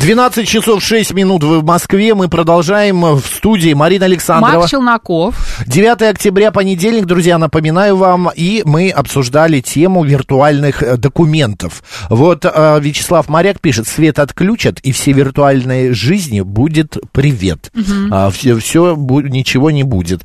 12 0.00 0.46
часов 0.46 0.82
6 0.82 1.14
минут 1.14 1.42
в 1.42 1.64
Москве. 1.64 2.14
Мы 2.14 2.28
продолжаем 2.28 3.02
в 3.16 3.20
студии 3.20 3.72
Марина 3.72 4.04
Александрова. 4.04 4.60
Мак 4.60 4.68
Челноков. 4.68 5.34
9 5.66 6.02
октября, 6.02 6.52
понедельник, 6.52 7.06
друзья, 7.06 7.38
напоминаю 7.38 7.96
вам, 7.96 8.30
и 8.34 8.62
мы 8.64 8.90
обсуждали 8.90 9.60
тему 9.60 10.04
виртуальных 10.04 10.82
э, 10.82 10.96
документов. 10.96 11.82
Вот 12.10 12.44
э, 12.44 12.78
Вячеслав 12.80 13.28
Моряк 13.28 13.60
пишет, 13.60 13.88
свет 13.88 14.18
отключат, 14.18 14.80
и 14.80 14.92
все 14.92 15.12
виртуальные 15.12 15.94
жизни 15.94 16.42
будет 16.42 16.98
привет. 17.12 17.72
А, 18.10 18.30
все, 18.30 18.58
все, 18.58 18.94
ничего 18.94 19.70
не 19.70 19.82
будет. 19.82 20.22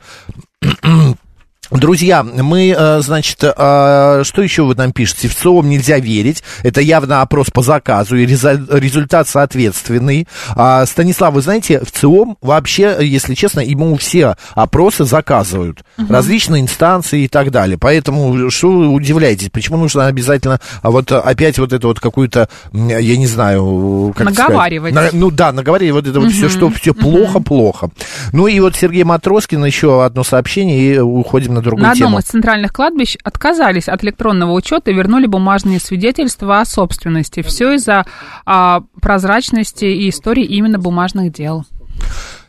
Друзья, 1.71 2.21
мы, 2.23 2.75
э, 2.77 2.99
значит, 3.01 3.37
э, 3.43 4.21
что 4.25 4.41
еще 4.41 4.63
вы 4.63 4.75
нам 4.75 4.91
пишете? 4.91 5.29
В 5.29 5.35
ЦИОМ 5.35 5.69
нельзя 5.69 5.99
верить. 5.99 6.43
Это 6.63 6.81
явно 6.81 7.21
опрос 7.21 7.49
по 7.49 7.61
заказу, 7.61 8.17
и 8.17 8.25
результат 8.25 9.29
соответственный. 9.29 10.27
А, 10.55 10.85
Станислав, 10.85 11.33
вы 11.33 11.41
знаете, 11.41 11.79
в 11.79 11.91
ЦИОМ 11.91 12.37
вообще, 12.41 12.97
если 12.99 13.35
честно, 13.35 13.61
ему 13.61 13.95
все 13.95 14.35
опросы 14.53 15.05
заказывают. 15.05 15.83
Различные 15.97 16.61
инстанции 16.61 17.23
и 17.23 17.27
так 17.29 17.51
далее. 17.51 17.77
Поэтому 17.77 18.49
что 18.49 18.69
вы 18.69 18.87
удивляетесь? 18.89 19.49
Почему 19.49 19.77
нужно 19.77 20.07
обязательно 20.07 20.59
а 20.81 20.91
вот 20.91 21.11
опять 21.11 21.57
вот 21.57 21.71
это 21.71 21.87
вот 21.87 21.99
какую-то, 21.99 22.49
я 22.73 23.17
не 23.17 23.27
знаю, 23.27 24.13
как 24.17 24.29
сказать, 24.31 24.47
Наговаривать. 24.49 24.93
на- 24.93 25.09
ну 25.13 25.31
да, 25.31 25.51
наговаривать 25.51 26.05
вот 26.05 26.07
это 26.11 26.19
вот 26.19 26.31
все, 26.31 26.49
что 26.49 26.69
все 26.69 26.93
плохо-плохо. 26.93 27.91
Ну 28.33 28.47
и 28.47 28.59
вот 28.59 28.75
Сергей 28.75 29.03
Матроскин, 29.03 29.63
еще 29.63 30.03
одно 30.03 30.23
сообщение, 30.23 30.95
и 30.95 30.99
уходим 30.99 31.53
на 31.53 31.60
другую 31.61 31.85
На 31.85 31.91
одном 31.91 32.09
тему. 32.09 32.19
из 32.19 32.25
центральных 32.25 32.73
кладбищ 32.73 33.17
отказались 33.23 33.87
от 33.87 34.03
электронного 34.03 34.51
учета 34.53 34.91
и 34.91 34.93
вернули 34.93 35.27
бумажные 35.27 35.79
свидетельства 35.79 36.61
о 36.61 36.65
собственности. 36.65 37.41
Все 37.41 37.73
из-за 37.73 38.05
а, 38.45 38.83
прозрачности 39.01 39.85
и 39.85 40.09
истории 40.09 40.43
именно 40.43 40.79
бумажных 40.79 41.31
дел. 41.31 41.65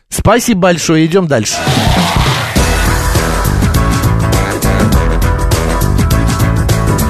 Спасибо 0.09 0.61
большое, 0.61 1.05
идем 1.05 1.27
дальше. 1.27 1.55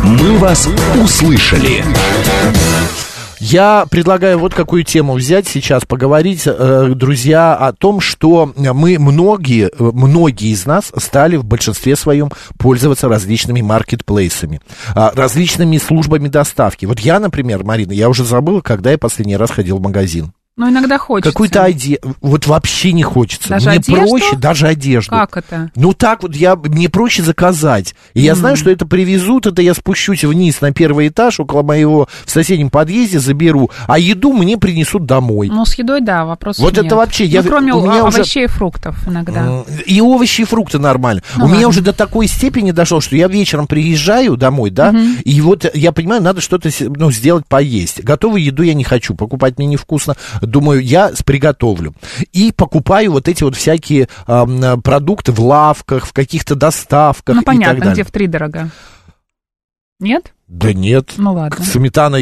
«Мы 0.03 0.37
вас 0.37 0.67
услышали». 1.01 1.83
Я 3.45 3.85
предлагаю 3.91 4.39
вот 4.39 4.53
какую 4.53 4.85
тему 4.85 5.15
взять 5.15 5.49
сейчас, 5.49 5.83
поговорить, 5.83 6.43
э, 6.45 6.93
друзья, 6.95 7.55
о 7.55 7.73
том, 7.73 7.99
что 7.99 8.53
мы 8.55 8.97
многие, 8.97 9.65
э, 9.65 9.69
многие 9.77 10.53
из 10.53 10.65
нас 10.65 10.93
стали 10.95 11.35
в 11.35 11.43
большинстве 11.43 11.97
своем 11.97 12.31
пользоваться 12.57 13.09
различными 13.09 13.59
маркетплейсами, 13.59 14.61
а, 14.95 15.11
различными 15.13 15.77
службами 15.77 16.29
доставки. 16.29 16.85
Вот 16.85 17.01
я, 17.01 17.19
например, 17.19 17.65
Марина, 17.65 17.91
я 17.91 18.07
уже 18.07 18.23
забыла, 18.23 18.61
когда 18.61 18.91
я 18.91 18.97
последний 18.97 19.35
раз 19.35 19.51
ходил 19.51 19.77
в 19.77 19.81
магазин. 19.81 20.31
Но 20.55 20.69
иногда 20.69 20.99
хочется. 20.99 21.31
Какую-то 21.31 21.63
одежду, 21.63 22.15
вот 22.21 22.45
вообще 22.45 22.91
не 22.93 23.01
хочется. 23.01 23.49
Даже 23.49 23.69
мне 23.69 23.79
одежду? 23.79 24.07
проще 24.07 24.35
даже 24.35 24.67
одежду. 24.67 25.09
Как 25.09 25.35
это? 25.37 25.71
Ну 25.75 25.93
так 25.93 26.21
вот 26.21 26.35
я 26.35 26.55
мне 26.55 26.89
проще 26.89 27.23
заказать. 27.23 27.95
И 28.13 28.21
я 28.21 28.35
знаю, 28.35 28.55
что 28.55 28.69
это 28.69 28.85
привезут, 28.85 29.47
это 29.47 29.63
я 29.63 29.73
спущусь 29.73 30.23
вниз 30.23 30.61
на 30.61 30.71
первый 30.71 31.07
этаж, 31.07 31.39
около 31.39 31.63
моего 31.63 32.07
в 32.23 32.29
соседнем 32.29 32.69
подъезде 32.69 33.19
заберу, 33.19 33.71
а 33.87 33.97
еду 33.97 34.31
мне 34.31 34.57
принесут 34.59 35.07
домой. 35.07 35.49
Ну, 35.51 35.65
с 35.65 35.73
едой, 35.75 36.01
да, 36.01 36.23
вопрос 36.23 36.59
Вот 36.59 36.77
это 36.77 36.95
вообще, 36.97 37.25
я- 37.25 37.41
Ну, 37.41 37.49
кроме 37.49 37.73
у 37.73 37.81
меня 37.81 38.03
о- 38.03 38.07
уже- 38.09 38.17
овощей 38.17 38.43
и 38.43 38.47
фруктов 38.47 39.07
иногда. 39.07 39.63
И 39.87 40.01
овощи, 40.01 40.41
и 40.41 40.45
фрукты 40.45 40.77
нормально. 40.77 41.23
Ну 41.35 41.45
У 41.45 41.47
меня 41.47 41.55
ладно. 41.55 41.67
уже 41.69 41.81
до 41.81 41.93
такой 41.93 42.27
степени 42.27 42.69
дошло, 42.69 43.01
что 43.01 43.15
я 43.15 43.27
вечером 43.27 43.65
приезжаю 43.65 44.37
домой, 44.37 44.69
да, 44.69 44.93
и 45.25 45.41
вот 45.41 45.65
я 45.73 45.91
понимаю, 45.91 46.21
надо 46.21 46.41
что-то 46.41 46.69
ну, 46.79 47.11
сделать 47.11 47.47
поесть. 47.47 48.03
Готовую 48.03 48.43
еду 48.43 48.61
я 48.61 48.75
не 48.75 48.83
хочу, 48.83 49.15
покупать 49.15 49.57
мне 49.57 49.65
невкусно. 49.65 50.15
Думаю, 50.45 50.81
я 50.83 51.11
приготовлю. 51.25 51.93
И 52.31 52.51
покупаю 52.51 53.11
вот 53.11 53.27
эти 53.27 53.43
вот 53.43 53.55
всякие 53.55 54.07
э, 54.27 54.77
продукты 54.83 55.31
в 55.31 55.39
лавках, 55.39 56.05
в 56.05 56.13
каких-то 56.13 56.55
доставках 56.55 57.35
Ну, 57.35 57.41
и 57.41 57.45
так 57.45 57.53
понятно, 57.53 57.79
далее. 57.79 57.93
где 57.93 58.03
в 58.03 58.11
три 58.11 58.27
дорого. 58.27 58.69
Нет? 59.99 60.33
Да 60.47 60.73
нет. 60.73 61.13
Ну, 61.17 61.33
ладно. 61.33 61.63
Сметана, 61.65 62.19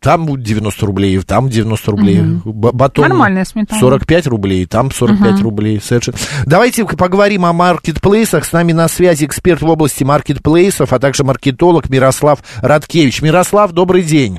там 0.00 0.26
будет 0.26 0.44
90 0.44 0.86
рублей, 0.86 1.18
там 1.20 1.48
90 1.50 1.90
рублей. 1.90 2.20
Б- 2.22 2.70
Батон 2.72 3.08
Нормальная 3.08 3.44
сметана. 3.44 3.80
45 3.80 4.26
рублей, 4.28 4.64
там 4.66 4.90
45 4.90 5.40
рублей. 5.42 5.80
Совершенно. 5.84 6.16
Давайте 6.46 6.84
поговорим 6.86 7.44
о 7.44 7.52
маркетплейсах. 7.52 8.44
С 8.44 8.52
нами 8.52 8.72
на 8.72 8.88
связи 8.88 9.24
эксперт 9.24 9.60
в 9.62 9.68
области 9.68 10.04
маркетплейсов, 10.04 10.92
а 10.92 10.98
также 10.98 11.24
маркетолог 11.24 11.90
Мирослав 11.90 12.38
Радкевич. 12.62 13.20
Мирослав, 13.20 13.72
добрый 13.72 14.02
день. 14.02 14.38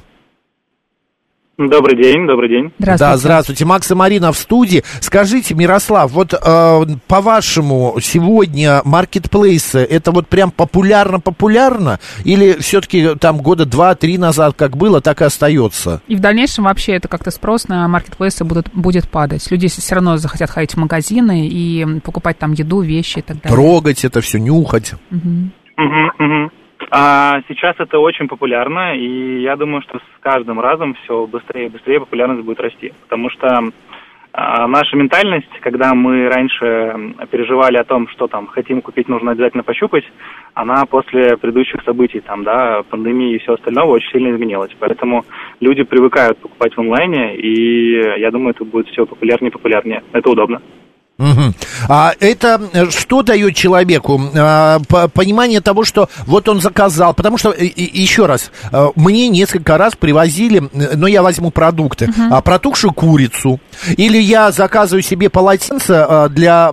Добрый 1.58 1.96
день, 1.96 2.28
добрый 2.28 2.50
день. 2.50 2.74
Здравствуйте. 2.80 3.12
Да, 3.12 3.18
здравствуйте. 3.18 3.66
Макс 3.66 3.90
и 3.90 3.96
Марина 3.96 4.34
в 4.34 4.38
студии. 4.38 4.84
Скажите, 5.00 5.54
Мирослав, 5.56 6.12
вот 6.12 6.34
э, 6.34 6.86
по-вашему, 7.08 7.98
сегодня 8.02 8.82
маркетплейсы, 8.84 9.80
это 9.80 10.12
вот 10.12 10.28
прям 10.28 10.52
популярно-популярно? 10.52 12.00
Или 12.26 12.60
все-таки 12.60 13.16
там 13.16 13.38
года 13.38 13.66
два-три 13.66 14.18
назад 14.18 14.56
как 14.58 14.76
было, 14.76 15.00
так 15.00 15.22
и 15.22 15.26
остается? 15.26 16.02
И 16.10 16.18
в 16.18 16.20
дальнейшем 16.20 16.66
вообще 16.66 16.94
это 16.94 17.08
как-то 17.08 17.32
спрос 17.32 17.70
на 17.70 17.88
маркетплейсы 17.88 18.44
будут, 18.44 18.70
будет 18.74 19.10
падать. 19.10 19.50
Люди 19.50 19.70
все 19.70 19.96
равно 19.96 20.18
захотят 20.18 20.50
ходить 20.50 20.74
в 20.74 20.78
магазины 20.78 21.48
и 21.48 22.02
покупать 22.02 22.38
там 22.38 22.52
еду, 22.52 22.82
вещи 22.82 23.20
и 23.20 23.22
так 23.22 23.42
далее. 23.42 23.56
Трогать 23.56 24.04
это 24.04 24.20
все, 24.20 24.40
нюхать. 24.40 24.94
Мгм, 25.10 25.54
мгм. 25.78 26.52
А 26.92 27.42
сейчас 27.48 27.76
это 27.80 28.00
очень 28.00 28.28
популярно, 28.28 28.96
и 28.96 29.42
я 29.42 29.56
думаю, 29.56 29.82
что 29.82 29.98
с 30.00 30.20
каждым 30.22 30.60
разом 30.60 30.96
все 31.04 31.26
быстрее 31.26 31.68
и 31.68 31.70
быстрее 31.70 32.00
популярность 32.00 32.44
будет 32.44 32.60
расти. 32.60 32.94
Потому 33.04 33.30
что 33.30 33.72
а, 34.38 34.68
наша 34.68 34.98
ментальность, 34.98 35.50
когда 35.62 35.94
мы 35.94 36.28
раньше 36.28 37.16
переживали 37.32 37.78
о 37.78 37.86
том, 37.86 38.10
что 38.10 38.28
там 38.28 38.48
хотим 38.48 38.82
купить, 38.82 39.08
нужно 39.08 39.32
обязательно 39.32 39.64
пощупать, 39.64 40.04
она 40.54 40.86
после 40.86 41.38
предыдущих 41.38 41.82
событий, 41.84 42.20
там, 42.20 42.44
да, 42.44 42.84
пандемии 42.90 43.36
и 43.36 43.40
всего 43.40 43.54
остального 43.54 43.92
очень 43.92 44.12
сильно 44.12 44.36
изменилась. 44.36 44.76
Поэтому 44.78 45.24
люди 45.62 45.84
привыкают 45.84 46.38
покупать 46.40 46.76
в 46.76 46.80
онлайне, 46.80 47.38
и 47.38 48.20
я 48.20 48.30
думаю, 48.30 48.52
это 48.52 48.66
будет 48.66 48.90
все 48.90 49.06
популярнее 49.06 49.52
и 49.52 49.54
популярнее. 49.54 50.04
Это 50.12 50.30
удобно. 50.30 50.62
Мгм. 51.18 51.56
А 51.88 52.14
это 52.20 52.62
э, 52.74 52.90
что 52.90 53.22
дает 53.22 53.56
человеку? 53.56 54.22
А, 54.36 54.80
по- 54.90 55.08
понимание 55.08 55.62
того, 55.62 55.86
что 55.86 56.10
вот 56.26 56.50
он 56.50 56.60
заказал. 56.60 57.14
Потому 57.14 57.38
что, 57.38 57.52
и- 57.52 57.68
и- 57.68 58.02
еще 58.02 58.26
раз, 58.26 58.52
э, 58.72 58.88
мне 58.96 59.30
несколько 59.30 59.78
раз 59.78 59.94
привозили, 59.96 60.70
э, 60.74 60.96
ну, 60.96 61.08
я 61.08 61.22
возьму 61.22 61.52
продукты, 61.52 62.10
а, 62.30 62.42
протухшую 62.42 62.94
курицу. 62.94 63.62
Или 63.96 64.18
я 64.18 64.52
заказываю 64.52 65.04
себе 65.04 65.30
полотенце 65.30 66.28
для 66.32 66.72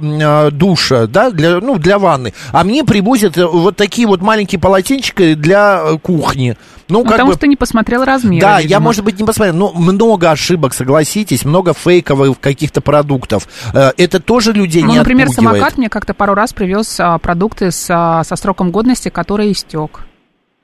душа, 0.51 1.07
да, 1.07 1.31
для, 1.31 1.61
ну, 1.61 1.79
для 1.79 1.99
ванны. 1.99 2.35
А 2.51 2.65
мне 2.65 2.83
привозят 2.85 3.37
вот 3.37 3.77
такие 3.77 4.09
вот 4.09 4.23
маленькие 4.23 4.59
полотенчика 4.61 5.37
для 5.37 5.83
кухни. 6.03 6.57
Ну, 6.89 7.05
как 7.05 7.13
потому 7.13 7.31
бы... 7.31 7.37
что 7.37 7.47
не 7.47 7.57
посмотрел 7.57 8.05
размеры. 8.05 8.41
Да, 8.41 8.57
я, 8.57 8.63
видимо. 8.63 8.81
может 8.81 9.05
быть, 9.05 9.19
не 9.19 9.25
посмотрел, 9.25 9.55
но 9.55 9.73
много 9.73 10.31
ошибок, 10.31 10.75
согласитесь, 10.75 11.45
много 11.45 11.73
фейковых 11.73 12.39
каких-то 12.41 12.81
продуктов. 12.83 13.49
Это 13.73 14.21
тоже 14.33 14.53
людей 14.55 14.83
Ну, 14.83 14.93
не 14.93 14.99
например, 14.99 15.27
отпугивает. 15.29 15.59
самокат 15.59 15.79
мне 15.79 15.91
как-то 15.91 16.15
пару 16.15 16.33
раз 16.35 16.55
привез 16.55 16.99
а, 16.99 17.19
продукты 17.19 17.71
с, 17.71 17.87
а, 17.91 18.23
со 18.25 18.35
сроком 18.37 18.71
годности, 18.71 19.11
который 19.11 19.53
истек. 19.53 20.01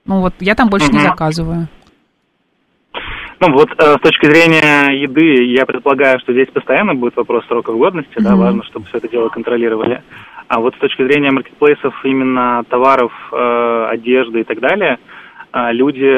Ну 0.07 0.21
вот, 0.21 0.33
я 0.41 0.55
там 0.55 0.71
больше 0.71 0.91
не 0.91 0.99
Мгм. 0.99 1.09
заказываю. 1.09 1.69
Ну 3.41 3.53
вот 3.53 3.69
э, 3.79 3.95
с 3.99 4.01
точки 4.01 4.25
зрения 4.25 5.03
еды, 5.03 5.45
я 5.55 5.67
предполагаю, 5.67 6.19
что 6.21 6.33
здесь 6.33 6.49
постоянно 6.49 6.95
будет 6.95 7.15
вопрос 7.17 7.45
сроков 7.47 7.77
годности, 7.77 8.19
да, 8.19 8.31
Мгм. 8.31 8.41
важно, 8.41 8.65
чтобы 8.65 8.87
все 8.87 8.99
это 8.99 9.09
дело 9.09 9.29
контролировали. 9.29 10.03
А 10.49 10.61
вот 10.61 10.75
с 10.75 10.79
точки 10.79 11.03
зрения 11.03 11.31
маркетплейсов 11.31 11.95
именно 12.05 12.63
товаров, 12.71 13.13
э, 13.33 13.87
одежды 13.93 14.41
и 14.41 14.45
так 14.45 14.61
далее, 14.61 14.99
люди, 15.53 16.11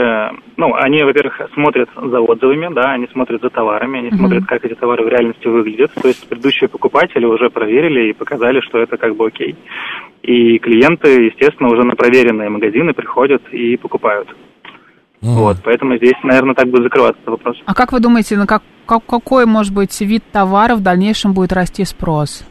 ну, 0.57 0.75
они, 0.75 1.03
во-первых, 1.03 1.41
смотрят 1.55 1.89
за 1.97 2.21
отзывами, 2.21 2.73
да, 2.75 2.93
они 2.93 3.07
смотрят 3.13 3.41
за 3.43 3.51
товарами, 3.51 3.99
они 4.01 4.09
Мгм. 4.09 4.19
смотрят, 4.19 4.45
как 4.47 4.65
эти 4.65 4.75
товары 4.75 5.05
в 5.05 5.09
реальности 5.09 5.47
выглядят. 5.47 5.93
То 5.95 6.09
есть 6.09 6.29
предыдущие 6.29 6.69
покупатели 6.69 7.25
уже 7.25 7.49
проверили 7.51 8.11
и 8.11 8.13
показали, 8.13 8.61
что 8.61 8.79
это 8.79 8.97
как 8.97 9.17
бы 9.17 9.27
окей. 9.27 9.57
И 10.23 10.59
клиенты, 10.59 11.27
естественно, 11.27 11.71
уже 11.71 11.85
на 11.85 11.95
проверенные 11.95 12.49
магазины 12.51 12.93
приходят 12.93 13.43
и 13.53 13.77
покупают. 13.77 14.29
Вот, 15.23 15.59
поэтому 15.63 15.97
здесь, 15.99 16.15
наверное, 16.23 16.55
так 16.55 16.69
будет 16.69 16.85
закрываться 16.85 17.21
этот 17.21 17.29
вопрос. 17.33 17.63
А 17.67 17.75
как 17.75 17.93
вы 17.93 18.01
думаете, 18.01 18.37
на 18.37 18.47
как, 18.47 18.63
как- 18.87 19.05
какой, 19.07 19.45
может 19.45 19.75
быть, 19.75 20.01
вид 20.01 20.25
товара 20.33 20.75
в 20.77 20.83
дальнейшем 20.83 21.35
будет 21.35 21.53
расти 21.53 21.85
спрос? 21.85 22.45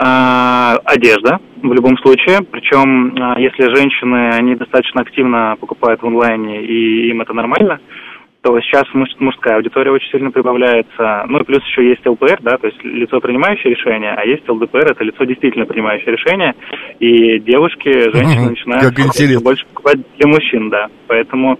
А, 0.00 0.76
одежда 0.84 1.40
в 1.60 1.72
любом 1.72 1.98
случае. 1.98 2.38
Причем, 2.42 3.16
а, 3.20 3.38
если 3.40 3.74
женщины, 3.74 4.30
они 4.30 4.54
достаточно 4.54 5.00
активно 5.00 5.56
покупают 5.58 6.02
в 6.02 6.06
онлайне 6.06 6.62
и 6.62 7.10
им 7.10 7.20
это 7.20 7.32
нормально, 7.32 7.80
то 8.42 8.60
сейчас 8.60 8.84
муж- 8.94 9.16
мужская 9.18 9.56
аудитория 9.56 9.90
очень 9.90 10.08
сильно 10.10 10.30
прибавляется. 10.30 11.24
Ну 11.26 11.40
и 11.40 11.44
плюс 11.44 11.64
еще 11.64 11.88
есть 11.88 12.06
ЛПР, 12.06 12.38
да, 12.42 12.58
то 12.58 12.68
есть 12.68 12.78
лицо, 12.84 13.18
принимающее 13.20 13.74
решение, 13.74 14.14
а 14.16 14.24
есть 14.24 14.48
ЛДПР, 14.48 14.92
это 14.92 15.02
лицо 15.02 15.24
действительно 15.24 15.66
принимающее 15.66 16.12
решение. 16.12 16.54
И 17.00 17.40
девушки, 17.40 17.90
женщины 18.14 18.50
начинают 18.50 18.84
больше 19.42 19.66
покупать 19.66 19.98
для 20.16 20.28
мужчин, 20.28 20.70
да. 20.70 20.86
Поэтому 21.08 21.58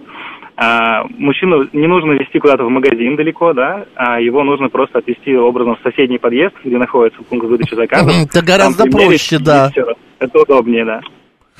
а, 0.61 1.05
мужчину 1.17 1.69
не 1.71 1.87
нужно 1.87 2.11
везти 2.11 2.37
куда-то 2.37 2.65
в 2.65 2.69
магазин 2.69 3.15
далеко, 3.15 3.53
да, 3.53 3.85
а 3.95 4.19
его 4.19 4.43
нужно 4.43 4.67
просто 4.67 4.99
отвезти 4.99 5.33
образом 5.33 5.77
в 5.77 5.81
соседний 5.81 6.17
подъезд, 6.17 6.53
где 6.65 6.77
находится 6.77 7.21
пункт 7.23 7.45
выдачи 7.45 7.75
заказов. 7.75 8.11
Это 8.13 8.41
гораздо 8.41 8.83
проще, 8.85 9.39
да. 9.39 9.71
Это 10.19 10.39
удобнее, 10.39 10.83
да. 10.83 10.99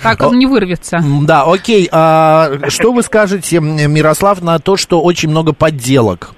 Так 0.04 0.22
он 0.22 0.38
не 0.38 0.46
вырвется. 0.46 1.01
Да, 1.24 1.44
окей. 1.44 1.88
А 1.94 2.51
что 2.68 2.92
вы 2.92 3.01
скажете, 3.04 3.62
Мирослав, 3.62 4.42
на 4.42 4.60
то, 4.60 4.75
что 4.75 5.01
очень 5.01 5.30
много 5.30 5.54
подделок? 5.54 6.31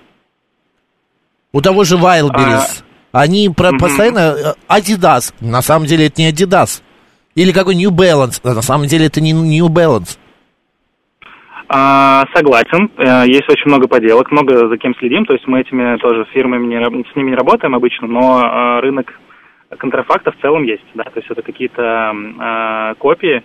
У 1.51 1.61
того 1.61 1.83
же 1.83 1.97
Wildberries. 1.97 2.83
Они 3.11 3.49
про- 3.49 3.73
постоянно... 3.77 4.35
э, 4.37 4.53
Adidas. 4.69 5.33
На 5.41 5.61
самом 5.61 5.85
деле 5.87 6.05
это 6.07 6.21
не 6.21 6.31
Adidas. 6.31 6.81
Или 7.35 7.51
какой 7.51 7.75
New 7.75 7.89
Balance. 7.91 8.39
А 8.43 8.53
На 8.53 8.61
самом 8.61 8.87
деле 8.87 9.07
это 9.07 9.19
не 9.19 9.33
New 9.33 9.67
Balance. 9.67 10.17
А, 11.73 12.25
согласен. 12.35 12.91
Э, 12.97 13.23
Есть 13.25 13.49
очень 13.49 13.67
много 13.69 13.87
поделок, 13.87 14.29
много 14.29 14.67
за 14.67 14.77
кем 14.77 14.93
следим. 14.95 15.25
То 15.25 15.31
есть 15.31 15.47
мы 15.47 15.61
этими 15.61 15.95
тоже 15.99 16.25
фирмами 16.33 16.67
не, 16.67 16.83
с 17.09 17.15
ними 17.15 17.29
не 17.29 17.35
работаем 17.37 17.73
обычно, 17.75 18.07
но 18.07 18.41
э, 18.41 18.79
рынок 18.81 19.17
контрафакта 19.77 20.33
в 20.33 20.41
целом 20.41 20.63
есть. 20.63 20.83
Да? 20.95 21.03
То 21.05 21.19
есть 21.19 21.31
это 21.31 21.41
какие-то 21.41 22.13
э, 22.13 22.95
копии, 22.99 23.41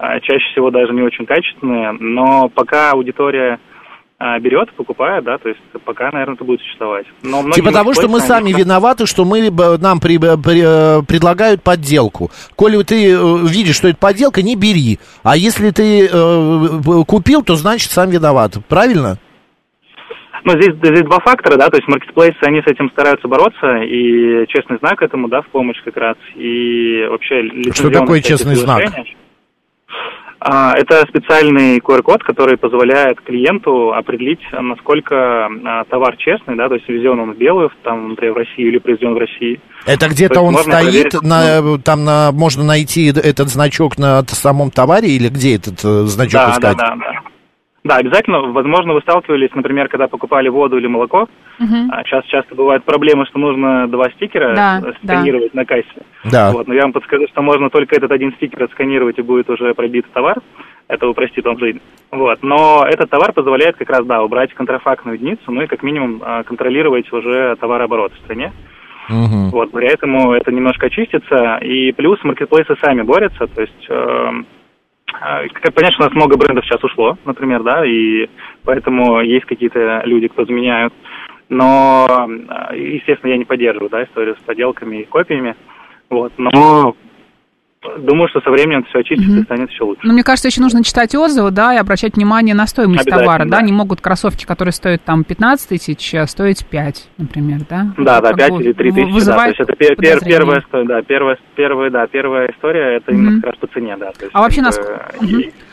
э, 0.00 0.20
чаще 0.22 0.44
всего 0.50 0.72
даже 0.72 0.92
не 0.92 1.02
очень 1.02 1.26
качественные, 1.26 1.92
но 1.92 2.48
пока 2.48 2.90
аудитория 2.90 3.60
берет, 4.40 4.70
покупает, 4.74 5.24
да, 5.24 5.38
то 5.38 5.48
есть 5.48 5.60
пока, 5.84 6.10
наверное, 6.10 6.34
это 6.34 6.44
будет 6.44 6.60
существовать. 6.60 7.06
Но 7.22 7.50
Типа 7.52 7.72
того, 7.72 7.94
что 7.94 8.06
мы 8.06 8.20
сами 8.20 8.52
виноваты, 8.52 9.06
что 9.06 9.24
мы 9.24 9.50
б- 9.50 9.78
нам 9.78 9.98
при- 9.98 10.18
при- 10.18 10.98
э, 11.00 11.02
предлагают 11.08 11.62
подделку. 11.62 12.30
Коли 12.54 12.82
ты 12.82 13.12
э, 13.12 13.16
видишь, 13.46 13.76
что 13.76 13.88
это 13.88 13.96
подделка, 13.96 14.42
не 14.42 14.56
бери. 14.56 14.98
А 15.22 15.36
если 15.38 15.70
ты 15.70 16.06
э, 16.06 17.04
купил, 17.06 17.42
то 17.42 17.54
значит 17.54 17.90
сам 17.90 18.10
виноват. 18.10 18.58
Правильно? 18.68 19.16
Ну, 20.44 20.52
здесь, 20.52 20.74
здесь 20.76 21.02
два 21.02 21.20
фактора, 21.20 21.56
да, 21.56 21.68
то 21.68 21.76
есть 21.76 21.88
маркетплейсы, 21.88 22.38
они 22.42 22.60
с 22.60 22.66
этим 22.66 22.90
стараются 22.90 23.28
бороться, 23.28 23.76
и 23.82 24.46
честный 24.48 24.78
знак 24.78 25.02
этому, 25.02 25.28
да, 25.28 25.42
в 25.42 25.48
помощь 25.48 25.76
как 25.84 25.96
раз, 25.96 26.16
и 26.34 27.06
вообще... 27.10 27.42
лицензионные 27.42 28.00
такое 28.00 28.22
честный 28.22 28.54
знак? 28.54 28.82
А, 30.42 30.72
это 30.74 31.04
специальный 31.06 31.78
QR-код, 31.80 32.22
который 32.22 32.56
позволяет 32.56 33.20
клиенту 33.20 33.92
определить, 33.92 34.40
а, 34.52 34.62
насколько 34.62 35.46
а, 35.46 35.84
товар 35.84 36.16
честный, 36.16 36.56
да, 36.56 36.68
то 36.68 36.76
есть 36.76 36.88
ввезен 36.88 37.20
он 37.20 37.32
в 37.32 37.36
белую, 37.36 37.70
там, 37.82 38.10
например, 38.10 38.32
в 38.32 38.36
Россию 38.38 38.68
или 38.68 38.78
произведен 38.78 39.14
в 39.14 39.18
России. 39.18 39.60
Это 39.84 40.06
То 40.06 40.12
где-то 40.12 40.40
он 40.40 40.56
стоит, 40.56 41.10
проверить, 41.10 41.22
на, 41.22 41.78
там 41.78 42.04
на, 42.04 42.32
можно 42.32 42.64
найти 42.64 43.08
этот 43.08 43.48
значок 43.48 43.98
на 43.98 44.22
самом 44.28 44.70
товаре 44.70 45.10
или 45.10 45.28
где 45.28 45.56
этот 45.56 45.84
э, 45.84 46.04
значок 46.04 46.32
Да, 46.32 46.50
искать? 46.52 46.76
да, 46.78 46.88
да, 46.88 46.96
да. 46.96 47.19
Да, 47.82 47.96
обязательно. 47.96 48.42
Возможно, 48.52 48.92
вы 48.92 49.00
сталкивались, 49.00 49.54
например, 49.54 49.88
когда 49.88 50.06
покупали 50.06 50.48
воду 50.48 50.76
или 50.76 50.86
молоко. 50.86 51.28
Мгм. 51.58 51.90
А 51.90 52.04
сейчас 52.04 52.24
часто 52.26 52.54
бывает 52.54 52.84
проблема, 52.84 53.24
что 53.26 53.38
нужно 53.38 53.88
два 53.88 54.10
стикера 54.10 54.54
Да, 54.54 54.82
сканировать 55.02 55.54
на 55.54 55.64
кассе. 55.64 56.02
Да. 56.30 56.52
Вот, 56.52 56.68
но 56.68 56.74
я 56.74 56.82
вам 56.82 56.92
подскажу, 56.92 57.26
что 57.28 57.40
можно 57.40 57.70
только 57.70 57.96
этот 57.96 58.10
один 58.10 58.32
стикер 58.34 58.64
отсканировать 58.64 59.18
и 59.18 59.22
будет 59.22 59.48
уже 59.48 59.72
пробит 59.74 60.04
товар. 60.12 60.36
Это 60.88 61.08
упростит 61.08 61.44
вам 61.44 61.58
жизнь. 61.58 61.80
Вот. 62.10 62.42
Но 62.42 62.84
этот 62.86 63.08
товар 63.08 63.32
позволяет 63.32 63.76
как 63.76 63.88
раз, 63.88 64.04
да, 64.04 64.22
убрать 64.22 64.52
контрафактную 64.52 65.16
единицу, 65.16 65.50
ну 65.50 65.62
и 65.62 65.66
как 65.66 65.82
минимум 65.82 66.20
а, 66.22 66.42
контролировать 66.42 67.10
уже 67.12 67.56
товарооборот 67.56 68.12
в 68.12 68.18
стране. 68.18 68.52
Мгм. 69.08 69.50
Вот, 69.50 69.70
поэтому 69.72 70.32
это 70.32 70.52
немножко 70.52 70.86
очистится. 70.86 71.58
И 71.62 71.92
плюс 71.92 72.22
маркетплейсы 72.24 72.76
сами 72.82 73.02
борются, 73.02 73.46
то 73.46 73.60
есть... 73.62 73.86
эм, 73.88 74.46
Как 75.12 75.74
понятно, 75.74 75.92
что 75.92 76.02
у 76.02 76.06
нас 76.06 76.14
много 76.14 76.36
брендов 76.36 76.64
сейчас 76.64 76.82
ушло, 76.84 77.18
например, 77.24 77.62
да, 77.62 77.84
и 77.84 78.28
поэтому 78.64 79.20
есть 79.20 79.44
какие-то 79.46 80.02
люди, 80.04 80.28
кто 80.28 80.44
заменяют. 80.44 80.92
Но, 81.48 82.06
а, 82.48 82.74
естественно, 82.74 83.32
я 83.32 83.36
не 83.36 83.44
поддерживаю, 83.44 83.90
да, 83.90 84.04
историю 84.04 84.36
с 84.36 84.44
подделками 84.44 84.98
и 84.98 85.04
копиями. 85.04 85.56
Вот, 86.08 86.32
но 86.38 86.94
думаю, 87.98 88.28
что 88.28 88.40
со 88.40 88.50
временем 88.50 88.84
все 88.84 88.98
очистится 88.98 89.38
и 89.38 89.42
станет 89.42 89.70
еще 89.70 89.84
лучше. 89.84 90.00
Ну, 90.04 90.12
мне 90.12 90.22
кажется, 90.22 90.48
еще 90.48 90.60
нужно 90.60 90.84
читать 90.84 91.14
отзывы, 91.14 91.50
да, 91.50 91.74
и 91.74 91.78
обращать 91.78 92.14
внимание 92.16 92.54
на 92.54 92.66
стоимость 92.66 93.08
товара, 93.08 93.44
да. 93.44 93.58
да. 93.58 93.62
Не 93.62 93.72
могут 93.72 94.00
кроссовки, 94.00 94.44
которые 94.44 94.72
стоят 94.72 95.02
там 95.02 95.24
15 95.24 95.68
тысяч, 95.68 96.14
а 96.14 96.26
стоить 96.26 96.66
5, 96.66 97.08
например, 97.18 97.60
да. 97.68 97.86
Да, 97.96 98.20
да, 98.20 98.28
Как 98.28 98.36
5 98.38 98.50
бы 98.52 98.62
или 98.62 98.72
3 98.72 98.90
в- 98.90 98.94
тысячи, 98.94 99.26
да. 99.26 99.36
То 99.36 99.48
есть 99.48 99.60
это 99.60 99.72
пер- 99.72 99.96
пер- 99.96 100.24
первая, 100.24 100.62
да, 100.84 101.02
первая, 101.02 101.38
первая, 101.56 101.90
да, 101.90 102.06
первая 102.06 102.50
история, 102.50 102.96
это 102.96 103.12
именно 103.12 103.30
Мгм. 103.32 103.40
как 103.42 103.50
раз 103.52 103.60
по 103.60 103.66
цене, 103.68 103.96
да. 103.98 104.12
то 104.12 104.24
есть, 104.24 104.30
А 104.34 104.40
вообще, 104.40 104.62
как 104.62 104.66
нас... 104.66 104.80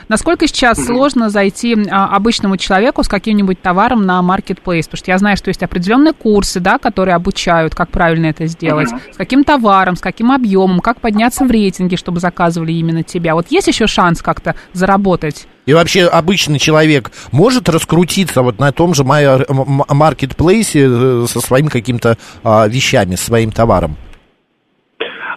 насколько 0.09 0.47
сейчас 0.47 0.83
сложно 0.85 1.29
зайти 1.29 1.75
а, 1.89 2.15
обычному 2.15 2.57
человеку 2.57 3.03
с 3.03 3.07
каким-нибудь 3.07 3.61
товаром 3.61 4.05
на 4.05 4.21
маркетплейс? 4.21 4.87
Потому 4.87 4.97
что 4.99 5.11
я 5.11 5.17
знаю, 5.17 5.37
что 5.37 5.49
есть 5.49 5.63
определенные 5.63 6.13
курсы, 6.13 6.59
да, 6.59 6.77
которые 6.77 7.15
обучают, 7.15 7.75
как 7.75 7.89
правильно 7.89 8.27
это 8.27 8.45
сделать, 8.47 8.89
с 8.89 9.17
каким 9.17 9.43
товаром, 9.43 9.95
с 9.95 10.01
каким 10.01 10.31
объемом, 10.31 10.79
как 10.79 11.01
подняться 11.01 11.45
в 11.45 11.51
рейтинге, 11.51 11.97
чтобы 11.97 12.19
заказывали 12.19 12.71
именно 12.71 13.03
тебя. 13.03 13.35
Вот 13.35 13.47
есть 13.49 13.67
еще 13.67 13.87
шанс 13.87 14.21
как-то 14.21 14.55
заработать? 14.73 15.47
И 15.65 15.73
вообще 15.73 16.05
обычный 16.05 16.59
человек 16.59 17.11
может 17.33 17.67
раскрутиться 17.67 18.41
вот 18.41 18.57
на 18.57 18.71
том 18.71 18.93
же 18.93 19.03
маркетплейсе 19.03 20.87
э, 20.89 21.25
со 21.27 21.41
своими 21.41 21.67
какими-то 21.67 22.17
а, 22.43 22.67
вещами, 22.69 23.15
своим 23.15 23.51
товаром? 23.51 23.97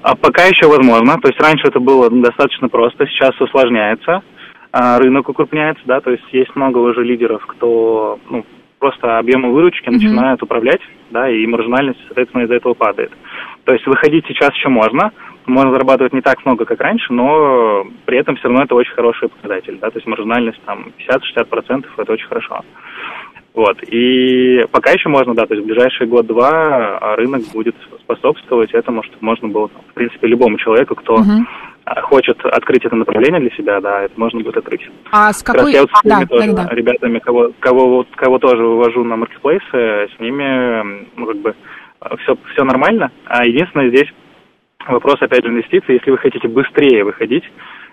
А 0.02 0.14
пока 0.14 0.44
еще 0.44 0.68
возможно. 0.68 1.18
То 1.21 1.28
есть 1.28 1.40
раньше 1.40 1.66
это 1.66 1.80
было 1.80 2.09
достаточно 2.11 2.68
просто, 2.68 3.06
сейчас 3.06 3.38
усложняется. 3.40 4.23
А, 4.72 4.98
Рынок 4.98 5.28
укрупняется, 5.28 5.82
да, 5.86 6.00
то 6.00 6.10
есть 6.10 6.24
есть 6.32 6.54
много 6.54 6.78
уже 6.78 7.02
лидеров, 7.02 7.44
кто 7.46 8.18
ну, 8.28 8.44
просто 8.78 9.18
объемы 9.18 9.52
выручки 9.52 9.88
Мгм. 9.88 9.96
начинают 9.98 10.42
управлять, 10.42 10.80
да, 11.10 11.28
и 11.28 11.44
маржинальность, 11.46 12.00
соответственно, 12.06 12.42
из-за 12.42 12.54
этого 12.54 12.74
падает. 12.74 13.10
То 13.64 13.72
есть 13.72 13.86
выходить 13.86 14.26
сейчас 14.26 14.54
еще 14.54 14.68
можно, 14.68 15.12
можно 15.46 15.72
зарабатывать 15.72 16.12
не 16.12 16.20
так 16.20 16.44
много, 16.44 16.64
как 16.64 16.80
раньше, 16.80 17.12
но 17.12 17.84
при 18.06 18.18
этом 18.18 18.36
все 18.36 18.48
равно 18.48 18.62
это 18.64 18.74
очень 18.74 18.92
хороший 18.94 19.28
показатель, 19.28 19.78
да, 19.80 19.90
то 19.90 19.98
есть 19.98 20.06
маржинальность 20.06 20.60
там 20.64 20.92
50-60% 21.08 21.86
это 21.96 22.12
очень 22.12 22.26
хорошо. 22.26 22.60
Вот. 23.52 23.82
И 23.82 24.64
пока 24.70 24.92
еще 24.92 25.08
можно, 25.08 25.34
да, 25.34 25.44
то 25.46 25.54
есть 25.54 25.64
в 25.64 25.66
ближайший 25.66 26.06
год-два 26.06 26.98
а, 26.98 27.16
рынок 27.16 27.42
будет 27.52 27.74
способствовать 28.00 28.72
этому, 28.72 29.02
чтобы 29.02 29.18
можно 29.22 29.48
было, 29.48 29.68
в 29.68 29.94
принципе, 29.94 30.28
любому 30.28 30.56
человеку, 30.58 30.94
кто 30.94 31.16
Мгм. 31.18 31.48
А, 31.84 32.00
хочет 32.02 32.38
открыть 32.44 32.84
это 32.84 32.94
направление 32.96 33.40
для 33.40 33.50
себя, 33.56 33.80
да, 33.80 34.02
это 34.02 34.14
можно 34.18 34.40
будет 34.40 34.56
открыть. 34.58 34.82
А 35.10 35.32
с 35.32 35.42
Как 35.42 35.56
раз 35.56 35.64
какой... 35.64 35.72
я 35.75 35.80
вот 35.82 35.90
с 35.90 36.00
Да, 36.04 36.26
тоже, 36.26 36.52
да, 36.52 36.64
да. 36.64 36.75
ребятами, 36.75 37.18
кого, 37.18 37.50
кого, 37.60 37.88
вот- 37.96 38.08
кого 38.16 38.38
тоже 38.38 38.62
вывожу 38.62 39.04
на 39.04 39.16
маркетплейсы, 39.16 40.08
с 40.16 40.20
ними, 40.20 41.06
ну, 41.16 41.26
как 41.26 41.37
бы, 41.38 41.54
все, 42.22 42.37
все 42.52 42.64
нормально. 42.64 43.10
А 43.26 43.44
единственное 43.44 43.88
здесь 43.88 44.08
вопрос, 44.87 45.16
опять 45.20 45.44
же, 45.44 45.50
инвестиций. 45.50 45.94
Если 45.96 46.10
вы 46.10 46.18
хотите 46.18 46.49
быстрее 46.49 47.04
выходить 47.04 47.44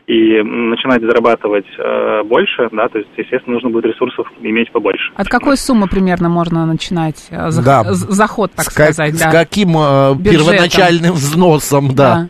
и 0.07 0.41
начинать 0.41 1.01
зарабатывать 1.01 1.65
э, 1.77 2.23
больше, 2.23 2.69
да, 2.71 2.87
то 2.87 2.97
есть, 2.99 3.09
естественно, 3.17 3.55
нужно 3.55 3.69
будет 3.71 3.85
ресурсов 3.87 4.25
иметь 4.41 4.71
побольше. 4.71 5.11
От 5.15 5.27
какой 5.27 5.57
суммы 5.57 5.87
примерно 5.87 6.29
можно 6.29 6.65
начинать 6.65 7.27
э, 7.29 7.49
зах- 7.49 7.65
Да. 7.65 7.83
заход, 7.93 8.51
так 8.53 8.65
с, 8.65 8.73
как- 8.73 8.91
сказать, 8.93 9.15
с 9.15 9.19
да? 9.21 9.31
каким 9.31 9.69
э, 9.77 10.15
первоначальным 10.23 11.11
взносом, 11.13 11.93
да. 11.93 12.29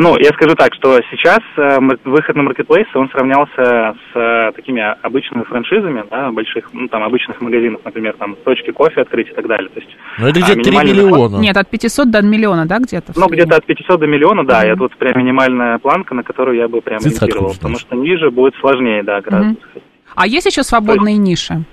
Ну, 0.00 0.16
я 0.18 0.30
скажу 0.30 0.54
так, 0.54 0.74
что 0.74 1.00
сейчас 1.10 1.40
э, 1.56 1.78
выход 2.04 2.36
на 2.36 2.42
маркетплейсы, 2.42 2.90
он 2.94 3.08
сравнялся 3.10 3.94
с 4.12 4.16
э, 4.16 4.52
такими 4.54 4.80
обычными 5.02 5.44
франшизами, 5.44 6.04
да, 6.10 6.30
больших, 6.30 6.70
ну, 6.72 6.88
там, 6.88 7.02
обычных 7.02 7.40
магазинов, 7.40 7.80
например, 7.84 8.14
там, 8.18 8.36
точки 8.44 8.70
кофе 8.70 9.02
открыть 9.02 9.28
и 9.28 9.32
так 9.32 9.46
далее. 9.46 9.68
То 9.68 9.80
есть, 9.80 9.96
Ну, 10.18 10.26
это 10.28 10.40
а, 10.40 10.42
где-то 10.42 10.62
3 10.62 10.70
минимальный 10.70 10.94
доход- 10.94 11.12
миллиона. 11.30 11.42
Нет, 11.42 11.56
от 11.56 11.68
500 11.68 12.10
до 12.10 12.22
миллиона, 12.22 12.66
да, 12.66 12.78
где-то? 12.78 13.12
Ну, 13.16 13.26
где-то 13.28 13.56
от 13.56 13.66
500 13.66 14.00
до 14.00 14.06
миллиона, 14.06 14.44
да, 14.44 14.64
и 14.64 14.68
это 14.70 14.80
вот 14.82 14.96
прям 14.96 15.18
минимальная 15.18 15.78
планка, 15.78 16.14
на 16.14 16.22
которую 16.22 16.56
я 16.56 16.68
бы 16.68 16.80
прям 16.80 16.98
ориентировал, 16.98 17.54
потому 17.54 17.78
что 17.78 17.96
ниже 17.96 18.30
будет 18.30 18.54
сложнее, 18.60 19.02
да, 19.02 19.20
гораздо. 19.20 19.56
А 20.14 20.26
есть 20.26 20.46
еще 20.46 20.62
свободные 20.62 21.16
ниши? 21.16 21.64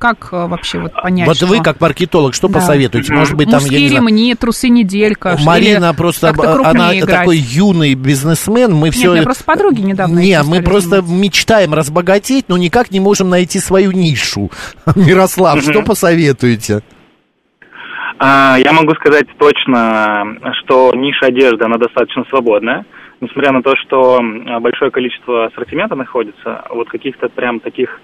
Как 0.00 0.30
э, 0.32 0.46
вообще 0.46 0.80
вот 0.80 0.94
понять, 0.94 1.26
Вот 1.28 1.36
что- 1.36 1.46
вы, 1.46 1.62
как 1.62 1.78
маркетолог, 1.78 2.32
что 2.34 2.48
Да. 2.48 2.54
посоветуете? 2.54 3.12
Может 3.12 3.36
быть, 3.36 3.50
там, 3.50 3.58
я 3.58 3.64
Мужские 3.66 3.82
не 3.82 3.88
знаю, 3.90 4.06
ремни, 4.08 4.34
трусы 4.34 4.70
неделька. 4.70 5.36
Марина 5.44 5.92
просто, 5.92 6.30
она 6.64 6.98
играть. 6.98 7.18
такой 7.20 7.36
юный 7.36 7.92
бизнесмен, 7.94 8.72
мы 8.72 8.90
все... 8.92 9.12
мне 9.12 9.22
просто 9.22 9.44
подруги 9.44 9.82
недавно 9.82 10.18
Не, 10.18 10.42
мы 10.42 10.62
просто 10.62 11.02
заниматься. 11.02 11.14
мечтаем 11.14 11.74
разбогатеть, 11.74 12.46
но 12.48 12.56
никак 12.56 12.90
не 12.90 12.98
можем 12.98 13.28
найти 13.28 13.58
свою 13.60 13.92
нишу. 13.92 14.50
Мирослав, 14.96 15.60
что 15.60 15.82
посоветуете? 15.82 16.80
А, 18.18 18.56
я 18.58 18.72
могу 18.72 18.94
сказать 18.94 19.26
точно, 19.38 20.24
что 20.62 20.92
ниша 20.94 21.26
одежды, 21.26 21.64
она 21.64 21.76
достаточно 21.76 22.24
свободная. 22.30 22.84
Несмотря 23.20 23.52
на 23.52 23.62
то, 23.62 23.74
что 23.76 24.18
большое 24.60 24.90
количество 24.90 25.46
ассортимента 25.46 25.94
находится, 25.94 26.64
вот 26.70 26.88
каких-то 26.88 27.28
прям 27.28 27.60
таких 27.60 28.00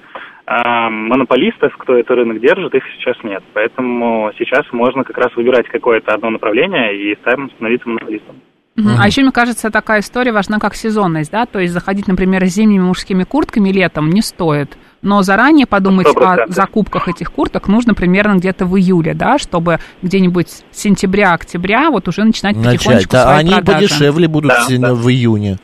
монополистов, 0.47 1.77
кто 1.77 1.97
этот 1.97 2.17
рынок 2.17 2.41
держит, 2.41 2.75
их 2.75 2.85
сейчас 2.97 3.17
нет. 3.25 3.43
Поэтому 3.53 4.31
сейчас 4.39 4.65
можно 4.73 5.03
как 5.03 5.19
раз 5.19 5.35
выбирать 5.35 5.67
какое-то 5.69 6.15
одно 6.15 6.31
направление 6.31 6.97
и 6.97 7.17
там 7.17 7.51
становиться 7.53 7.89
монополистом. 7.89 8.37
Мгм. 8.77 8.97
А 9.01 9.07
еще, 9.07 9.23
мне 9.23 9.33
кажется, 9.33 9.71
такая 9.71 10.01
история 10.01 10.33
важна, 10.33 10.59
как 10.59 10.75
сезонность, 10.75 11.33
да, 11.33 11.47
то 11.47 11.59
есть 11.59 11.73
заходить, 11.73 12.09
например, 12.09 12.45
зимними 12.45 12.83
мужскими 12.83 13.25
куртками 13.25 13.71
летом 13.71 14.11
не 14.11 14.21
стоит, 14.21 14.77
но 15.03 15.23
заранее 15.23 15.67
подумать 15.67 16.07
Сто 16.09 16.19
о 16.19 16.21
процентов. 16.23 16.55
закупках 16.55 17.09
этих 17.09 17.31
курток 17.33 17.69
нужно 17.69 17.95
примерно 17.95 18.35
где-то 18.37 18.65
в 18.67 18.77
июле, 18.79 19.15
да, 19.15 19.39
чтобы 19.39 19.79
где-нибудь 20.03 20.49
с 20.49 20.65
сентября-октября 20.73 21.91
вот 21.91 22.09
уже 22.09 22.25
начинать 22.25 22.57
Начать. 22.57 22.79
потихонечку 22.79 23.17
А 23.17 23.23
свои 23.23 23.37
они 23.39 23.51
продажи. 23.55 23.89
подешевле 23.89 24.29
будут 24.29 24.51
Да, 24.51 24.65
в- 24.69 24.79
да. 24.81 24.95
в 24.95 25.09
июне. 25.09 25.57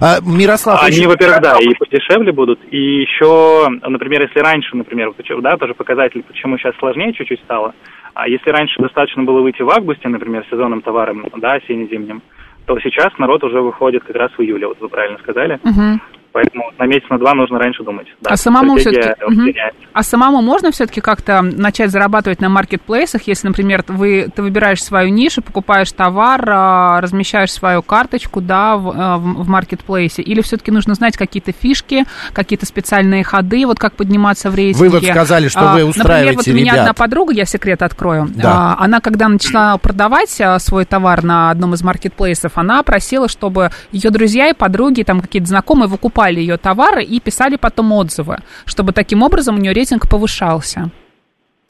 А, 0.00 0.18
Мирослав, 0.20 0.82
Они, 0.82 0.96
очень- 0.98 1.08
во-первых, 1.08 1.40
да, 1.40 1.58
и 1.58 1.74
подешевле 1.74 2.32
будут. 2.32 2.60
И 2.70 3.00
еще, 3.02 3.68
например, 3.86 4.22
если 4.22 4.40
раньше, 4.40 4.76
например, 4.76 5.12
почему- 5.12 5.40
да, 5.40 5.56
тоже 5.56 5.74
показатель, 5.74 6.22
почему 6.22 6.58
сейчас 6.58 6.74
сложнее 6.78 7.12
чуть-чуть 7.12 7.40
стало. 7.40 7.72
А 8.14 8.28
если 8.28 8.50
раньше 8.50 8.80
достаточно 8.82 9.22
было 9.22 9.40
выйти 9.40 9.62
в 9.62 9.70
августе, 9.70 10.08
например, 10.08 10.44
сезонным 10.50 10.82
товаром, 10.82 11.24
да, 11.38 11.54
осенне-зимним, 11.54 12.22
то 12.66 12.78
сейчас 12.80 13.12
народ 13.18 13.42
уже 13.44 13.60
выходит 13.60 14.02
как 14.04 14.16
раз 14.16 14.30
в 14.36 14.40
июле, 14.42 14.66
вот 14.66 14.78
вы 14.80 14.88
правильно 14.88 15.18
сказали. 15.18 15.58
Мгм. 15.64 16.00
Поэтому 16.32 16.64
на 16.78 16.86
месяц, 16.86 17.04
на 17.10 17.18
два 17.18 17.34
нужно 17.34 17.58
раньше 17.58 17.82
думать. 17.84 18.06
Да, 18.22 18.30
А 18.30 18.36
самому 18.36 18.72
мгм. 18.74 19.44
меняется. 19.44 19.80
А 19.92 20.02
самому 20.02 20.40
можно 20.40 20.70
все-таки 20.72 21.02
как-то 21.02 21.42
начать 21.42 21.90
зарабатывать 21.90 22.40
на 22.40 22.48
маркетплейсах, 22.48 23.22
если, 23.26 23.48
например, 23.48 23.84
вы, 23.88 24.28
ты 24.34 24.40
выбираешь 24.42 24.82
свою 24.82 25.10
нишу, 25.10 25.42
покупаешь 25.42 25.92
товар, 25.92 26.42
а, 26.48 27.00
размещаешь 27.02 27.52
свою 27.52 27.82
карточку, 27.82 28.40
да, 28.40 28.76
в, 28.76 28.90
а, 28.96 29.18
в- 29.18 29.46
маркетплейсе, 29.48 30.22
или 30.22 30.40
все-таки 30.40 30.70
нужно 30.70 30.94
знать 30.94 31.18
какие-то 31.18 31.52
фишки, 31.52 32.04
какие-то 32.32 32.64
специальные 32.64 33.24
ходы, 33.24 33.66
вот 33.66 33.78
как 33.78 33.94
подниматься 33.94 34.50
в 34.50 34.54
рейтинге. 34.54 34.88
Вы 34.88 34.88
вот 34.88 35.04
сказали, 35.04 35.48
что 35.48 35.60
вы 35.74 35.82
А, 35.82 35.84
устраиваете 35.84 36.02
Например, 36.02 36.34
вот 36.36 36.48
у 36.48 36.52
меня 36.52 36.72
ребят. 36.72 36.78
одна 36.80 36.94
подруга, 36.94 37.32
я 37.34 37.44
секрет 37.44 37.82
открою, 37.82 38.28
Да. 38.34 38.74
она 38.78 39.00
когда 39.00 39.28
начала 39.28 39.76
продавать 39.76 40.40
свой 40.58 40.86
товар 40.86 41.22
на 41.22 41.50
одном 41.50 41.74
из 41.74 41.82
маркетплейсов, 41.82 42.52
она 42.56 42.82
просила, 42.82 43.28
чтобы 43.28 43.70
ее 43.90 44.08
друзья 44.08 44.48
и 44.48 44.54
подруги, 44.54 45.02
там 45.02 45.20
какие-то 45.20 45.48
знакомые 45.48 45.88
выкупали 45.88 46.21
ее 46.30 46.56
товары 46.56 47.02
и 47.02 47.20
писали 47.20 47.56
потом 47.56 47.92
отзывы, 47.92 48.38
чтобы 48.64 48.92
таким 48.92 49.22
образом 49.22 49.56
у 49.56 49.58
нее 49.58 49.72
рейтинг 49.72 50.08
повышался. 50.08 50.90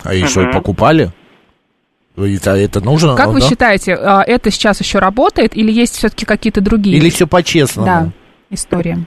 А 0.05 0.15
и 0.15 0.25
что, 0.25 0.41
Мгм. 0.41 0.53
покупали? 0.53 1.11
Это, 2.17 2.51
это 2.51 2.85
нужно? 2.85 3.17
Как 3.17 3.27
ну, 3.29 3.33
вы 3.33 3.41
да? 3.41 3.47
считаете, 3.47 3.95
а, 3.95 4.23
это 4.23 4.51
сейчас 4.51 4.81
еще 4.81 4.99
работает 4.99 5.57
или 5.57 5.73
есть 5.73 5.97
все-таки 5.97 6.27
какие-то 6.27 6.61
другие 6.61 6.97
Или 6.99 7.09
все 7.09 7.27
по-честному? 7.27 7.87
да, 7.87 8.09
истории? 8.51 9.07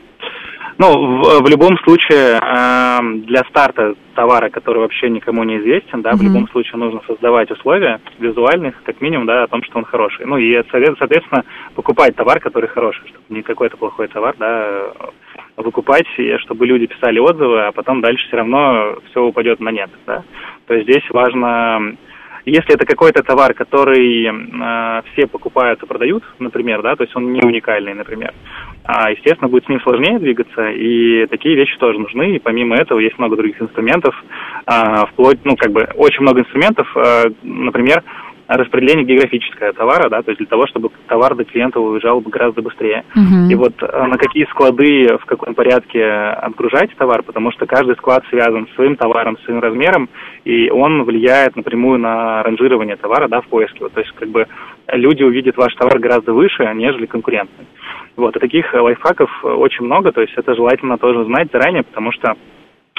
Ну, 0.78 1.22
в, 1.22 1.42
в 1.44 1.48
любом 1.48 1.78
случае, 1.86 2.38
эм, 2.38 3.22
для 3.26 3.44
старта 3.50 3.94
товара, 4.14 4.50
который 4.50 4.80
вообще 4.80 5.10
никому 5.10 5.44
не 5.44 5.58
известен, 5.60 6.02
да, 6.02 6.12
в 6.12 6.16
Мгм. 6.16 6.26
любом 6.26 6.50
случае 6.50 6.78
нужно 6.78 7.02
создавать 7.08 7.50
условия 7.52 8.02
визуальных, 8.20 8.76
как 8.84 9.00
минимум, 9.00 9.26
да, 9.26 9.44
о 9.44 9.48
том, 9.48 9.64
что 9.64 9.78
он 9.78 9.86
хороший. 9.86 10.26
Ну 10.26 10.38
и, 10.38 10.62
соответственно, 10.72 11.46
покупать 11.76 12.16
товар, 12.16 12.40
который 12.42 12.68
хороший, 12.68 13.08
чтобы 13.08 13.24
не 13.30 13.42
какой-то 13.42 13.78
плохой 13.78 14.08
товар, 14.10 14.36
да, 14.38 14.68
э, 14.68 14.92
выкупать, 15.58 16.08
чтобы 16.40 16.66
люди 16.66 16.88
писали 16.88 17.20
отзывы, 17.20 17.68
а 17.68 17.72
потом 17.72 18.02
дальше 18.02 18.26
все 18.28 18.38
равно 18.38 18.98
все 19.10 19.24
упадет 19.24 19.60
на 19.60 19.70
нет, 19.70 19.90
да. 20.06 20.24
То 20.68 20.74
есть 20.74 20.90
здесь 20.90 21.04
важно 21.10 21.96
если 22.46 22.76
это 22.76 22.86
какой-то 22.86 23.24
товар, 23.24 23.56
который 23.56 24.26
э, 24.28 25.02
все 25.12 25.26
покупают 25.26 25.82
и 25.82 25.88
продают, 25.88 26.24
например, 26.38 26.84
да, 26.84 26.96
то 26.96 27.04
есть 27.04 27.16
он 27.16 27.34
не 27.34 27.42
уникальный, 27.42 27.96
например, 27.96 28.34
а, 28.84 29.10
естественно, 29.10 29.50
будет 29.50 29.66
с 29.66 29.70
ним 29.70 29.82
сложнее 29.82 30.20
двигаться, 30.20 30.70
и 30.70 31.26
такие 31.26 31.56
вещи 31.56 31.76
тоже 31.80 31.98
нужны, 32.00 32.36
и 32.36 32.40
помимо 32.40 32.76
этого 32.76 33.00
есть 33.00 33.18
много 33.18 33.36
других 33.36 33.60
инструментов, 33.60 34.14
а, 34.68 35.08
вплоть, 35.08 35.40
ну, 35.44 35.56
как 35.56 35.72
бы, 35.72 35.90
очень 35.96 36.22
много 36.22 36.42
инструментов, 36.42 36.88
э, 36.96 37.24
например, 37.42 38.04
распределение 38.48 39.06
географическое 39.06 39.74
товара, 39.74 40.10
да, 40.10 40.22
то 40.22 40.32
есть 40.32 40.40
для 40.40 40.48
того, 40.48 40.68
чтобы 40.68 40.90
товар 41.08 41.36
до 41.36 41.46
клиента 41.46 41.80
уезжал 41.80 42.22
бы 42.22 42.30
гораздо 42.30 42.62
быстрее. 42.62 43.04
Мгм. 43.16 43.50
И 43.50 43.56
вот 43.56 43.74
э, 43.82 44.06
на 44.06 44.18
какие 44.18 44.46
склады, 44.46 45.18
в 45.18 45.26
каком 45.26 45.56
порядке 45.56 46.04
отгружать 46.04 46.96
товар, 46.98 47.24
потому 47.24 47.52
что 47.52 47.66
каждый 47.66 47.96
склад 47.96 48.24
связан 48.30 48.68
с 48.68 48.76
своим 48.76 48.96
товаром, 48.96 49.38
с 49.38 49.46
своим 49.46 49.60
размером, 49.60 50.10
и 50.44 50.70
он 50.70 51.04
влияет 51.04 51.56
напрямую 51.56 52.00
на 52.00 52.44
ранжирование 52.44 52.96
товара, 52.96 53.28
да, 53.28 53.42
в 53.42 53.48
поиске. 53.48 53.80
Вот, 53.82 53.94
то 53.94 54.02
есть, 54.02 54.12
как 54.14 54.30
бы, 54.30 54.48
люди 54.92 55.24
увидят 55.24 55.58
ваш 55.58 55.74
товар 55.76 56.00
гораздо 56.00 56.34
выше, 56.34 56.72
нежели 56.76 57.06
конкурентный. 57.06 57.66
Вот, 58.16 58.36
и 58.36 58.40
таких 58.40 58.74
э, 58.74 58.80
лайфхаков 58.80 59.30
э, 59.44 59.48
очень 59.48 59.86
много, 59.86 60.12
то 60.12 60.22
есть 60.22 60.34
это 60.36 60.56
желательно 60.56 60.98
тоже 60.98 61.26
знать 61.26 61.50
заранее, 61.52 61.84
потому 61.84 62.12
что 62.12 62.36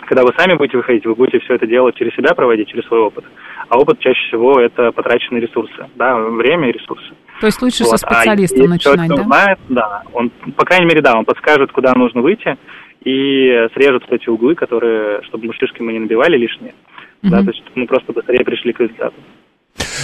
когда 0.07 0.23
вы 0.23 0.33
сами 0.37 0.55
будете 0.57 0.77
выходить, 0.77 1.05
вы 1.05 1.15
будете 1.15 1.41
все 1.41 1.55
это 1.55 1.67
делать 1.67 1.97
через 1.97 2.15
себя 2.15 2.35
проводить, 2.35 2.69
через 2.69 2.85
свой 2.87 3.01
опыт. 3.01 3.25
А 3.69 3.79
опыт 3.79 3.99
чаще 3.99 4.21
всего 4.29 4.61
это 4.61 4.93
потраченные 4.93 5.41
ресурсы, 5.41 5.87
да, 5.97 6.17
время 6.17 6.69
и 6.69 6.73
ресурсы. 6.73 7.13
То 7.41 7.47
есть 7.47 7.61
лучше 7.61 7.85
Вот, 7.85 7.99
со 7.99 8.07
а 8.07 8.15
специалистом 8.15 8.59
если 8.59 8.67
начинать, 8.67 9.09
да? 9.09 9.23
знает, 9.25 9.59
да, 9.69 10.03
он, 10.13 10.31
по 10.57 10.65
крайней 10.65 10.87
мере, 10.87 11.03
да, 11.03 11.19
он 11.19 11.25
подскажет, 11.25 11.73
куда 11.73 11.93
нужно 11.95 12.23
выйти, 12.23 12.57
и 13.05 13.69
срежет 13.75 14.03
вот 14.09 14.13
эти 14.13 14.29
углы, 14.29 14.55
которые, 14.55 15.23
чтобы 15.23 15.47
мы 15.47 15.55
шишки 15.55 15.83
мы 15.83 15.93
не 15.93 15.99
набивали 16.01 16.37
лишние, 16.37 16.75
да, 17.23 17.39
Мгм. 17.39 17.47
то 17.47 17.51
есть 17.51 17.63
чтобы 17.65 17.81
мы 17.81 17.87
просто 17.87 18.13
быстрее 18.13 18.45
пришли 18.45 18.73
к 18.73 18.81
результату. 18.81 19.15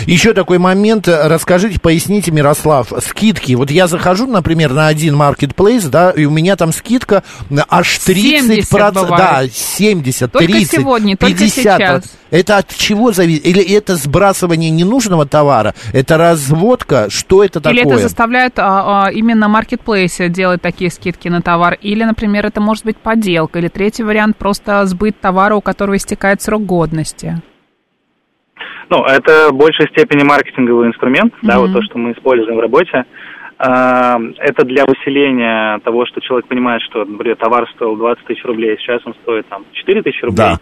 Еще 0.07 0.35
такой 0.35 0.59
момент, 0.59 1.09
расскажите, 1.09 1.81
поясните, 1.81 2.31
Мирослав, 2.31 2.93
скидки. 3.01 3.55
Вот 3.55 3.71
я 3.71 3.87
захожу, 3.87 4.27
например, 4.27 4.73
на 4.73 4.87
один 4.87 5.17
маркетплейс, 5.17 5.85
да, 5.85 6.11
и 6.11 6.25
у 6.25 6.31
меня 6.31 6.57
там 6.57 6.73
скидка 6.73 7.23
аж 7.69 7.99
30 7.99 8.69
70 8.69 8.71
Да, 8.71 8.91
бывает. 8.93 9.53
70, 9.55 10.33
Только 10.33 10.47
30, 10.47 10.71
сегодня, 10.71 11.17
только 11.17 11.39
50. 11.39 11.55
сейчас. 11.55 12.05
Это 12.31 12.57
от 12.57 12.75
чего 12.75 13.13
зависит? 13.13 13.47
Или 13.47 13.63
это 13.63 13.97
сбрасывание 13.97 14.71
ненужного 14.71 15.27
товара? 15.27 15.75
Это 15.93 16.17
разводка? 16.17 17.09
Что 17.11 17.45
это 17.45 17.61
такое? 17.61 17.79
Или 17.79 17.87
это 17.87 17.99
заставляет 17.99 18.59
а, 18.59 19.05
а, 19.05 19.11
именно 19.11 19.49
маркетплейсы 19.49 20.29
делать 20.31 20.63
такие 20.63 20.91
скидки 20.91 21.29
на 21.29 21.43
товар? 21.43 21.77
Или, 21.83 22.05
например, 22.05 22.47
это 22.47 22.61
может 22.63 22.85
быть 22.85 22.97
подделка? 22.97 23.59
Или 23.59 23.69
третий 23.69 24.03
вариант 24.03 24.39
просто 24.39 24.85
сбыт 24.87 25.21
товара, 25.21 25.57
у 25.57 25.61
которого 25.61 25.97
истекает 25.97 26.41
срок 26.41 26.65
годности? 26.65 27.43
Ну, 28.91 29.05
это 29.05 29.49
в 29.51 29.57
большей 29.57 29.89
степени 29.89 30.23
маркетинговый 30.25 30.89
инструмент, 30.89 31.33
да, 31.43 31.55
Мгм. 31.59 31.63
вот 31.63 31.73
то, 31.73 31.83
что 31.83 31.99
мы 31.99 32.13
используем 32.13 32.57
в 32.57 32.61
работе. 32.61 33.05
А, 33.59 34.19
Это 34.39 34.65
для 34.65 34.85
усиления 34.85 35.79
того, 35.85 36.05
что 36.07 36.21
человек 36.21 36.47
понимает, 36.49 36.83
что, 36.83 37.05
например, 37.05 37.37
товар 37.37 37.69
стоил 37.75 37.97
20 37.97 38.25
тысяч 38.25 38.45
рублей, 38.45 38.77
сейчас 38.79 39.01
он 39.07 39.15
стоит 39.23 39.47
там 39.49 39.65
4 39.73 40.03
тысячи 40.03 40.25
рублей. 40.25 40.37
Да. 40.37 40.57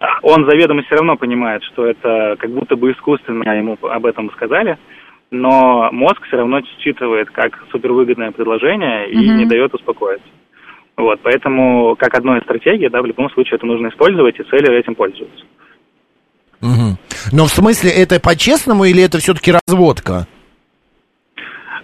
А 0.00 0.18
Он 0.22 0.44
заведомо 0.44 0.82
все 0.82 0.96
равно 0.96 1.16
понимает, 1.16 1.62
что 1.64 1.86
это 1.86 2.36
как 2.38 2.50
будто 2.50 2.76
бы 2.76 2.92
искусственно 2.92 3.48
ему 3.56 3.78
об 3.82 4.04
этом 4.04 4.30
сказали, 4.32 4.76
но 5.30 5.88
мозг 5.92 6.22
все 6.26 6.36
равно 6.36 6.60
считывает 6.80 7.30
как 7.30 7.64
супервыгодное 7.70 8.30
предложение 8.32 9.08
и 9.10 9.16
Мгм. 9.16 9.38
не 9.38 9.46
дает 9.46 9.72
успокоиться. 9.72 10.26
Вот, 10.96 11.20
поэтому 11.22 11.96
как 11.96 12.14
одной 12.14 12.38
из 12.40 12.44
стратегий, 12.44 12.88
да, 12.88 13.00
в 13.00 13.06
любом 13.06 13.30
случае 13.30 13.56
это 13.56 13.66
нужно 13.66 13.88
использовать, 13.88 14.38
и 14.38 14.42
цели 14.44 14.76
этим 14.78 14.94
пользуются. 14.94 15.44
Мгм. 16.60 16.96
Но 17.32 17.46
в 17.46 17.50
смысле, 17.50 17.90
это 17.90 18.20
по-честному 18.20 18.84
или 18.84 19.02
это 19.02 19.18
все-таки 19.18 19.52
разводка? 19.66 20.26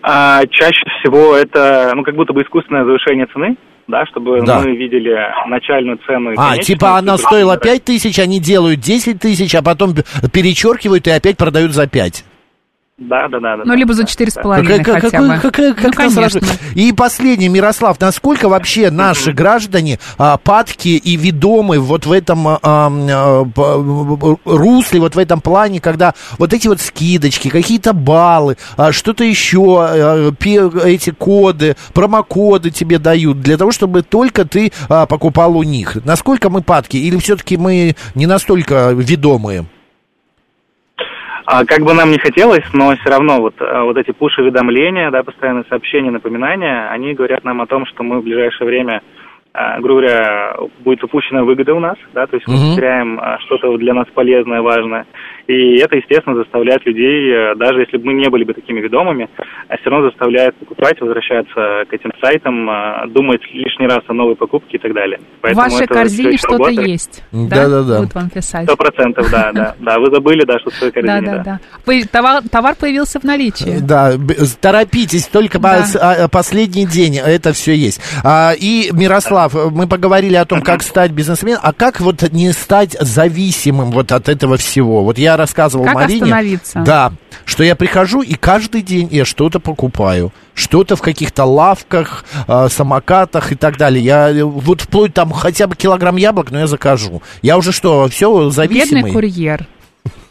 А, 0.03 0.47
чаще 0.51 0.83
всего 1.01 1.37
это, 1.37 1.93
ну, 1.95 2.03
как 2.03 2.15
будто 2.15 2.33
бы 2.33 2.43
искусственное 2.43 2.85
завышение 2.85 3.27
цены, 3.27 3.57
да, 3.87 4.07
чтобы 4.07 4.41
Да. 4.45 4.61
мы 4.61 4.75
видели 4.75 5.15
начальную 5.49 5.99
цену. 6.07 6.33
А, 6.37 6.57
типа 6.57 6.97
она 6.97 7.19
стоила 7.19 7.57
прибыль. 7.57 7.79
5 7.81 7.85
тысяч, 7.85 8.19
они 8.19 8.41
делают 8.41 8.81
10 8.81 9.19
тысяч, 9.21 9.55
а 9.55 9.63
потом 9.63 9.95
перечеркивают 10.33 11.07
и 11.07 11.11
опять 11.11 11.37
продают 11.37 11.73
за 11.73 11.87
5. 11.87 12.25
Да, 13.01 13.29
да, 13.29 13.41
да. 13.41 13.57
да 13.57 13.63
Ну, 13.65 13.71
да, 13.73 13.75
либо 13.77 13.95
за 13.95 14.03
да, 14.03 14.09
четыре 14.09 14.31
с 14.31 14.35
да. 14.35 14.43
половиной 14.43 14.79
Какая- 14.79 15.01
хотя 15.01 15.11
какой- 15.11 15.29
бы. 15.37 15.41
какая- 15.41 15.73
как 15.75 15.85
ну, 15.85 15.93
конечно. 15.93 16.41
И 16.75 16.93
последнее, 16.93 17.49
Мирослав, 17.49 17.99
насколько 17.99 18.49
вообще 18.51 18.91
наши 18.91 19.33
граждане 19.33 19.99
а, 20.19 20.37
падки 20.37 20.89
и 20.89 21.17
ведомы 21.17 21.79
вот 21.79 22.05
в 22.05 22.13
этом 22.13 22.47
а, 22.47 22.59
а, 22.63 23.45
русле, 24.45 25.01
вот 25.01 25.15
в 25.15 25.19
этом 25.19 25.41
плане, 25.41 25.81
когда 25.81 26.13
вот 26.39 26.53
эти 26.53 26.69
вот 26.69 26.81
скидочки, 26.81 27.49
какие-то 27.49 27.95
баллы, 27.95 28.59
а, 28.77 28.93
что-то 28.93 29.25
еще, 29.25 29.79
а, 29.81 30.33
пе- 30.33 30.71
эти 30.85 31.11
коды, 31.11 31.77
промокоды 31.95 32.71
тебе 32.71 32.99
дают 32.99 33.41
для 33.41 33.57
того, 33.57 33.73
чтобы 33.73 34.03
только 34.03 34.45
ты 34.45 34.73
а, 34.91 35.07
покупал 35.07 35.57
у 35.57 35.63
них. 35.63 35.97
Насколько 36.05 36.51
мы 36.51 36.63
падки 36.63 36.99
или 36.99 37.17
все-таки 37.17 37.57
мы 37.57 37.97
не 38.15 38.27
настолько 38.27 38.91
ведомые? 38.93 39.65
А, 41.53 41.65
как 41.65 41.81
бы 41.81 41.95
нам 41.95 42.13
не 42.13 42.19
хотелось, 42.19 42.65
но 42.73 42.95
все 42.95 43.11
равно 43.11 43.41
вот, 43.41 43.55
а, 43.59 43.83
вот 43.83 43.97
эти 43.97 44.13
пуш-уведомления, 44.13 45.11
да, 45.11 45.25
постоянные 45.25 45.65
сообщения, 45.69 46.13
напоминания, 46.13 46.89
они 46.91 47.13
говорят 47.13 47.43
нам 47.43 47.61
о 47.61 47.67
том, 47.67 47.87
что 47.87 48.05
мы 48.05 48.21
в 48.21 48.23
ближайшее 48.23 48.69
время, 48.69 49.03
а, 49.53 49.81
грубо 49.81 50.01
говоря, 50.01 50.57
будет 50.85 51.03
упущена 51.03 51.43
выгода 51.43 51.75
у 51.75 51.81
нас, 51.81 51.97
да, 52.15 52.29
то 52.29 52.37
есть 52.37 52.47
мы 52.47 52.55
Мгм. 52.55 52.71
потеряем 52.71 53.19
а, 53.21 53.39
что-то 53.41 53.77
для 53.79 53.95
нас 53.95 54.07
полезное, 54.15 54.63
важное. 54.63 55.07
И 55.47 55.77
это, 55.79 55.97
естественно, 55.97 56.37
заставляет 56.37 56.85
людей, 56.87 57.33
э, 57.33 57.55
даже 57.57 57.81
если 57.81 57.97
бы 57.97 58.07
мы 58.07 58.13
не 58.15 58.29
были 58.29 58.45
бы 58.45 58.55
такими 58.55 58.81
ведомыми, 58.81 59.29
а 59.69 59.77
все 59.79 59.91
равно 59.91 60.09
заставляет 60.11 60.55
покупать, 60.57 61.01
возвращаться 61.01 61.85
к 61.89 61.93
этим 61.93 62.11
сайтам, 62.21 62.69
а, 62.71 63.07
думать 63.09 63.41
лишний 63.53 63.87
раз 63.87 64.01
о 64.09 64.13
новой 64.13 64.37
покупке 64.37 64.77
и 64.77 64.81
так 64.81 64.93
далее. 64.95 65.19
В 65.19 65.43
Поэтому 65.43 65.63
вашей 65.71 65.85
это 65.85 65.95
корзине 65.95 66.37
что-то 66.37 66.53
работает. 66.55 66.89
есть. 66.89 67.25
Да-да-да. 67.33 67.99
Будут 67.99 68.15
вам 68.15 68.31
писать. 68.31 68.65
Сто 68.65 68.77
процентов, 68.77 69.31
да, 69.31 69.51
да. 69.53 69.75
Да, 69.81 69.99
вы 69.99 70.07
забыли, 70.15 70.45
да, 70.45 70.59
что 70.61 70.71
в 70.71 70.75
своей 70.75 70.93
корзине, 70.93 71.21
Да, 71.21 71.37
да, 71.37 71.43
да. 71.43 71.61
да. 71.87 72.03
Товар, 72.13 72.43
товар 72.51 72.75
появился 72.77 73.19
в 73.21 73.25
наличии. 73.25 73.79
Да, 73.81 74.13
торопитесь, 74.61 75.27
только 75.27 75.59
Да. 75.59 75.79
по- 75.81 75.85
с- 75.87 75.97
а, 75.97 76.29
последний 76.29 76.87
день 76.87 77.17
это 77.19 77.53
все 77.53 77.75
есть. 77.75 78.01
А, 78.25 78.53
и, 78.59 78.91
Мирослав, 78.93 79.55
мы 79.73 79.87
поговорили 79.89 80.35
о 80.37 80.45
том, 80.45 80.63
как 80.63 80.83
стать 80.83 81.13
бизнесменом, 81.13 81.61
а 81.63 81.73
как 81.73 82.01
вот 82.01 82.31
не 82.33 82.53
стать 82.53 82.97
зависимым 83.01 83.91
вот 83.91 84.13
от 84.13 84.29
этого 84.29 84.57
всего? 84.57 85.03
Вот 85.05 85.19
я 85.19 85.30
рассказывал 85.37 85.85
Как 85.85 85.95
Марине. 85.95 86.23
остановиться? 86.23 86.81
Да, 86.81 87.13
что 87.45 87.65
я 87.65 87.77
прихожу 87.77 88.23
и 88.23 88.35
каждый 88.35 88.83
день 88.83 89.09
я 89.11 89.25
что-то 89.25 89.61
покупаю. 89.61 90.33
Что-то 90.55 90.97
в 90.97 91.03
каких-то 91.03 91.45
лавках, 91.45 92.25
а, 92.47 92.69
самокатах 92.69 93.53
и 93.53 93.55
так 93.55 93.79
далее. 93.79 94.05
Я 94.05 94.31
э, 94.31 94.43
вот 94.43 94.83
вплоть 94.83 95.15
там 95.15 95.33
хотя 95.33 95.67
бы 95.67 95.75
килограмм 95.75 96.17
яблок, 96.17 96.51
но 96.51 96.61
я 96.61 96.67
закажу. 96.67 97.23
Я 97.43 97.57
уже 97.57 97.73
что, 97.73 98.09
все 98.09 98.51
зависимый? 98.51 99.03
Бедный 99.03 99.13
курьер. 99.13 99.67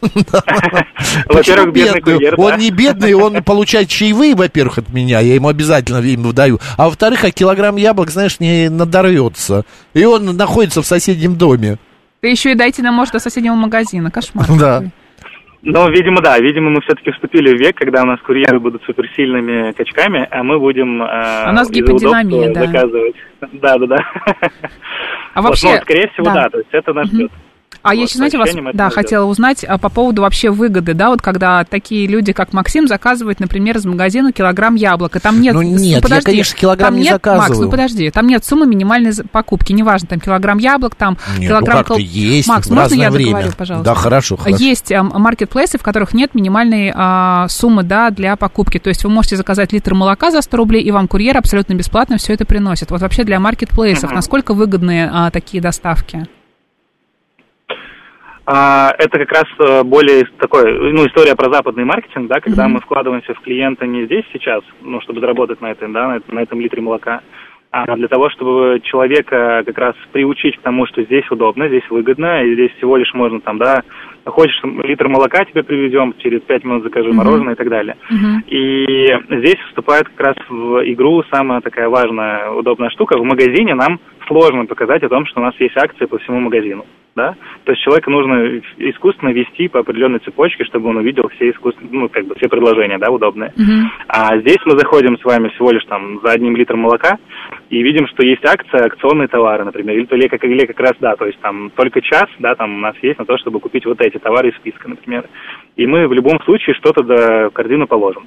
Во-первых, 1.26 1.74
бедный 1.74 2.00
курьер, 2.00 2.34
Он 2.38 2.58
не 2.58 2.70
бедный, 2.70 3.12
он 3.14 3.42
получает 3.42 3.88
чаевые, 3.88 4.34
во-первых, 4.34 4.78
от 4.78 4.88
меня, 4.90 5.20
я 5.20 5.34
ему 5.34 5.48
обязательно 5.48 5.98
им 5.98 6.32
даю. 6.32 6.58
А 6.76 6.86
во-вторых, 6.86 7.24
а 7.24 7.30
килограмм 7.30 7.76
яблок, 7.76 8.10
знаешь, 8.10 8.40
не 8.40 8.68
надорвется. 8.70 9.64
И 9.94 10.04
он 10.04 10.24
находится 10.36 10.82
в 10.82 10.86
соседнем 10.86 11.36
доме. 11.36 11.78
Ты 12.20 12.28
еще 12.28 12.52
и 12.52 12.54
дойти 12.54 12.82
нам 12.82 12.94
может 12.94 13.12
до 13.12 13.18
соседнего 13.18 13.54
магазина. 13.54 14.10
Кошмар. 14.10 14.46
Да. 14.58 14.82
Ну, 15.62 15.90
видимо, 15.90 16.22
да. 16.22 16.38
Видимо, 16.38 16.70
мы 16.70 16.80
все-таки 16.80 17.10
вступили 17.10 17.54
в 17.54 17.60
век, 17.60 17.76
когда 17.76 18.02
у 18.02 18.06
нас 18.06 18.18
курьеры 18.22 18.58
будут 18.58 18.82
суперсильными 18.84 19.72
качками, 19.72 20.26
а 20.30 20.42
мы 20.42 20.58
будем 20.58 21.02
э, 21.02 21.06
А 21.06 21.50
у 21.50 21.52
нас 21.52 21.68
из-за 21.70 21.82
гиподинамия, 21.82 22.52
да. 22.52 22.66
заказывать. 22.66 23.14
Да, 23.52 23.76
да, 23.78 23.86
да. 23.86 23.96
А 25.34 25.42
Вот, 25.42 25.50
вообще... 25.50 25.74
ну, 25.74 25.82
скорее 25.82 26.08
всего, 26.08 26.24
да. 26.26 26.34
да. 26.34 26.48
То 26.50 26.58
есть 26.58 26.70
это 26.72 26.92
нас 26.94 27.08
ждет. 27.08 27.30
А 27.82 27.94
я 27.94 28.00
Вот, 28.02 28.08
еще, 28.08 28.16
знаете, 28.16 28.38
вас, 28.38 28.50
да, 28.74 28.90
хотела 28.90 29.24
узнать 29.24 29.64
а, 29.64 29.78
по 29.78 29.88
поводу 29.88 30.22
вообще 30.22 30.50
выгоды, 30.50 30.92
да, 30.92 31.08
вот 31.08 31.22
когда 31.22 31.64
такие 31.64 32.06
люди, 32.06 32.32
как 32.32 32.52
Максим, 32.52 32.86
заказывают, 32.86 33.40
например, 33.40 33.78
из 33.78 33.86
магазина 33.86 34.32
килограмм 34.32 34.74
яблок, 34.74 35.16
и 35.16 35.18
там 35.18 35.40
нет... 35.40 35.54
Ну, 35.54 35.62
нет, 35.62 36.06
я, 36.08 36.20
конечно, 36.20 36.58
килограмм 36.58 36.88
там 36.88 36.96
не 36.96 37.04
нет, 37.04 37.12
Макс, 37.12 37.24
заказываю. 37.24 37.64
ну 37.64 37.70
подожди, 37.70 38.10
там 38.10 38.26
нет 38.26 38.44
суммы 38.44 38.66
минимальной 38.66 39.12
покупки, 39.32 39.72
неважно, 39.72 40.08
там 40.08 40.20
килограмм 40.20 40.58
яблок, 40.58 40.94
там 40.94 41.16
Нет, 41.38 41.48
килограмм... 41.48 41.78
ну 41.78 41.78
как-то 41.78 41.94
кол- 41.94 41.98
есть 41.98 42.48
Макс, 42.48 42.66
в 42.66 42.74
можно 42.74 42.94
я 42.94 43.10
время. 43.10 43.30
договорю, 43.30 43.52
пожалуйста? 43.56 43.84
Да, 43.84 43.94
хорошо, 43.94 44.36
хорошо. 44.36 44.56
Есть 44.62 44.92
эм, 44.92 45.12
маркетплейсы, 45.14 45.78
в 45.78 45.82
которых 45.82 46.12
нет 46.12 46.34
минимальной 46.34 46.92
а, 46.94 47.46
суммы, 47.48 47.82
да, 47.82 48.10
для 48.10 48.36
покупки, 48.36 48.78
то 48.78 48.88
есть 48.88 49.04
вы 49.04 49.10
можете 49.10 49.36
заказать 49.36 49.72
литр 49.72 49.94
молока 49.94 50.30
за 50.30 50.42
100 50.42 50.56
рублей, 50.56 50.82
и 50.82 50.90
вам 50.90 51.08
курьер 51.08 51.38
абсолютно 51.38 51.74
бесплатно 51.74 52.18
все 52.18 52.34
это 52.34 52.44
приносит. 52.44 52.90
Вот 52.90 53.00
вообще 53.00 53.24
для 53.24 53.40
маркетплейсов, 53.40 54.12
насколько 54.12 54.52
выгодны 54.52 55.08
а, 55.10 55.30
такие 55.30 55.62
доставки? 55.62 56.26
А, 58.46 58.92
это 58.98 59.18
как 59.18 59.30
раз 59.32 59.44
э, 59.60 59.82
более 59.84 60.24
такой, 60.38 60.92
ну, 60.92 61.06
история 61.06 61.36
про 61.36 61.52
западный 61.52 61.84
маркетинг, 61.84 62.28
да, 62.28 62.40
когда 62.40 62.64
Мгм. 62.64 62.74
мы 62.74 62.80
вкладываемся 62.80 63.34
в 63.34 63.40
клиента 63.40 63.86
не 63.86 64.06
здесь 64.06 64.24
сейчас, 64.32 64.62
ну, 64.82 65.00
чтобы 65.02 65.20
заработать 65.20 65.60
на 65.60 65.70
этом, 65.70 65.92
да, 65.92 66.08
на, 66.08 66.16
этом- 66.16 66.34
на 66.34 66.40
этом 66.40 66.60
литре 66.60 66.82
молока, 66.82 67.20
а 67.72 67.94
для 67.94 68.08
того, 68.08 68.30
чтобы 68.30 68.80
человека 68.82 69.62
как 69.64 69.78
раз 69.78 69.94
приучить 70.12 70.56
к 70.56 70.62
тому, 70.62 70.86
что 70.86 71.02
здесь 71.04 71.30
удобно, 71.30 71.68
здесь 71.68 71.88
выгодно, 71.88 72.42
и 72.42 72.54
здесь 72.54 72.72
всего 72.78 72.96
лишь 72.96 73.14
можно 73.14 73.40
там, 73.40 73.58
да, 73.58 73.82
хочешь 74.24 74.60
литр 74.82 75.06
молока 75.06 75.44
тебе 75.44 75.62
привезем, 75.62 76.14
через 76.18 76.40
пять 76.40 76.64
минут 76.64 76.82
закажи 76.82 77.08
Мгм. 77.10 77.16
мороженое 77.18 77.54
и 77.54 77.56
так 77.56 77.68
далее. 77.68 77.96
Мгм. 78.10 78.42
И 78.48 79.16
здесь 79.30 79.58
вступает 79.68 80.08
как 80.08 80.26
раз 80.26 80.36
в 80.48 80.80
игру 80.92 81.22
самая 81.30 81.60
такая 81.60 81.88
важная, 81.88 82.50
удобная 82.50 82.90
штука. 82.90 83.16
В 83.16 83.24
магазине 83.24 83.74
нам 83.74 84.00
сложно 84.26 84.66
показать 84.66 85.04
о 85.04 85.08
том, 85.08 85.26
что 85.26 85.40
у 85.40 85.44
нас 85.44 85.54
есть 85.60 85.76
акции 85.76 86.06
по 86.06 86.18
всему 86.18 86.40
магазину. 86.40 86.84
Да? 87.16 87.34
То 87.64 87.72
есть 87.72 87.82
человека 87.82 88.10
нужно 88.10 88.60
искусственно 88.78 89.30
вести 89.30 89.68
по 89.68 89.80
определенной 89.80 90.20
цепочке, 90.20 90.64
чтобы 90.64 90.90
он 90.90 90.98
увидел 90.98 91.28
все 91.28 91.50
искусственные, 91.50 91.92
ну, 91.92 92.08
как 92.08 92.24
бы 92.26 92.34
все 92.36 92.48
предложения, 92.48 92.98
да, 92.98 93.10
удобные. 93.10 93.52
Мгм. 93.56 93.90
А 94.08 94.38
здесь 94.38 94.58
мы 94.64 94.78
заходим 94.78 95.18
с 95.18 95.24
вами 95.24 95.48
всего 95.48 95.72
лишь 95.72 95.84
там 95.86 96.20
за 96.22 96.32
одним 96.32 96.56
литром 96.56 96.80
молока 96.80 97.18
и 97.68 97.82
видим, 97.82 98.06
что 98.08 98.24
есть 98.24 98.44
акция, 98.44 98.86
акционные 98.86 99.28
товары, 99.28 99.64
например, 99.64 99.96
или, 99.96 100.06
то 100.06 100.16
ли 100.16 100.28
как, 100.28 100.44
или 100.44 100.66
как 100.66 100.78
раз, 100.80 100.92
да, 101.00 101.16
то 101.16 101.26
есть 101.26 101.40
там 101.40 101.70
только 101.70 102.00
час, 102.00 102.26
да, 102.38 102.54
там 102.54 102.76
у 102.76 102.78
нас 102.78 102.94
есть 103.02 103.18
на 103.18 103.24
то, 103.24 103.36
чтобы 103.38 103.60
купить 103.60 103.86
вот 103.86 104.00
эти 104.00 104.18
товары 104.18 104.50
из 104.50 104.56
списка, 104.56 104.88
например. 104.88 105.24
И 105.76 105.86
мы 105.86 106.06
в 106.06 106.12
любом 106.12 106.40
случае 106.42 106.74
что-то 106.74 107.02
до 107.02 107.50
корзину 107.50 107.86
положим. 107.86 108.26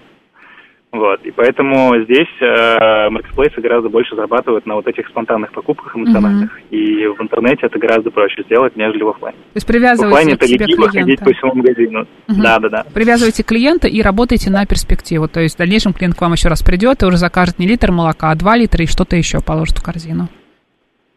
Вот, 0.93 1.25
и 1.25 1.32
поэтому 1.32 1.91
здесь 2.03 2.29
э, 2.39 3.10
маркетплейсы 3.10 3.60
гораздо 3.62 3.89
больше 3.89 4.15
зарабатывают 4.15 4.67
на 4.67 4.75
вот 4.75 4.86
этих 4.86 5.08
спонтанных 5.08 5.51
покупках 5.51 5.95
эмоциональных. 5.95 6.51
И 6.69 7.08
в 7.08 7.19
интернете 7.19 7.65
это 7.65 7.79
гораздо 7.79 8.12
проще 8.12 8.43
сделать, 8.43 8.75
нежели 8.75 9.01
в 9.01 9.10
офлайне. 9.10 9.39
То 9.39 9.58
есть 9.58 9.67
В 9.67 10.03
офлайне 10.06 10.34
это 10.34 10.45
к 10.45 10.47
себе 10.47 10.65
лениво 10.67 10.88
ходить 10.89 11.03
клиента. 11.19 11.25
по 11.25 11.32
всему 11.34 11.56
магазину. 11.56 12.08
Мгм. 12.27 12.41
Да, 12.43 12.60
да, 12.60 12.69
да. 12.69 12.86
Привязывайте 12.93 13.41
клиента 13.41 13.88
и 13.88 14.03
работаете 14.03 14.51
на 14.51 14.67
перспективу. 14.67 15.27
То 15.27 15.39
есть 15.41 15.56
в 15.56 15.58
дальнейшем 15.58 15.93
клиент 15.93 16.15
к 16.15 16.21
вам 16.21 16.34
еще 16.34 16.47
раз 16.47 16.62
придет 16.62 17.01
и 17.01 17.08
уже 17.08 17.17
закажет 17.17 17.58
не 17.58 17.65
литр 17.67 17.91
молока, 17.91 18.29
а 18.29 18.36
2 18.36 18.56
литра 18.58 18.84
и 18.84 18.88
что-то 18.88 19.15
еще 19.15 19.39
положит 19.41 19.79
в 19.79 19.84
корзину. 19.84 20.27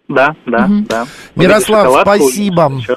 Да, 0.09 0.35
да, 0.47 0.69
Мгм. 0.69 0.85
да. 0.89 1.05
Мирослав, 1.35 1.83
шоколадку, 1.83 2.11
спасибо. 2.25 2.73
еще. 2.79 2.97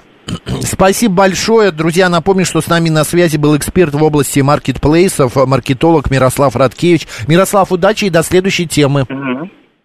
Спасибо 0.64 1.14
большое. 1.16 1.72
Друзья, 1.72 2.10
напомню, 2.10 2.46
что 2.46 2.62
с 2.62 2.68
нами 2.68 2.90
на 2.90 3.04
связи 3.04 3.38
был 3.38 3.58
эксперт 3.58 3.94
в 3.94 4.04
области 4.04 4.40
маркетплейсов, 4.40 5.36
маркетолог 5.36 6.10
Мирослав 6.12 6.56
Радкевич. 6.56 7.08
Мирослав, 7.28 7.72
удачи 7.72 8.06
и 8.06 8.10
до 8.10 8.24
следующей 8.24 8.68
темы. 8.68 9.06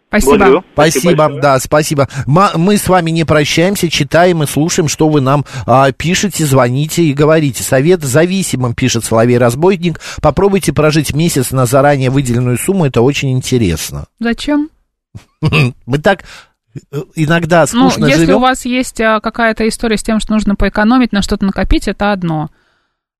Спасибо. 0.08 0.36
Благодарю. 0.36 0.64
Спасибо, 0.74 1.16
большое. 1.16 1.42
да, 1.42 1.58
спасибо. 1.58 2.08
Мы 2.26 2.76
с 2.76 2.88
вами 2.88 3.10
не 3.10 3.24
прощаемся, 3.24 3.90
читаем 3.90 4.44
и 4.44 4.46
слушаем, 4.46 4.88
что 4.88 5.08
вы 5.08 5.20
нам 5.20 5.44
а, 5.66 5.90
пишете, 5.90 6.44
звоните 6.46 7.02
и 7.02 7.12
говорите. 7.12 7.64
Совет 7.64 8.02
зависимым, 8.04 8.74
пишет 8.74 9.04
Соловей 9.04 9.38
Разбойник. 9.38 10.00
Попробуйте 10.22 10.72
прожить 10.72 11.14
месяц 11.14 11.50
на 11.50 11.66
заранее 11.66 12.10
выделенную 12.10 12.58
сумму, 12.58 12.86
это 12.86 13.02
очень 13.02 13.32
интересно. 13.32 14.06
Зачем? 14.20 14.70
Мы 15.40 15.98
так 15.98 16.24
иногда 17.14 17.64
Ну, 17.72 17.90
скучно 17.90 18.06
если 18.06 18.24
живем. 18.26 18.36
у 18.36 18.40
вас 18.40 18.64
есть 18.64 19.00
а, 19.00 19.20
какая-то 19.20 19.66
история 19.68 19.96
с 19.96 20.02
тем, 20.02 20.20
что 20.20 20.32
нужно 20.32 20.54
поэкономить, 20.56 21.12
на 21.12 21.22
что-то 21.22 21.44
накопить, 21.44 21.88
это 21.88 22.12
одно. 22.12 22.50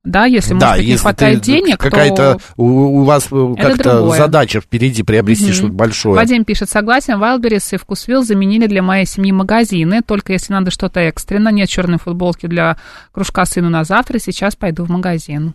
Да, 0.03 0.27
если, 0.27 0.53
может 0.53 0.69
быть, 0.73 0.81
не 0.81 0.87
если 0.91 1.01
хватает 1.03 1.39
ты- 1.41 1.45
денег, 1.47 1.79
какая-то 1.79 2.35
то... 2.35 2.41
у, 2.63 3.01
у 3.01 3.05
вас 3.05 3.29
э, 3.33 3.55
как-то 3.59 4.11
задача 4.11 4.61
впереди 4.61 5.03
приобрести 5.03 5.47
Мгм. 5.47 5.53
что-то 5.55 5.73
большое. 5.73 6.15
Вадим 6.15 6.45
пишет, 6.45 6.69
согласен, 6.69 7.15
Wildberries 7.15 7.75
и 7.75 7.79
Вкусвилл 7.79 8.23
заменили 8.23 8.67
для 8.67 8.83
моей 8.83 9.07
семьи 9.07 9.33
магазины, 9.33 10.03
только 10.03 10.35
если 10.35 10.53
надо 10.53 10.71
что-то 10.71 11.01
экстренно, 11.01 11.49
нет 11.49 11.71
черной 11.71 11.99
футболки 11.99 12.45
для 12.47 12.77
кружка 13.13 13.47
сыну 13.47 13.71
на 13.71 13.85
завтра, 13.85 14.19
сейчас 14.19 14.57
пойду 14.57 14.85
в 14.85 14.91
магазин. 14.91 15.55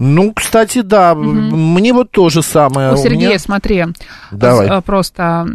Ну, 0.00 0.32
кстати, 0.32 0.80
да, 0.80 1.14
Мгм. 1.14 1.74
мне 1.74 1.92
вот 1.92 2.10
то 2.10 2.28
же 2.30 2.42
самое. 2.42 2.90
У 2.92 2.94
У 2.94 2.96
Сергея, 2.96 3.28
меня- 3.30 3.38
смотри, 3.38 3.84
Давай. 4.30 4.66
с- 4.66 4.70
э, 4.70 4.80
просто, 4.80 5.46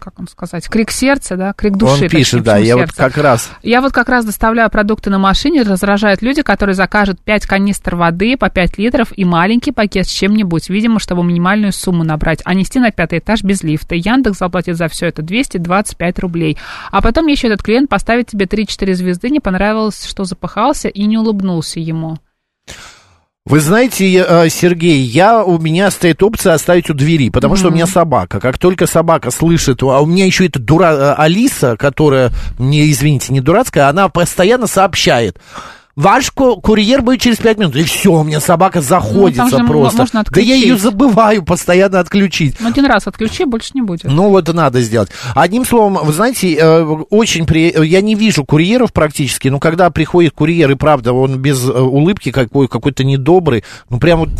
как 0.00 0.18
вам 0.18 0.26
сказать, 0.28 0.68
крик 0.68 0.90
сердца, 0.90 1.36
да, 1.36 1.52
крик 1.52 1.76
души. 1.76 2.04
Он 2.04 2.08
пишет, 2.10 2.42
да, 2.42 2.56
я 2.56 2.76
вот 2.76 2.86
сердце? 2.88 2.96
как 2.96 3.16
раз... 3.16 3.50
Я 3.62 3.80
вот 3.80 3.92
как 3.92 4.08
раз 4.08 4.24
доставляю 4.24 4.68
продукты 4.70 5.08
на 5.10 5.18
машине, 5.18 5.62
раздражают 5.62 6.20
люди, 6.20 6.42
которые 6.42 6.74
закажут 6.74 7.20
5 7.20 7.46
канистр 7.46 7.94
воды 7.94 8.36
по 8.36 8.50
5 8.50 8.76
литров 8.78 9.12
и 9.16 9.24
маленький 9.24 9.70
пакет 9.72 10.06
с 10.06 10.10
чем-нибудь, 10.10 10.68
видимо, 10.68 10.98
чтобы 10.98 11.22
минимальную 11.22 11.72
сумму 11.72 12.02
набрать, 12.02 12.40
а 12.44 12.54
нести 12.54 12.80
на 12.80 12.90
пятый 12.90 13.20
этаж 13.20 13.42
без 13.44 13.62
лифта. 13.62 13.94
Яндекс 13.94 14.38
заплатит 14.38 14.76
за 14.76 14.88
все 14.88 15.06
это 15.06 15.22
225 15.22 16.18
рублей. 16.18 16.58
А 16.90 17.00
потом 17.00 17.28
еще 17.28 17.46
этот 17.46 17.62
клиент 17.62 17.88
поставит 17.88 18.26
тебе 18.26 18.46
3-4 18.46 18.94
звезды, 18.94 19.30
не 19.30 19.38
понравилось, 19.38 20.04
что 20.04 20.24
запахался 20.24 20.88
и 20.88 21.04
не 21.06 21.18
улыбнулся 21.18 21.78
ему. 21.78 22.18
Вы 23.46 23.60
знаете, 23.60 24.22
э, 24.28 24.48
Сергей, 24.50 25.00
я, 25.00 25.42
у 25.42 25.58
меня 25.58 25.90
стоит 25.90 26.22
опция 26.22 26.52
оставить 26.52 26.90
у 26.90 26.94
двери, 26.94 27.30
потому 27.30 27.56
что 27.56 27.68
у 27.68 27.70
меня 27.70 27.86
собака. 27.86 28.38
Как 28.38 28.58
только 28.58 28.86
собака 28.86 29.30
слышит, 29.30 29.82
а 29.82 30.00
у 30.00 30.06
меня 30.06 30.26
еще 30.26 30.46
эта 30.46 30.58
дура 30.58 30.92
э, 30.92 31.14
Алиса, 31.14 31.78
которая, 31.78 32.32
не, 32.58 32.90
извините, 32.90 33.32
не 33.32 33.40
дурацкая, 33.40 33.88
она 33.88 34.10
постоянно 34.10 34.66
сообщает. 34.66 35.40
Ваш 35.96 36.30
ку- 36.30 36.60
курьер 36.60 37.02
будет 37.02 37.20
через 37.20 37.38
пять 37.38 37.58
минут. 37.58 37.74
И 37.76 37.82
все, 37.82 38.12
у 38.12 38.22
меня 38.22 38.40
собака 38.40 38.80
заходится 38.80 39.44
Ну, 39.44 39.50
же 39.50 39.56
м- 39.56 39.66
просто. 39.66 39.98
можно 39.98 40.24
да 40.30 40.40
я 40.40 40.54
ее 40.54 40.76
забываю 40.76 41.44
постоянно 41.44 41.98
отключить. 42.00 42.56
Ну, 42.60 42.68
один 42.68 42.86
раз 42.86 43.06
отключи, 43.06 43.44
больше 43.44 43.72
не 43.74 43.82
будет. 43.82 44.04
Ну, 44.04 44.28
вот 44.30 44.52
надо 44.52 44.80
сделать. 44.82 45.10
Одним 45.34 45.64
словом, 45.64 45.98
вы 46.02 46.12
знаете, 46.12 46.54
э, 46.54 46.82
очень 47.10 47.46
при... 47.46 47.74
я 47.86 48.00
не 48.00 48.14
вижу 48.14 48.44
курьеров 48.44 48.92
практически, 48.92 49.48
но 49.48 49.58
когда 49.58 49.90
приходит 49.90 50.32
курьер, 50.34 50.70
и 50.70 50.74
правда, 50.74 51.12
он 51.12 51.38
без 51.38 51.62
э, 51.68 51.72
улыбки 51.72 52.30
какой, 52.30 52.68
какой-то 52.68 53.04
недобрый, 53.04 53.64
ну, 53.88 53.98
прям 53.98 54.20
вот 54.20 54.30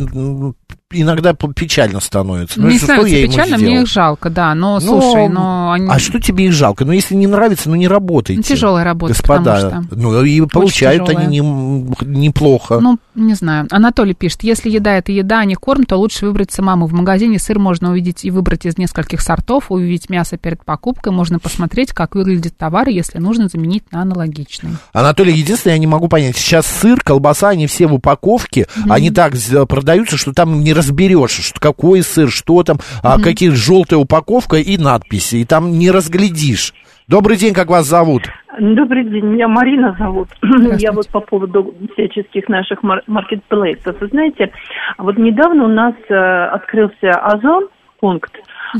иногда 0.92 1.34
печально 1.34 2.00
становится. 2.00 2.60
Ну, 2.60 2.70
что 2.70 2.74
я 2.74 2.78
становится 2.80 3.16
ему 3.16 3.32
печально, 3.32 3.58
мне 3.58 3.82
их 3.82 3.86
жалко, 3.88 4.30
да. 4.30 4.54
Но, 4.54 4.80
Ну, 4.80 5.00
слушай, 5.00 5.28
но 5.28 5.72
они... 5.72 5.88
А 5.88 5.98
что 5.98 6.20
тебе 6.20 6.46
их 6.46 6.52
жалко? 6.52 6.84
Ну, 6.84 6.92
если 6.92 7.14
не 7.14 7.26
нравится, 7.26 7.68
ну, 7.68 7.76
не 7.76 7.88
работайте. 7.88 8.38
Ну, 8.38 8.42
тяжелая 8.42 8.84
работа, 8.84 9.14
Господа. 9.14 9.54
потому 9.54 9.82
что. 9.84 9.96
Ну, 9.96 10.22
и 10.24 10.40
получают 10.46 11.08
они 11.08 11.40
не- 11.40 12.04
неплохо. 12.06 12.80
Ну, 12.80 12.98
не 13.26 13.34
знаю. 13.34 13.66
Анатолий 13.70 14.14
пишет, 14.14 14.42
если 14.42 14.70
еда 14.70 14.96
это 14.96 15.12
еда, 15.12 15.40
а 15.40 15.44
не 15.44 15.54
корм, 15.54 15.84
то 15.84 15.96
лучше 15.96 16.26
выбрать 16.26 16.50
самому. 16.52 16.86
В 16.86 16.92
магазине 16.92 17.38
сыр 17.38 17.58
можно 17.58 17.90
увидеть 17.90 18.24
и 18.24 18.30
выбрать 18.30 18.66
из 18.66 18.78
нескольких 18.78 19.20
сортов, 19.20 19.70
увидеть 19.70 20.10
мясо 20.10 20.36
перед 20.36 20.64
покупкой, 20.64 21.12
можно 21.12 21.38
посмотреть, 21.38 21.92
как 21.92 22.14
выглядит 22.14 22.56
товар, 22.56 22.88
если 22.88 23.18
нужно, 23.18 23.48
заменить 23.48 23.90
на 23.92 24.02
аналогичный. 24.02 24.70
Анатолий, 24.92 25.34
единственное, 25.34 25.74
я 25.74 25.78
не 25.78 25.86
могу 25.86 26.08
понять, 26.08 26.36
сейчас 26.36 26.66
сыр, 26.66 27.00
колбаса, 27.00 27.50
они 27.50 27.66
все 27.66 27.86
в 27.86 27.94
упаковке, 27.94 28.66
они 28.88 29.10
так 29.10 29.34
продаются, 29.68 30.16
что 30.16 30.32
там 30.32 30.62
не 30.62 30.72
разберешь, 30.72 31.32
что 31.32 31.60
какой 31.60 32.02
сыр, 32.02 32.30
что 32.30 32.62
там, 32.62 32.80
а 33.02 33.20
какие 33.20 33.50
желтая 33.50 33.98
упаковка 33.98 34.56
и 34.56 34.76
надписи, 34.76 35.36
и 35.36 35.44
там 35.44 35.78
не 35.78 35.90
разглядишь. 35.90 36.74
Добрый 37.08 37.36
день, 37.36 37.54
как 37.54 37.68
вас 37.68 37.86
зовут? 37.86 38.22
Добрый 38.60 39.04
день, 39.04 39.24
меня 39.24 39.48
Марина 39.48 39.96
зовут. 39.98 40.28
Я 40.78 40.92
вот 40.92 41.08
по 41.08 41.20
поводу 41.20 41.74
всяческих 41.94 42.46
наших 42.50 42.82
мар- 42.82 43.02
маркетплейсов. 43.06 43.98
Вы 43.98 44.08
знаете, 44.08 44.52
вот 44.98 45.16
недавно 45.16 45.64
у 45.64 45.68
нас 45.68 45.94
э, 46.10 46.14
открылся 46.14 47.10
Озон, 47.10 47.68
пункт 48.00 48.30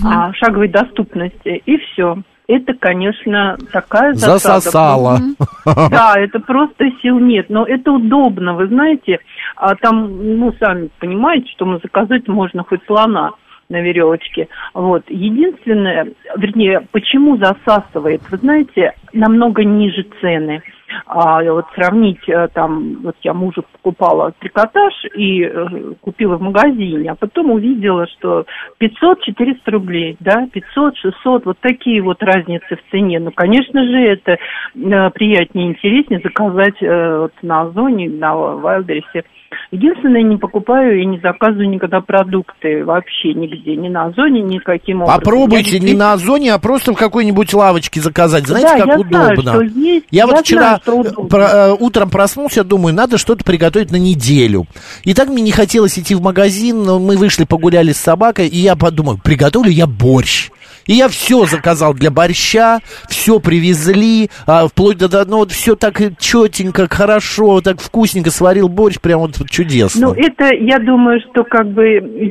а, 0.05 0.35
шаговой 0.35 0.69
доступности, 0.69 1.63
и 1.65 1.79
все. 1.79 2.19
Это, 2.47 2.75
конечно, 2.75 3.57
такая 3.73 4.13
засада. 4.13 4.61
Засосала. 4.61 5.19
Да, 5.91 6.15
это 6.17 6.41
просто 6.41 6.91
сил 7.01 7.19
нет, 7.19 7.49
но 7.49 7.65
это 7.65 7.93
удобно, 7.93 8.55
вы 8.55 8.67
знаете, 8.67 9.21
а 9.57 9.75
там, 9.77 10.39
ну, 10.39 10.53
сами 10.59 10.91
понимаете, 10.99 11.49
что 11.53 11.65
мы 11.65 11.79
заказать 11.83 12.29
можно 12.29 12.65
хоть 12.65 12.81
слона 12.87 13.33
на 13.71 13.81
веревочке. 13.81 14.49
Вот. 14.75 15.05
Единственное, 15.09 16.13
вернее, 16.37 16.87
почему 16.93 17.39
засасывает, 17.39 18.21
вы 18.31 18.37
знаете, 18.37 18.93
намного 19.13 19.65
ниже 19.65 20.05
цены. 20.21 20.63
А 21.07 21.41
вот 21.45 21.67
сравнить 21.75 22.29
э, 22.29 22.49
там, 22.53 22.97
вот 23.03 23.15
я 23.23 23.33
мужу 23.33 23.65
покупала 23.73 24.33
трикотаж 24.41 24.93
и 25.15 25.45
э, 25.45 25.95
купила 26.01 26.37
в 26.37 26.43
магазине, 26.43 27.13
а 27.13 27.15
потом 27.15 27.53
увидела, 27.53 28.09
что 28.09 28.45
500-400 28.81 29.57
рублей, 29.67 30.17
да, 30.19 30.49
500-600, 30.77 31.43
вот 31.45 31.59
такие 31.61 32.03
вот 32.03 32.21
разницы 32.23 32.77
в 32.77 32.91
цене. 32.91 33.21
Ну, 33.21 33.31
конечно 33.31 33.85
же, 33.85 33.99
это 33.99 34.33
э, 34.33 35.11
приятнее 35.11 35.69
и 35.69 35.71
интереснее 35.71 36.21
заказать 36.25 36.83
э, 36.83 37.19
вот 37.19 37.33
на 37.43 37.63
Озоне, 37.63 38.09
на 38.09 38.35
Вайлдерсе. 38.35 39.25
Единственное, 39.73 40.23
не 40.23 40.37
покупаю 40.37 41.01
и 41.01 41.07
не 41.07 41.21
заказываю 41.21 41.69
никогда 41.71 42.01
продукты 42.01 42.85
вообще 42.85 43.35
нигде, 43.35 43.77
ни 43.77 43.89
на 43.89 44.07
Озоне, 44.07 44.41
никаким 44.43 45.03
образом. 45.03 45.21
Попробуйте 45.21 45.77
Я 45.77 45.79
не 45.79 45.95
на 45.95 46.13
Озоне, 46.15 46.53
а 46.53 46.59
просто 46.59 46.93
в 46.93 46.97
какой-нибудь 46.97 47.55
лавочке 47.55 48.01
заказать. 48.01 48.47
Знаете, 48.49 48.69
Да, 48.69 48.79
как 48.79 48.87
я 48.89 48.95
удобно. 48.95 49.23
знаю, 49.23 49.37
что 49.37 49.63
есть. 49.81 50.07
Я 50.11 50.21
Я 50.23 50.27
вот 50.27 50.41
вчера 50.41 50.81
знаю, 50.85 51.05
про- 51.29 51.49
э, 51.71 51.77
утром 51.79 52.11
проснулся, 52.11 52.65
думаю, 52.65 52.95
надо 52.95 53.17
что-то 53.17 53.45
приготовить 53.45 53.93
на 53.93 53.97
неделю. 53.97 54.67
И 55.05 55.15
так 55.15 55.29
мне 55.29 55.43
не 55.43 55.53
хотелось 55.53 55.97
идти 55.99 56.17
в 56.17 56.21
магазин, 56.21 56.83
но 56.83 56.99
мы 56.99 57.17
вышли, 57.17 57.45
погуляли 57.45 57.93
с 57.93 57.99
собакой, 57.99 58.49
и 58.49 58.57
я 58.57 58.75
подумал, 58.75 59.19
приготовлю 59.23 59.71
я 59.71 59.87
борщ. 59.87 60.51
И 60.87 60.95
я 60.95 61.09
все 61.09 61.45
заказал 61.47 61.95
для 61.95 62.11
борща, 62.11 62.81
все 63.09 63.39
привезли, 63.39 64.31
а, 64.47 64.67
вплоть 64.67 64.97
до, 64.99 65.09
до- 65.09 65.25
ну 65.27 65.37
вот 65.37 65.53
все 65.53 65.77
так 65.77 66.01
четенько, 66.19 66.89
хорошо, 66.89 67.61
так 67.61 67.81
вкусненько 67.81 68.31
сварил 68.31 68.69
борщ, 68.69 68.99
прям 68.99 69.21
вот 69.21 69.37
чудесно. 69.65 70.09
Ну, 70.09 70.15
это, 70.15 70.55
я 70.55 70.79
думаю, 70.79 71.21
что 71.21 71.45
как 71.45 71.69
бы 71.69 71.85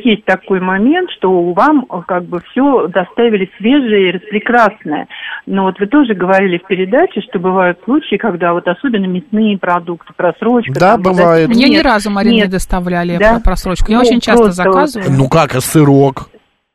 есть 0.04 0.26
такой 0.26 0.60
момент, 0.60 1.10
что 1.12 1.52
вам 1.54 1.86
как 2.08 2.26
бы 2.26 2.42
все 2.52 2.88
доставили 2.88 3.50
свежее 3.58 4.16
и 4.16 4.18
прекрасное. 4.30 5.08
Но 5.46 5.64
вот 5.64 5.80
вы 5.80 5.88
тоже 5.88 6.14
говорили 6.14 6.58
в 6.58 6.68
передаче, 6.68 7.22
что 7.22 7.40
бывают 7.40 7.80
случаи, 7.86 8.16
когда 8.16 8.54
вот 8.54 8.68
особенно 8.68 9.06
мясные 9.06 9.58
продукты, 9.58 10.14
просрочка. 10.16 10.74
Да, 10.74 10.94
там, 10.94 11.02
бывает. 11.04 11.50
это- 11.50 11.58
Мне 11.58 11.70
ни 11.70 11.78
разу, 11.80 12.10
Марина, 12.10 12.34
не 12.44 12.46
доставляли 12.46 13.18
Да? 13.18 13.36
про- 13.36 13.42
просрочку. 13.52 13.92
Я 13.92 13.98
Ну, 14.00 14.04
очень 14.04 14.20
часто 14.20 14.44
просто 14.46 14.64
заказываю. 14.64 15.12
Ну 15.18 15.30
как, 15.30 15.56
а 15.56 15.62
сырок? 15.62 16.30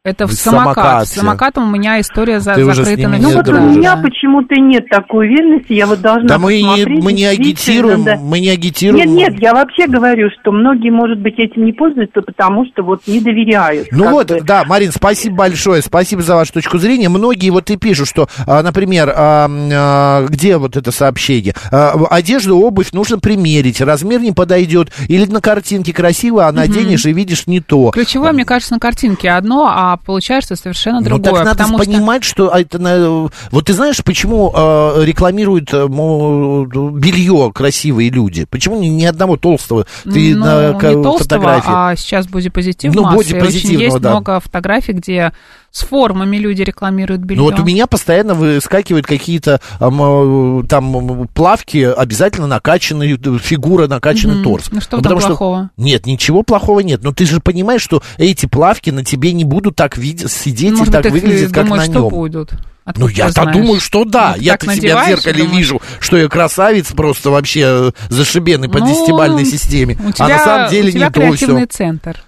Это 0.07 0.27
в 0.27 0.33
в 0.33 0.35
самокат. 0.35 0.75
самокате. 0.75 1.11
С 1.11 1.14
самокатом 1.14 1.64
у 1.67 1.71
меня 1.71 1.99
история 1.99 2.38
за, 2.38 2.53
Ты 2.53 2.64
закрыта 2.67 3.09
на 3.09 3.17
Ну 3.17 3.31
вот 3.31 3.49
у 3.49 3.53
меня 3.53 3.97
почему-то 3.97 4.55
нет 4.57 4.87
такой 4.90 5.29
уверенности, 5.29 5.73
я 5.73 5.87
вот 5.87 6.03
должна 6.03 6.29
Да 6.29 6.38
мы 6.38 6.61
не, 6.61 6.69
посмотреть, 6.69 7.03
мы 7.03 7.12
не 7.14 7.25
агитируем, 7.25 8.05
да. 8.05 8.17
мы 8.17 8.38
не 8.38 8.51
агитируем. 8.51 9.14
Нет, 9.14 9.33
нет, 9.33 9.43
я 9.43 9.55
вообще 9.55 9.87
говорю, 9.87 10.29
что 10.38 10.53
многие, 10.53 10.90
может 10.90 11.21
быть, 11.21 11.38
этим 11.38 11.64
не 11.64 11.73
пользуются, 11.73 12.21
потому 12.21 12.67
что 12.67 12.83
вот 12.83 13.01
не 13.07 13.19
доверяют. 13.21 13.88
Ну 13.93 14.11
вот, 14.11 14.29
бы. 14.29 14.43
да, 14.43 14.64
Марин, 14.67 14.93
спасибо 14.93 15.37
большое, 15.37 15.81
спасибо 15.81 16.21
за 16.21 16.35
вашу 16.35 16.53
точку 16.53 16.77
зрения. 16.77 17.09
Многие 17.09 17.49
вот 17.49 17.71
и 17.71 17.79
пишут, 17.79 18.07
что, 18.07 18.29
а, 18.47 18.62
например, 18.62 19.11
а, 19.17 19.49
а, 19.49 20.27
где 20.27 20.59
вот 20.59 20.77
это 20.77 20.93
сообщение? 20.93 21.55
А, 21.73 21.95
одежду, 22.11 22.59
обувь 22.59 22.93
нужно 22.93 23.19
примерить, 23.19 23.81
размер 23.81 24.21
не 24.21 24.33
подойдет, 24.33 24.93
или 25.09 25.25
на 25.25 25.40
картинке 25.40 25.95
красиво, 25.95 26.47
а 26.47 26.53
наденешь 26.53 27.07
и 27.07 27.12
видишь 27.14 27.47
не 27.47 27.61
то. 27.61 27.90
Ключевое, 27.90 28.33
мне 28.33 28.45
кажется, 28.45 28.75
на 28.75 28.81
картинке 28.81 29.31
одно, 29.31 29.73
а 29.75 29.93
получается 29.96 30.57
совершенно 30.57 31.00
Ну 31.00 31.07
другое. 31.07 31.33
так 31.33 31.44
надо 31.44 31.50
потому 31.50 31.78
что- 31.78 31.87
понимать, 31.87 32.24
что... 32.24 32.48
это 32.50 32.78
на- 32.78 33.28
Вот 33.50 33.66
ты 33.66 33.72
знаешь, 33.72 34.02
почему 34.04 34.52
э, 34.54 35.04
рекламируют 35.04 35.72
э, 35.72 35.87
мо- 35.87 36.64
белье 36.66 37.50
красивые 37.54 38.11
люди? 38.11 38.46
Почему 38.50 38.80
ни, 38.80 38.87
ни 38.88 39.04
одного 39.04 39.37
толстого 39.37 39.87
ты 40.04 40.35
ну, 40.35 40.44
на 40.44 40.72
не 40.72 41.02
толстого, 41.02 41.18
фотографии? 41.18 41.70
а 41.72 41.96
сейчас 41.96 42.26
бодипозитив 42.26 42.94
Ну, 42.94 43.02
масса, 43.02 43.14
и 43.14 43.33
бодипозитивного, 43.35 43.76
очень 43.76 43.85
есть 43.85 43.98
да. 44.00 44.11
много 44.11 44.40
фотографий, 44.40 44.92
где 44.92 45.33
с 45.74 45.82
формами 45.84 46.37
люди 46.37 46.62
рекламируют 46.62 47.22
белье. 47.22 47.42
Ну 47.42 47.50
вот 47.50 47.58
у 47.58 47.64
меня 47.64 47.88
постоянно 47.88 48.34
выскакивают 48.34 49.06
какие-то 49.06 49.60
э, 49.80 50.62
там 50.68 51.28
плавки, 51.34 51.78
обязательно 51.78 52.46
накачанный, 52.46 53.14
э, 53.14 53.38
фигура, 53.38 53.88
накачанный 53.88 54.37
Мгм. 54.37 54.44
торс. 54.44 54.68
Ну 54.70 54.80
что 54.80 54.96
Ну, 54.96 55.00
этом 55.00 55.02
потому 55.02 55.20
что- 55.20 55.28
плохого? 55.30 55.70
Нет, 55.76 56.06
ничего 56.06 56.44
плохого 56.44 56.78
нет. 56.78 57.02
Но 57.02 57.12
ты 57.12 57.26
же 57.26 57.40
понимаешь, 57.40 57.82
что 57.82 58.04
эти 58.18 58.46
плавки 58.46 58.90
на 58.90 59.04
тебе 59.04 59.32
не 59.32 59.42
будут 59.44 59.74
так 59.74 59.98
видеть, 59.98 60.30
сидеть 60.30 60.74
Может 60.74 60.88
и 60.88 60.92
так 61.02 61.10
выглядеть, 61.10 61.52
как 61.52 61.64
думаешь, 61.64 61.88
на 61.88 61.92
что 61.92 62.00
нем. 62.02 62.08
будут? 62.08 62.52
Откуда 62.84 63.06
Ну, 63.06 63.12
я-то 63.12 63.44
думаю, 63.46 63.80
что 63.80 64.04
да. 64.04 64.34
Ну, 64.37 64.42
Я-то 64.42 64.72
себя 64.76 65.02
в 65.02 65.08
зеркале 65.08 65.38
думаешь, 65.42 65.56
вижу, 65.58 65.82
что 65.98 66.18
я 66.18 66.28
красавец 66.28 66.92
просто 66.92 67.30
вообще 67.30 67.60
э, 67.64 67.90
зашибенный 68.10 68.68
по 68.68 68.78
Ну, 68.78 68.87
десятибальной 68.87 69.44
системе. 69.44 69.98
У 70.06 70.12
тебя, 70.12 70.26
а 70.26 70.28
на 70.28 70.38
самом 70.38 70.70
деле 70.70 70.88
у 70.90 70.92
тебя 70.92 71.06
не 71.06 71.30
то 71.30 71.37
все. 71.37 71.66
центр. 71.66 72.22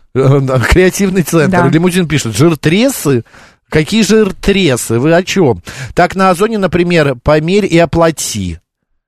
Креативный 0.69 1.23
центр. 1.23 1.63
Да. 1.63 1.69
Лимузин 1.69 2.09
пишет, 2.09 2.37
жиртресы? 2.37 3.25
Какие 3.69 4.03
жиртресы? 4.03 4.99
Вы 4.99 5.15
о 5.15 5.23
чем? 5.23 5.63
Так 5.95 6.15
на 6.15 6.31
Озоне, 6.31 6.59
например, 6.59 7.17
померь 7.23 7.67
и 7.67 7.79
оплати. 7.79 8.59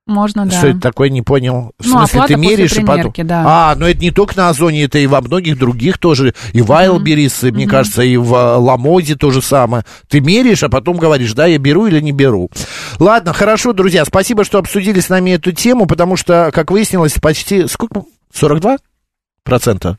Можно, 0.07 0.47
да. 0.47 0.57
Что 0.57 0.69
это 0.69 0.81
такое, 0.81 1.11
не 1.11 1.21
понял. 1.21 1.73
В 1.79 1.87
Ну, 1.87 1.99
смысле, 1.99 2.13
ты 2.13 2.19
после 2.21 2.37
меряешь 2.37 2.73
и 2.73 2.81
потом... 2.81 2.95
примерки, 2.95 3.23
да. 3.23 3.43
А, 3.47 3.75
ну 3.77 3.87
это 3.87 4.01
не 4.01 4.11
только 4.11 4.39
на 4.39 4.49
Озоне, 4.49 4.85
это 4.85 4.99
и 4.99 5.07
во 5.07 5.21
многих 5.21 5.59
других 5.59 5.99
тоже. 5.99 6.35
И 6.55 6.63
в 6.63 6.73
Айлберис, 6.73 7.45
и, 7.45 7.51
мне 7.51 7.67
кажется, 7.67 8.03
и 8.03 8.17
в 8.17 8.35
э, 8.35 8.57
Ламоде 8.57 9.17
то 9.17 9.31
же 9.31 9.43
самое. 9.43 9.85
Ты 10.09 10.21
меряешь, 10.21 10.63
а 10.63 10.71
потом 10.71 10.97
говоришь, 10.97 11.35
да, 11.35 11.45
я 11.45 11.59
беру 11.59 11.87
или 11.87 12.01
не 12.01 12.13
беру. 12.13 12.51
Ладно, 12.99 13.35
хорошо, 13.35 13.75
друзья, 13.75 14.07
спасибо, 14.07 14.45
что 14.45 14.59
обсудили 14.59 14.99
с 15.01 15.11
нами 15.11 15.33
эту 15.33 15.53
тему, 15.53 15.85
потому 15.85 16.17
что, 16.17 16.51
как 16.55 16.71
выяснилось, 16.71 17.13
почти... 17.21 17.67
Сколько? 17.69 18.05
42 18.33 18.79
процента? 19.45 19.99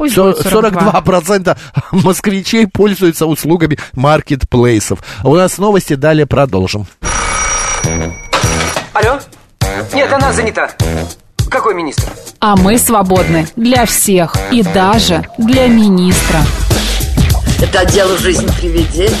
Пусть 0.00 0.14
Со- 0.14 0.22
будет 0.22 0.40
42. 0.48 0.92
42% 0.92 1.58
москвичей 1.92 2.66
пользуются 2.66 3.26
услугами 3.26 3.78
маркетплейсов. 3.92 5.00
У 5.22 5.34
нас 5.36 5.58
новости, 5.58 5.92
далее 5.92 6.24
продолжим. 6.24 6.86
Алло? 8.94 9.20
Нет, 9.92 10.10
она 10.10 10.32
занята. 10.32 10.70
Какой 11.50 11.74
министр? 11.74 12.04
А 12.38 12.56
мы 12.56 12.78
свободны 12.78 13.46
для 13.56 13.84
всех 13.84 14.34
и 14.50 14.62
даже 14.62 15.26
для 15.36 15.66
министра. 15.66 16.40
Это 17.60 17.80
отдел 17.80 18.16
жизнь 18.16 18.48
привидений. 18.58 19.14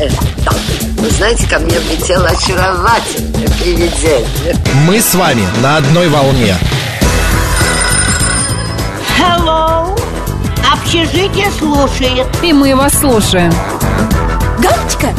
Э, 0.00 0.08
да. 0.44 0.50
Вы 0.98 1.08
знаете, 1.10 1.48
ко 1.48 1.60
мне 1.60 1.78
влетело 1.78 2.26
очаровательное 2.26 3.46
привидение. 3.60 4.56
Мы 4.88 5.00
с 5.00 5.14
вами 5.14 5.44
на 5.62 5.76
одной 5.76 6.08
волне. 6.08 6.56
Hello, 9.18 9.96
Общежитие 10.72 11.50
слушает. 11.58 12.26
И 12.42 12.52
мы 12.52 12.74
вас 12.74 12.94
слушаем. 12.94 13.52
Галочка, 14.58 15.14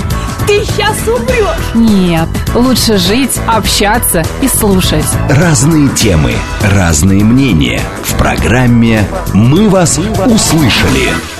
ты 0.46 0.64
сейчас 0.66 0.96
умрешь. 1.08 1.74
Нет, 1.74 2.28
лучше 2.56 2.98
жить, 2.98 3.40
общаться 3.48 4.24
и 4.42 4.48
слушать. 4.48 5.06
Разные 5.30 5.90
темы, 5.90 6.34
разные 6.62 7.24
мнения. 7.24 7.82
В 8.04 8.18
программе 8.18 9.08
«Мы 9.34 9.70
вас 9.70 9.98
услышали». 9.98 11.37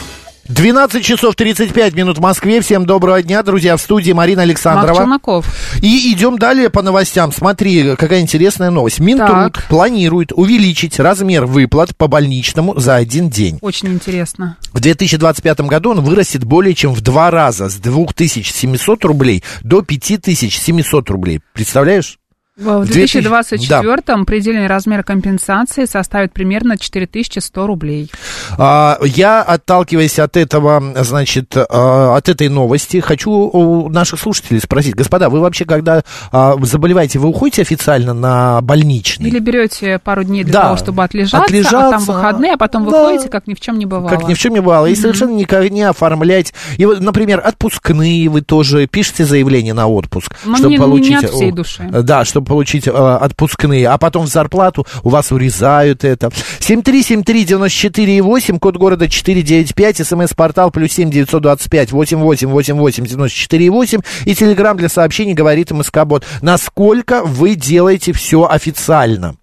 12 0.58 1.06
часов 1.06 1.36
35 1.36 1.94
минут 1.94 2.18
в 2.18 2.22
Москве. 2.22 2.62
Всем 2.62 2.88
доброго 2.88 3.22
дня, 3.22 3.44
друзья. 3.44 3.78
В 3.78 3.82
студии 3.82 4.12
Марина 4.12 4.42
Александрова. 4.42 5.02
Челноков. 5.02 5.46
И 5.84 6.12
идем 6.12 6.40
далее 6.40 6.72
по 6.72 6.82
новостям. 6.82 7.32
Смотри, 7.32 7.96
какая 7.96 8.22
интересная 8.22 8.72
новость. 8.72 9.00
Минтруд 9.00 9.54
Так. 9.54 9.68
планирует 9.70 10.32
увеличить 10.32 11.00
размер 11.00 11.46
выплат 11.46 11.96
по 11.96 12.08
больничному 12.08 12.80
за 12.80 12.96
один 12.96 13.30
день. 13.30 13.60
Очень 13.62 13.90
интересно. 13.90 14.58
В 14.74 14.80
2025 14.80 15.60
году 15.62 15.92
он 15.92 16.02
вырастет 16.02 16.44
более 16.44 16.74
чем 16.74 16.96
в 16.96 17.02
два 17.02 17.30
раза. 17.30 17.70
С 17.70 17.76
2700 17.76 19.06
рублей 19.06 19.44
до 19.62 19.84
5700 19.84 21.08
рублей. 21.12 21.40
Представляешь? 21.54 22.18
В 22.58 22.82
В 22.82 22.86
2000 22.86 23.22
2024 23.22 24.26
предельный 24.26 24.66
размер 24.66 25.04
компенсации 25.04 25.86
составит 25.86 26.34
примерно 26.34 26.76
4100 26.78 27.68
рублей. 27.68 28.10
А, 28.58 28.98
Я, 29.04 29.44
отталкиваясь 29.44 30.18
от 30.18 30.36
этого, 30.38 30.82
значит, 31.04 31.56
а, 31.56 32.16
от 32.18 32.30
этой 32.30 32.50
новости, 32.50 33.00
хочу 33.00 33.30
у 33.32 33.90
наших 33.90 34.20
слушателей 34.20 34.60
спросить, 34.60 34.96
господа, 34.96 35.30
вы 35.30 35.40
вообще, 35.40 35.66
когда 35.66 36.02
а, 36.32 36.56
заболеваете, 36.64 37.20
вы 37.20 37.30
уходите 37.30 37.62
официально 37.62 38.14
на 38.16 38.60
больничный? 38.62 39.30
Или 39.30 39.38
берете 39.38 40.00
пару 40.00 40.24
дней 40.24 40.44
для 40.44 40.54
Да. 40.54 40.62
того, 40.64 40.78
чтобы 40.78 41.04
отлежаться, 41.04 41.38
а 41.38 41.44
Отлежаться. 41.44 41.90
там 42.08 42.16
выходные, 42.16 42.54
а 42.54 42.58
потом 42.58 42.86
Да. 42.90 42.90
выходите, 43.04 43.30
как 43.30 43.46
ни 43.46 43.54
в 43.54 43.60
чем 43.60 43.78
не 43.78 43.86
бывало. 43.86 44.10
Как 44.10 44.28
ни 44.28 44.34
в 44.34 44.40
чем 44.40 44.54
не 44.54 44.62
бывало. 44.62 44.88
И 44.88 44.96
совершенно 44.96 45.32
никак 45.36 45.70
не 45.70 45.84
оформлять. 45.84 46.56
И 46.78 46.86
вот, 46.88 47.02
например, 47.02 47.40
отпускные 47.46 48.30
вы 48.30 48.42
тоже 48.42 48.88
пишете 48.88 49.26
заявление 49.26 49.76
на 49.76 49.86
отпуск. 49.88 50.34
Но 50.44 50.56
чтобы 50.56 50.70
не- 50.70 50.76
не 50.78 50.82
получить, 50.82 51.24
от 51.24 51.30
всей 51.30 51.52
души. 51.52 51.88
Да, 51.92 52.26
чтобы 52.26 52.47
получить 52.48 52.88
э, 52.88 52.92
отпускные. 52.92 53.90
А 53.90 53.98
потом 53.98 54.26
в 54.26 54.30
зарплату 54.30 54.86
у 55.04 55.10
вас 55.10 55.32
урезают 55.32 56.04
это. 56.04 56.30
7373948, 56.60 58.60
код 58.60 58.78
города 58.78 59.08
495, 59.08 60.08
смс-портал 60.08 60.70
плюс 60.72 60.92
7 60.94 61.10
925 61.10 61.92
88 61.92 62.50
88 62.50 63.06
94 63.06 63.70
8 63.70 64.00
и 64.26 64.36
телеграмм 64.36 64.78
для 64.78 64.90
сообщений 64.90 65.34
говорит 65.34 65.72
МСК-бот. 65.72 66.26
Насколько 66.42 67.24
вы 67.24 67.56
делаете 67.56 68.14
все 68.14 68.46
официально? 68.46 69.36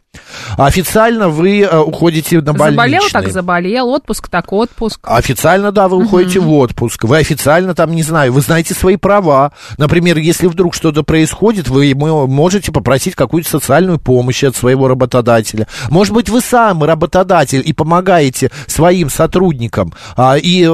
Официально 0.56 1.28
вы 1.28 1.60
э, 1.62 1.78
уходите 1.78 2.40
на 2.40 2.52
больничный. 2.52 2.74
Заболел, 2.74 3.02
так 3.12 3.28
заболел, 3.30 3.88
отпуск, 3.90 4.28
так 4.28 4.52
отпуск. 4.52 5.00
Официально, 5.02 5.72
да, 5.72 5.88
вы 5.88 6.04
уходите 6.04 6.40
в 6.40 6.52
отпуск. 6.52 7.04
Вы 7.04 7.18
официально 7.18 7.74
там, 7.74 7.92
не 7.92 8.02
знаю, 8.02 8.32
вы 8.32 8.40
знаете 8.40 8.74
свои 8.74 8.96
права. 8.96 9.52
Например, 9.78 10.18
если 10.18 10.46
вдруг 10.46 10.74
что-то 10.74 11.02
происходит, 11.02 11.68
вы 11.68 11.94
мо- 11.94 12.26
можете 12.26 12.72
попросить 12.72 13.14
какую-то 13.14 13.48
социальную 13.48 13.98
помощь 13.98 14.44
от 14.44 14.56
своего 14.56 14.88
работодателя. 14.88 15.66
Может 15.90 16.14
быть, 16.14 16.28
вы 16.28 16.40
сам 16.40 16.82
работодатель 16.84 17.62
и 17.64 17.72
помогаете 17.72 18.50
своим 18.66 19.10
сотрудникам 19.10 19.92
а, 20.16 20.36
и 20.36 20.64
а, 20.64 20.70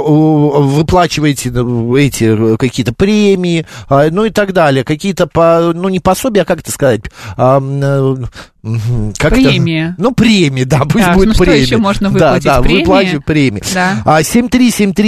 выплачиваете 0.00 1.50
эти 1.98 2.56
какие-то 2.56 2.92
премии, 2.92 3.66
а, 3.88 4.08
ну 4.10 4.24
и 4.24 4.30
так 4.30 4.52
далее. 4.52 4.84
Какие-то, 4.84 5.26
по, 5.26 5.72
ну 5.74 5.88
не 5.88 6.00
пособия, 6.00 6.42
а 6.42 6.44
как 6.44 6.60
это 6.60 6.70
сказать? 6.70 7.02
А, 7.36 7.60
как 8.62 9.32
это? 9.32 9.42
Премии. 9.42 9.94
Ну, 9.98 10.12
премии, 10.12 10.64
да, 10.64 10.80
пусть 10.88 11.04
Так, 11.04 11.14
будет 11.16 11.28
ну 11.28 11.34
что 11.34 11.44
премии. 11.44 11.60
еще 11.60 11.76
можно 11.78 12.08
Да, 12.10 12.12
выплатить? 12.12 12.44
да, 12.44 12.62
Премии? 12.62 12.80
выплачиваю 12.80 13.22
премии. 13.22 13.62
Да. 13.74 14.02
А, 14.04 14.22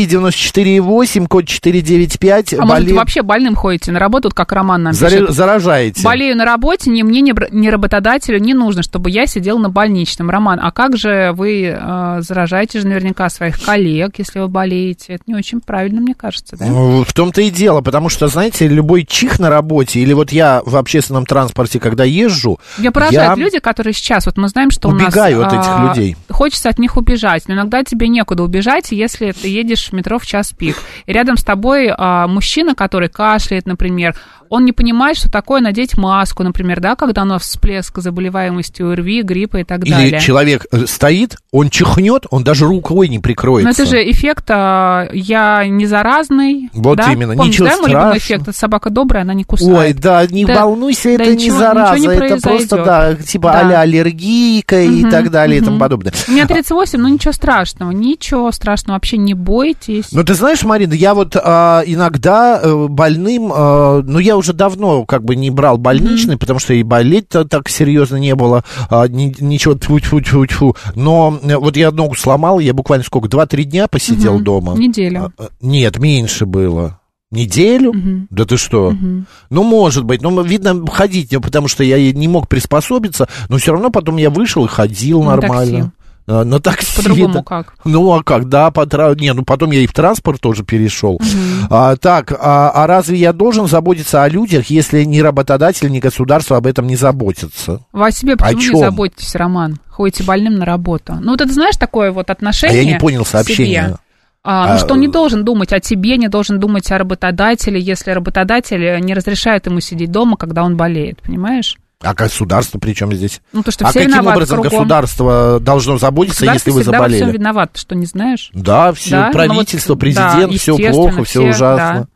7373948, 0.04 1.26
код 1.26 1.46
495. 1.46 2.54
А 2.54 2.64
может, 2.64 2.84
боле- 2.84 2.90
вы 2.92 2.98
вообще 2.98 3.22
больным 3.22 3.54
ходите 3.54 3.92
на 3.92 3.98
работу, 3.98 4.28
вот 4.28 4.34
как 4.34 4.52
Роман 4.52 4.82
нам 4.82 4.92
заре- 4.92 5.20
пишет. 5.20 5.30
заражаете. 5.34 6.02
Болею 6.02 6.36
на 6.36 6.44
работе, 6.44 6.90
ни 6.90 7.02
мне, 7.02 7.20
ни 7.22 7.68
работодателю 7.68 8.38
не 8.38 8.54
нужно, 8.54 8.82
чтобы 8.82 9.10
я 9.10 9.26
сидел 9.26 9.58
на 9.58 9.68
больничном. 9.70 10.30
Роман, 10.30 10.58
а 10.62 10.70
как 10.72 10.96
же 10.96 11.32
вы 11.34 11.74
э, 11.76 12.16
заражаете 12.20 12.80
же 12.80 12.86
наверняка 12.86 13.28
своих 13.30 13.60
коллег, 13.62 14.14
если 14.18 14.40
вы 14.40 14.48
болеете? 14.48 15.14
Это 15.14 15.24
не 15.26 15.34
очень 15.34 15.60
правильно, 15.60 16.00
мне 16.00 16.14
кажется, 16.14 16.56
да? 16.56 16.66
Ну, 16.66 17.04
В 17.04 17.12
том-то 17.12 17.40
и 17.42 17.50
дело, 17.50 17.80
потому 17.80 18.08
что, 18.08 18.26
знаете, 18.28 18.66
любой 18.68 19.04
чих 19.04 19.38
на 19.38 19.50
работе, 19.50 20.00
или 20.00 20.12
вот 20.12 20.32
я 20.32 20.62
в 20.64 20.76
общественном 20.76 21.26
транспорте, 21.26 21.78
когда 21.80 22.04
езжу, 22.04 22.58
Меня 22.78 22.90
поражают 22.92 23.38
я- 23.38 23.43
люди, 23.44 23.58
которые 23.58 23.92
сейчас, 23.92 24.26
вот 24.26 24.36
мы 24.36 24.48
знаем, 24.48 24.70
что 24.70 24.88
у 24.88 24.92
нас... 24.92 25.08
Убегаю 25.08 25.44
от 25.46 25.52
этих 25.52 25.68
а, 25.68 25.88
людей. 25.88 26.16
Хочется 26.28 26.68
от 26.68 26.78
них 26.78 26.96
убежать, 26.96 27.44
но 27.46 27.54
иногда 27.54 27.84
тебе 27.84 28.08
некуда 28.08 28.42
убежать, 28.42 28.90
если 28.90 29.32
ты 29.32 29.48
едешь 29.48 29.88
в 29.88 29.92
метро 29.92 30.18
в 30.18 30.26
час 30.26 30.52
пик. 30.52 30.76
И 31.06 31.12
рядом 31.12 31.36
с 31.36 31.44
тобой 31.44 31.92
а, 31.96 32.26
мужчина, 32.26 32.74
который 32.74 33.08
кашляет, 33.08 33.66
например, 33.66 34.14
он 34.54 34.64
не 34.64 34.72
понимает, 34.72 35.16
что 35.16 35.30
такое 35.30 35.60
надеть 35.60 35.96
маску, 35.96 36.42
например, 36.44 36.80
да, 36.80 36.94
когда 36.94 37.22
у 37.22 37.24
нас 37.24 37.42
всплеск 37.42 37.98
заболеваемости 37.98 38.82
ОРВИ, 38.82 39.22
гриппа 39.22 39.58
и 39.58 39.64
так 39.64 39.84
или 39.84 39.90
далее. 39.90 40.20
человек 40.20 40.66
э, 40.70 40.86
стоит, 40.86 41.38
он 41.50 41.70
чихнет, 41.70 42.26
он 42.30 42.44
даже 42.44 42.66
рукой 42.66 43.08
не 43.08 43.18
прикроется. 43.18 43.66
Но 43.66 43.70
это 43.72 43.86
же 43.86 44.10
эффект 44.10 44.44
а, 44.50 45.08
«я 45.12 45.66
не 45.66 45.86
заразный». 45.86 46.70
Вот 46.72 46.98
да? 46.98 47.12
именно, 47.12 47.34
Помнишь, 47.34 47.54
ничего 47.54 47.66
да, 47.66 47.76
страшного. 47.76 48.18
эффект? 48.18 48.54
Собака 48.54 48.90
добрая, 48.90 49.22
она 49.22 49.34
не 49.34 49.44
кусает. 49.44 49.76
Ой, 49.76 49.92
да, 49.94 50.26
не 50.26 50.44
Да, 50.44 50.62
волнуйся, 50.66 51.16
да 51.16 51.24
это 51.24 51.30
не 51.30 51.36
ничего- 51.36 51.58
зараза, 51.58 51.98
ничего 51.98 52.12
не 52.12 52.26
это 52.26 52.48
просто, 52.48 52.84
да, 52.84 53.16
типа 53.34 53.50
Да. 53.52 53.60
а-ля 53.60 53.80
аллергийка 53.80 54.80
и 54.82 55.00
Мгм, 55.02 55.10
так 55.10 55.30
далее 55.30 55.58
и 55.60 55.64
тому 55.64 55.78
подобное. 55.78 56.12
У 56.28 56.30
меня 56.32 56.46
38, 56.46 57.00
ну 57.00 57.08
ничего 57.08 57.32
страшного, 57.32 57.90
ничего 57.90 58.52
страшного, 58.52 58.96
вообще 58.96 59.16
не 59.16 59.34
бойтесь. 59.34 60.12
Ну, 60.12 60.22
ты 60.22 60.34
знаешь, 60.34 60.62
Марина, 60.62 60.92
я 60.94 61.14
вот 61.14 61.36
а, 61.36 61.82
иногда 61.84 62.60
э, 62.62 62.86
больным, 62.88 63.52
а, 63.52 64.02
ну, 64.02 64.18
я 64.20 64.36
уже 64.36 64.52
давно 64.52 65.04
как 65.04 65.24
бы 65.24 65.34
не 65.34 65.50
брал 65.50 65.78
больничный, 65.78 66.36
потому 66.38 66.60
что 66.60 66.74
и 66.74 66.82
болеть-то 66.84 67.44
так 67.44 67.68
серьезно 67.68 68.16
не 68.16 68.34
было, 68.36 68.62
а, 68.88 69.08
ни- 69.08 69.34
ничего, 69.40 69.74
тьфу 69.74 69.98
тьфу 69.98 70.20
тьфу 70.20 70.46
тьфу 70.46 70.76
Но 70.94 71.38
э, 71.42 71.56
вот 71.56 71.76
я 71.76 71.90
ногу 71.90 72.14
сломал, 72.14 72.60
я 72.60 72.72
буквально 72.72 73.04
сколько, 73.04 73.26
2-3 73.28 73.64
дня 73.64 73.88
посидел 73.88 74.34
Мгм. 74.34 74.44
дома. 74.44 74.74
Неделю. 74.74 75.32
А, 75.38 75.42
а, 75.42 75.48
Нет, 75.60 75.98
меньше 75.98 76.46
было. 76.46 77.00
Неделю? 77.34 77.92
Мгм. 77.92 78.28
Да 78.30 78.44
ты 78.44 78.56
что? 78.56 78.90
Мгм. 78.92 79.26
Ну, 79.50 79.62
может 79.62 80.04
быть. 80.04 80.22
Ну, 80.22 80.42
видно, 80.42 80.84
ходить, 80.90 81.32
не- 81.32 81.40
потому 81.40 81.68
что 81.68 81.84
я 81.84 82.12
не 82.12 82.28
мог 82.28 82.48
приспособиться, 82.48 83.28
но 83.48 83.58
все 83.58 83.72
равно 83.72 83.90
потом 83.90 84.16
я 84.16 84.30
вышел 84.30 84.64
и 84.64 84.68
ходил 84.68 85.22
На 85.22 85.36
нормально. 85.36 85.76
такси. 85.82 85.90
А, 86.26 86.42
На 86.42 86.58
такси. 86.58 86.96
По-другому 86.96 87.34
да. 87.34 87.42
как? 87.42 87.74
Ну, 87.84 88.10
а 88.14 88.22
как, 88.22 88.48
да, 88.48 88.70
по 88.70 88.86
не, 89.14 89.32
ну 89.34 89.44
потом 89.44 89.72
я 89.72 89.80
и 89.80 89.86
в 89.86 89.92
транспорт 89.92 90.40
тоже 90.40 90.64
перешел. 90.64 91.20
А, 91.68 91.96
так, 91.96 92.32
а, 92.40 92.70
а 92.70 92.86
разве 92.86 93.18
я 93.18 93.34
должен 93.34 93.66
заботиться 93.66 94.22
о 94.22 94.28
людях, 94.30 94.70
если 94.70 95.04
ни 95.04 95.18
работодатель, 95.20 95.90
ни 95.90 96.00
государство 96.00 96.56
об 96.56 96.66
этом 96.66 96.86
не 96.86 96.96
заботятся? 96.96 97.84
Вы 97.92 98.06
о 98.06 98.10
себе 98.10 98.34
О 98.34 98.36
почему 98.38 98.58
не 98.60 98.66
чем? 98.68 98.78
заботитесь, 98.78 99.34
Роман? 99.34 99.76
Ходите 99.90 100.24
больным 100.24 100.54
на 100.54 100.64
работу. 100.64 101.14
Ну, 101.20 101.32
вот 101.32 101.40
это, 101.42 101.52
знаешь, 101.52 101.76
такое 101.76 102.10
вот 102.10 102.30
А 102.30 102.32
отношение 102.32 102.82
я 102.84 102.92
не 102.94 102.98
понял 102.98 103.26
сообщение. 103.26 103.96
А, 104.44 104.66
ну, 104.68 104.72
А, 104.74 104.78
что 104.78 104.92
он 104.92 105.00
не 105.00 105.08
должен 105.08 105.44
думать 105.44 105.72
о 105.72 105.80
тебе, 105.80 106.18
не 106.18 106.28
должен 106.28 106.60
думать 106.60 106.90
о 106.92 106.98
работодателе, 106.98 107.80
если 107.80 108.10
работодатель 108.10 109.00
не 109.00 109.14
разрешает 109.14 109.66
ему 109.66 109.80
сидеть 109.80 110.10
дома, 110.10 110.36
когда 110.36 110.64
он 110.64 110.76
болеет, 110.76 111.22
понимаешь? 111.22 111.78
А 112.00 112.12
государство 112.12 112.78
при 112.78 112.92
чем 112.92 113.12
здесь? 113.14 113.40
Ну, 113.52 113.62
то, 113.62 113.70
что 113.70 113.86
а 113.86 113.92
каким 113.92 114.26
образом 114.26 114.60
кругом. 114.60 114.78
государство 114.78 115.58
должно 115.60 115.96
заботиться, 115.96 116.40
Государство 116.44 116.68
если 116.70 116.76
вы 116.76 116.82
всегда 116.82 116.98
во 116.98 117.08
всем 117.08 117.18
заболели? 117.20 117.38
виноват, 117.38 117.70
что 117.76 117.94
не 117.94 118.06
знаешь? 118.06 118.50
Да, 118.52 118.92
все, 118.92 119.10
Да, 119.10 119.26
ну 119.28 119.32
правительство, 119.32 119.92
вот, 119.94 120.00
президент, 120.00 120.52
да, 120.52 120.58
все 120.58 120.76
плохо, 120.76 121.24
все 121.24 121.40
все, 121.40 121.50
ужасно. 121.50 122.08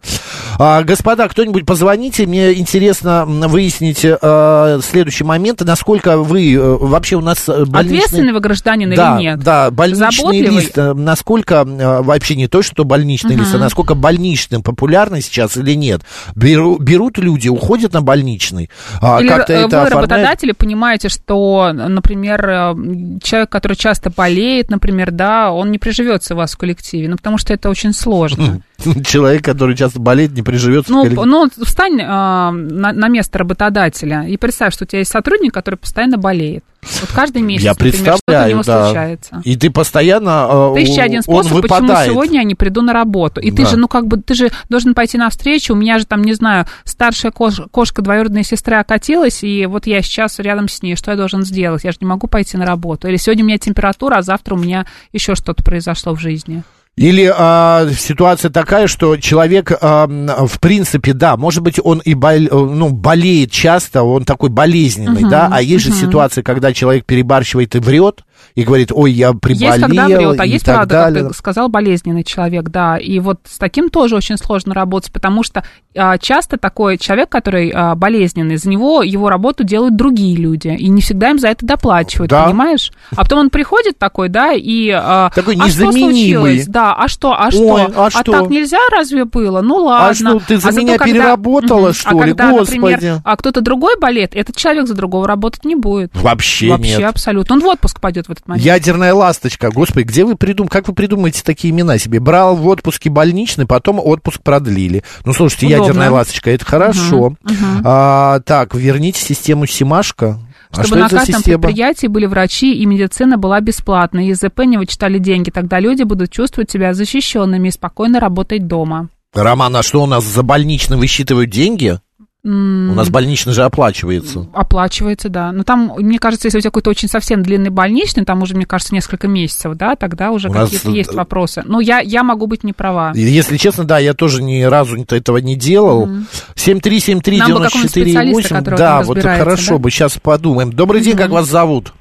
А, 0.59 0.83
господа, 0.83 1.29
кто-нибудь 1.29 1.65
позвоните, 1.65 2.27
мне 2.27 2.53
интересно 2.55 3.25
выяснить 3.27 4.01
э, 4.05 4.81
следующий 4.83 5.23
момент, 5.25 5.61
насколько 5.61 6.19
вы 6.19 6.53
э, 6.55 6.59
вообще 6.61 7.17
у 7.17 7.21
нас 7.21 7.49
э, 7.49 7.65
больничный... 7.65 7.99
Ответственный 7.99 8.33
вы 8.33 8.41
гражданин 8.41 8.93
да, 8.95 9.15
или 9.17 9.23
нет? 9.23 9.39
Да, 9.39 9.71
больничный 9.71 10.11
Заботливый? 10.11 10.61
лист, 10.63 10.77
насколько 10.77 11.55
э, 11.67 12.03
вообще 12.03 12.35
не 12.35 12.49
то, 12.49 12.63
что 12.63 12.85
больничный 12.85 13.37
Мгм. 13.37 13.45
лист, 13.45 13.55
а 13.55 13.59
насколько 13.59 13.95
больничным 13.95 14.63
популярный 14.63 15.23
сейчас 15.23 15.57
или 15.57 15.75
нет. 15.75 16.03
Беру- 16.35 16.79
берут 16.79 17.19
люди, 17.19 17.49
уходят 17.49 17.93
на 17.93 18.03
больничный, 18.03 18.69
а, 19.01 19.23
как-то 19.23 19.68
это 19.69 19.85
вы, 19.85 19.91
работодатели, 19.91 20.53
понимаете, 20.53 21.09
что, 21.09 21.73
например, 21.73 22.49
э, 22.49 22.75
человек, 23.23 23.51
который 23.51 23.77
часто 23.77 24.11
болеет, 24.11 24.71
например, 24.71 25.11
да, 25.11 25.53
он 25.53 25.71
не 25.71 25.79
приживется 25.79 26.35
у 26.35 26.37
вас 26.37 26.55
в 26.55 26.57
коллективе, 26.57 27.09
ну, 27.09 27.17
потому 27.17 27.39
что 27.39 27.55
это 27.55 27.69
очень 27.71 27.93
сложно. 27.93 28.61
Человек, 29.05 29.45
который 29.45 29.77
часто 29.77 30.01
болеет, 30.01 30.33
не 30.33 30.43
приживется. 30.43 30.93
Ну, 30.93 31.01
в 31.01 31.03
коллективе. 31.05 31.27
ну 31.27 31.51
встань 31.65 32.01
а, 32.03 32.53
на, 32.53 32.93
на 32.93 33.09
место 33.09 33.39
работодателя 33.39 34.25
и 34.27 34.37
представь, 34.37 34.75
что 34.75 34.85
у 34.85 34.87
тебя 34.87 35.01
есть 35.01 35.11
сотрудник, 35.11 35.53
который 35.53 35.77
постоянно 35.77 36.17
болеет. 36.17 36.65
Вот 37.01 37.11
каждый 37.15 37.43
месяц, 37.43 37.65
Я 37.65 37.71
например, 37.73 37.95
что-то 38.17 38.45
у 38.45 38.49
него 38.49 38.63
да. 38.63 38.85
случается. 38.87 39.43
И 39.45 39.57
ты 39.57 39.71
постоянно... 39.71 40.73
э, 40.73 40.75
Тысяча 40.77 41.03
один 41.03 41.19
он 41.19 41.23
способ, 41.23 41.61
почему 41.63 41.79
выпадает. 41.81 42.11
сегодня 42.11 42.39
я 42.39 42.45
не 42.45 42.55
приду 42.55 42.83
на 42.83 42.93
работу. 42.93 43.41
И 43.41 43.51
ты 43.51 43.65
Да. 43.65 43.69
же, 43.71 43.77
ну, 43.77 43.89
как 43.89 44.07
бы, 44.07 44.17
ты 44.19 44.35
же 44.35 44.51
должен 44.69 44.95
пойти 44.95 45.19
навстречу. 45.19 45.75
У 45.75 45.77
меня 45.77 45.99
же 45.99 46.07
там, 46.07 46.23
не 46.23 46.33
знаю, 46.35 46.67
старшая 46.85 47.31
кош- 47.33 47.69
кошка 47.71 48.03
двоюродной 48.03 48.45
сестры 48.45 48.77
окатилась, 48.77 49.43
и 49.45 49.67
вот 49.67 49.87
я 49.87 50.03
сейчас 50.03 50.39
рядом 50.39 50.69
с 50.69 50.83
ней. 50.83 50.97
Что 50.97 51.11
я 51.11 51.17
должен 51.17 51.45
сделать? 51.45 51.85
Я 51.85 51.93
же 51.93 51.99
не 52.01 52.07
могу 52.07 52.27
пойти 52.27 52.57
на 52.57 52.65
работу. 52.67 53.09
Или 53.09 53.17
сегодня 53.17 53.45
у 53.45 53.47
меня 53.47 53.59
температура, 53.59 54.17
а 54.17 54.23
завтра 54.23 54.55
у 54.55 54.59
меня 54.59 54.87
еще 55.13 55.35
что-то 55.35 55.63
произошло 55.63 56.15
в 56.15 56.21
жизни. 56.21 56.63
Или 56.99 57.33
а, 57.35 57.89
ситуация 57.97 58.51
такая, 58.51 58.87
что 58.89 59.17
человек, 59.17 59.73
а, 59.81 60.07
в 60.09 60.59
принципе, 60.59 61.13
да, 61.13 61.37
может 61.37 61.63
быть, 61.63 61.79
он 61.83 61.99
и 62.01 62.15
бол- 62.15 62.33
э, 62.35 62.49
ну, 62.51 62.91
болеет 62.91 63.53
часто, 63.53 64.03
он 64.03 64.25
такой 64.25 64.51
болезненный, 64.51 65.23
Мгм, 65.23 65.31
да, 65.31 65.49
а 65.53 65.63
есть 65.63 65.85
же 65.85 65.91
мгм. 65.91 65.99
ситуации, 66.01 66.43
когда 66.43 66.73
человек 66.73 67.05
перебарщивает 67.05 67.75
и 67.77 67.79
врет, 67.79 68.25
и 68.55 68.65
говорит, 68.65 68.91
ой, 68.93 69.13
я 69.13 69.33
приболел, 69.33 69.73
Есть, 69.75 69.83
когда 69.87 70.07
врет, 70.07 70.41
а 70.41 70.47
есть, 70.47 70.65
так 70.65 70.75
правда, 70.77 70.95
далее. 70.95 71.23
как 71.23 71.33
ты 71.33 71.39
сказал, 71.39 71.69
болезненный 71.69 72.25
человек, 72.25 72.69
да. 72.71 72.97
И 72.99 73.19
вот 73.21 73.41
с 73.45 73.59
таким 73.59 73.89
тоже 73.91 74.17
очень 74.17 74.37
сложно 74.37 74.75
работать, 74.75 75.13
потому 75.13 75.43
что 75.43 75.65
а, 75.97 76.19
часто 76.19 76.57
такой 76.57 76.99
человек, 76.99 77.29
который 77.29 77.71
а, 77.75 77.95
болезненный, 77.95 78.57
за 78.57 78.69
него 78.69 79.03
его 79.03 79.29
работу 79.31 79.65
делают 79.65 79.97
другие 79.97 80.37
люди, 80.37 80.69
и 80.69 80.89
не 80.89 81.01
всегда 81.01 81.31
им 81.31 81.39
за 81.39 81.49
это 81.49 81.65
доплачивают, 81.67 82.31
Да. 82.31 82.45
понимаешь? 82.47 82.93
А 83.13 83.17
потом 83.23 83.39
он 83.41 83.51
приходит 83.51 83.99
такой, 83.99 84.29
да, 84.29 84.53
и... 84.53 84.91
а, 84.91 85.31
Такой 85.35 85.57
а 85.59 85.69
что 85.69 85.93
случилось? 85.93 86.67
Да, 86.67 86.95
а 86.95 87.09
что, 87.09 87.33
а 87.39 87.51
что? 87.51 87.61
Ой, 87.63 87.83
а 87.97 88.11
что? 88.11 88.33
так 88.33 88.51
нельзя 88.51 88.79
разве 88.91 89.25
было? 89.25 89.61
Ну 89.61 89.77
ладно. 89.77 90.09
А 90.09 90.15
что, 90.15 90.39
ты 90.47 90.57
за 90.57 90.71
зато 90.73 90.81
меня 90.81 90.99
когда- 90.99 91.13
переработала, 91.13 91.87
Мгм. 91.89 91.95
что 91.95 92.11
а 92.11 92.13
ли? 92.15 92.21
когда, 92.21 92.51
Господи. 92.51 92.79
например, 92.79 93.21
а 93.25 93.37
кто-то 93.37 93.61
другой 93.61 93.99
болеет, 93.99 94.35
этот 94.35 94.57
человек 94.57 94.87
за 94.87 94.95
другого 94.95 95.27
работать 95.27 95.65
не 95.65 95.75
будет. 95.75 96.11
Вообще, 96.15 96.71
Вообще, 96.71 96.99
нет. 96.99 97.09
абсолютно. 97.11 97.57
Он 97.57 97.61
в 97.63 97.67
отпуск 97.67 98.01
пойдет 98.01 98.28
в 98.29 98.33
этот 98.33 98.47
момент. 98.47 98.65
Ядерная 98.65 99.15
ласточка. 99.15 99.71
Господи, 99.71 100.05
где 100.05 100.25
вы 100.25 100.37
придум... 100.37 100.69
как 100.69 100.89
вы 100.89 100.95
придумаете 100.95 101.43
такие 101.43 101.73
имена 101.73 101.99
себе? 101.99 102.21
Брал 102.21 102.57
в 102.57 102.67
отпуске 102.69 103.11
больничный, 103.11 103.67
потом 103.67 103.99
отпуск 103.99 104.43
продлили. 104.43 105.03
Ну, 105.25 105.33
слушайте, 105.33 105.67
Удобно. 105.67 105.83
ядерная 105.85 106.11
ласточка, 106.11 106.51
это 106.51 106.65
хорошо. 106.65 107.35
мгм. 107.43 107.83
А, 107.85 108.41
так, 108.41 108.75
верните 108.75 109.21
систему 109.21 109.67
Симашка. 109.67 110.39
А 110.71 110.75
Чтобы 110.75 110.87
что 110.87 110.97
на 110.97 111.09
каждом 111.09 111.37
система? 111.37 111.63
предприятии 111.63 112.07
были 112.09 112.27
врачи 112.27 112.75
и 112.75 112.85
медицина 112.85 113.39
была 113.39 113.61
бесплатной, 113.61 114.27
и 114.29 114.35
ЗП 114.35 114.61
не 114.67 114.77
вычитали 114.77 115.19
деньги. 115.19 115.51
Тогда 115.51 115.81
люди 115.81 116.03
будут 116.03 116.31
чувствовать 116.31 116.71
себя 116.71 116.93
защищенными 116.93 117.69
и 117.69 117.71
спокойно 117.71 118.21
работать 118.21 118.67
дома. 118.67 119.09
Роман, 119.35 119.77
а 119.77 119.83
что 119.83 120.03
у 120.03 120.07
нас 120.07 120.25
за 120.25 120.43
больничный 120.43 120.97
высчитывают 120.97 121.51
деньги? 121.51 121.99
У 122.45 122.49
нас 122.95 123.11
больничный 123.11 123.53
же 123.53 123.65
оплачивается. 123.65 124.47
Оплачивается, 124.55 125.29
да. 125.29 125.51
Но 125.51 125.65
там, 125.65 125.93
мне 125.99 126.19
кажется, 126.21 126.47
если 126.47 126.59
у 126.59 126.61
тебя 126.61 126.71
какой-то 126.71 126.91
очень 126.91 127.09
совсем 127.09 127.43
длинный 127.43 127.71
больничный, 127.71 128.25
там 128.25 128.43
уже, 128.43 128.55
мне 128.55 128.65
кажется, 128.65 128.95
несколько 128.95 129.27
месяцев, 129.27 129.75
да, 129.75 129.97
тогда 129.97 130.31
уже 130.31 130.49
У 130.49 130.53
нас, 130.53 130.71
какие-то 130.71 130.91
э, 130.91 130.95
есть 130.99 131.15
вопросы. 131.15 131.65
Но 131.67 131.81
я, 131.81 131.99
я 131.99 132.23
могу 132.23 132.47
быть 132.47 132.63
не 132.63 132.73
права. 132.73 133.13
Если 133.15 133.57
честно, 133.57 133.85
да, 133.85 133.99
я 133.99 134.15
тоже 134.15 134.43
ни 134.43 134.63
разу 134.63 134.97
этого 135.11 135.39
не 135.39 135.57
делал. 135.57 136.07
Мгм. 136.07 136.27
7373948. 136.55 137.39
Нам 137.39 137.53
бы 137.55 137.63
какого-нибудь 137.65 137.91
специалиста, 137.91 138.55
который 138.55 138.75
в 138.75 138.79
Да, 138.79 138.95
этом 139.01 139.07
вот 139.09 139.23
хорошо 139.23 139.73
да? 139.73 139.79
бы, 139.79 139.91
сейчас 139.91 140.17
подумаем. 140.19 140.73
Добрый 140.73 141.01
день, 141.01 141.17
как 141.17 141.31
вас 141.31 141.47
зовут? 141.49 141.93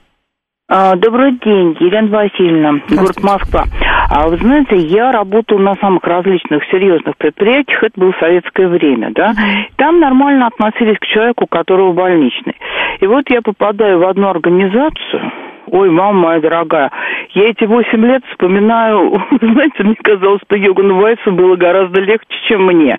А, 0.69 0.95
Добрый 0.97 1.32
день, 1.32 1.76
Елена 1.80 2.10
Васильевна, 2.10 2.73
город 2.89 3.23
Москва. 3.23 3.65
А 4.10 4.28
вы 4.30 4.38
знаете, 4.38 4.78
я 4.78 5.12
работала 5.12 5.60
на 5.60 5.76
самых 5.76 6.04
различных 6.04 6.63
серьезных 6.72 7.17
предприятиях, 7.17 7.84
это 7.84 8.00
было 8.00 8.13
советское 8.20 8.67
время, 8.67 9.12
да. 9.13 9.34
Там 9.76 10.00
нормально 10.00 10.48
относились 10.48 10.98
к 11.00 11.06
человеку, 11.06 11.43
у 11.43 11.48
которого 11.48 11.91
больничный. 11.91 12.56
И 13.02 13.08
вот 13.08 13.30
я 13.30 13.41
попадаю 13.41 14.00
в 14.00 14.08
одну 14.08 14.30
организацию, 14.30 15.32
ой, 15.67 15.89
мама 15.89 16.20
моя 16.20 16.39
дорогая, 16.39 16.91
я 17.34 17.50
эти 17.50 17.65
восемь 17.65 18.06
лет 18.06 18.24
вспоминаю, 18.32 19.22
знаете, 19.41 19.84
мне 19.84 19.96
казалось, 20.02 20.41
что 20.46 20.56
Йогану 20.56 21.00
Вайсу 21.02 21.32
было 21.32 21.56
гораздо 21.56 22.02
легче, 22.02 22.38
чем 22.48 22.65
мне. 22.65 22.98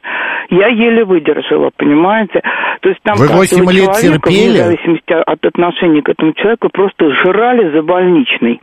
Я 0.51 0.69
еле 0.69 1.05
выдержала, 1.05 1.71
понимаете? 1.77 2.43
То 2.81 2.91
есть 2.91 3.01
там 3.03 3.17
Вы 3.17 3.29
каждого 3.29 3.39
восемь 3.39 3.71
лет 3.73 3.93
человека, 3.95 4.31
терпели? 4.31 4.51
вне 4.51 4.63
зависимости 4.63 5.13
от 5.13 5.45
отношения 5.45 6.03
к 6.03 6.09
этому 6.11 6.33
человеку, 6.35 6.69
просто 6.73 7.11
жрали 7.15 7.71
за 7.75 7.83
больничный. 7.83 8.61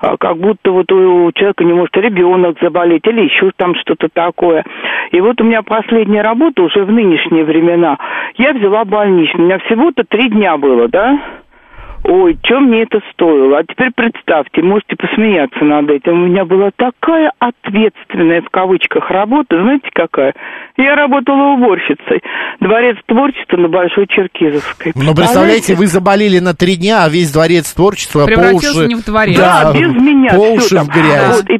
А, 0.00 0.16
Как 0.16 0.38
будто 0.38 0.70
вот 0.70 0.90
у 0.92 1.32
человека 1.32 1.64
не 1.64 1.72
может 1.72 1.96
ребенок 1.96 2.58
заболеть 2.60 3.06
или 3.06 3.22
еще 3.22 3.50
там 3.56 3.74
что-то 3.74 4.08
такое. 4.12 4.64
И 5.10 5.20
вот 5.20 5.40
у 5.40 5.44
меня 5.44 5.62
последняя 5.62 6.22
работа 6.22 6.62
уже 6.62 6.84
в 6.84 6.92
нынешние 6.92 7.44
времена. 7.44 7.98
Я 8.36 8.52
взяла 8.52 8.84
больничный. 8.84 9.40
У 9.40 9.46
меня 9.46 9.58
всего-то 9.60 10.04
три 10.04 10.28
дня 10.28 10.56
было, 10.56 10.88
да? 10.88 11.18
Ой, 12.08 12.38
что 12.44 12.60
мне 12.60 12.82
это 12.82 13.00
стоило? 13.12 13.58
А 13.58 13.64
теперь 13.64 13.90
представьте, 13.92 14.62
можете 14.62 14.94
посмеяться 14.94 15.64
над 15.64 15.90
этим. 15.90 16.12
У 16.12 16.26
меня 16.26 16.44
была 16.44 16.70
такая 16.76 17.32
ответственная, 17.40 18.42
в 18.42 18.50
кавычках, 18.50 19.10
работа. 19.10 19.60
Знаете, 19.60 19.88
какая? 19.92 20.32
Я 20.76 20.94
работала 20.94 21.54
уборщицей. 21.54 22.22
Дворец 22.60 22.96
творчества 23.06 23.56
на 23.56 23.68
Большой 23.68 24.06
Черкизовской. 24.06 24.92
Ну, 24.94 25.14
представляете, 25.16 25.74
вы 25.74 25.86
заболели 25.86 26.38
на 26.38 26.54
три 26.54 26.76
дня, 26.76 27.02
а 27.04 27.08
весь 27.08 27.32
дворец 27.32 27.72
творчества 27.74 28.20
по 28.20 28.26
Превратился 28.26 28.80
уши... 28.80 28.88
не 28.88 28.94
в 28.94 29.04
дворец. 29.04 29.38
Да, 29.38 29.72
без 29.74 29.94
меня. 29.96 30.30
По 30.30 30.52
уши 30.54 30.76
там. 30.76 30.84
в 30.84 30.88
грязь. 30.90 31.42
Вот, 31.42 31.50
и 31.50 31.58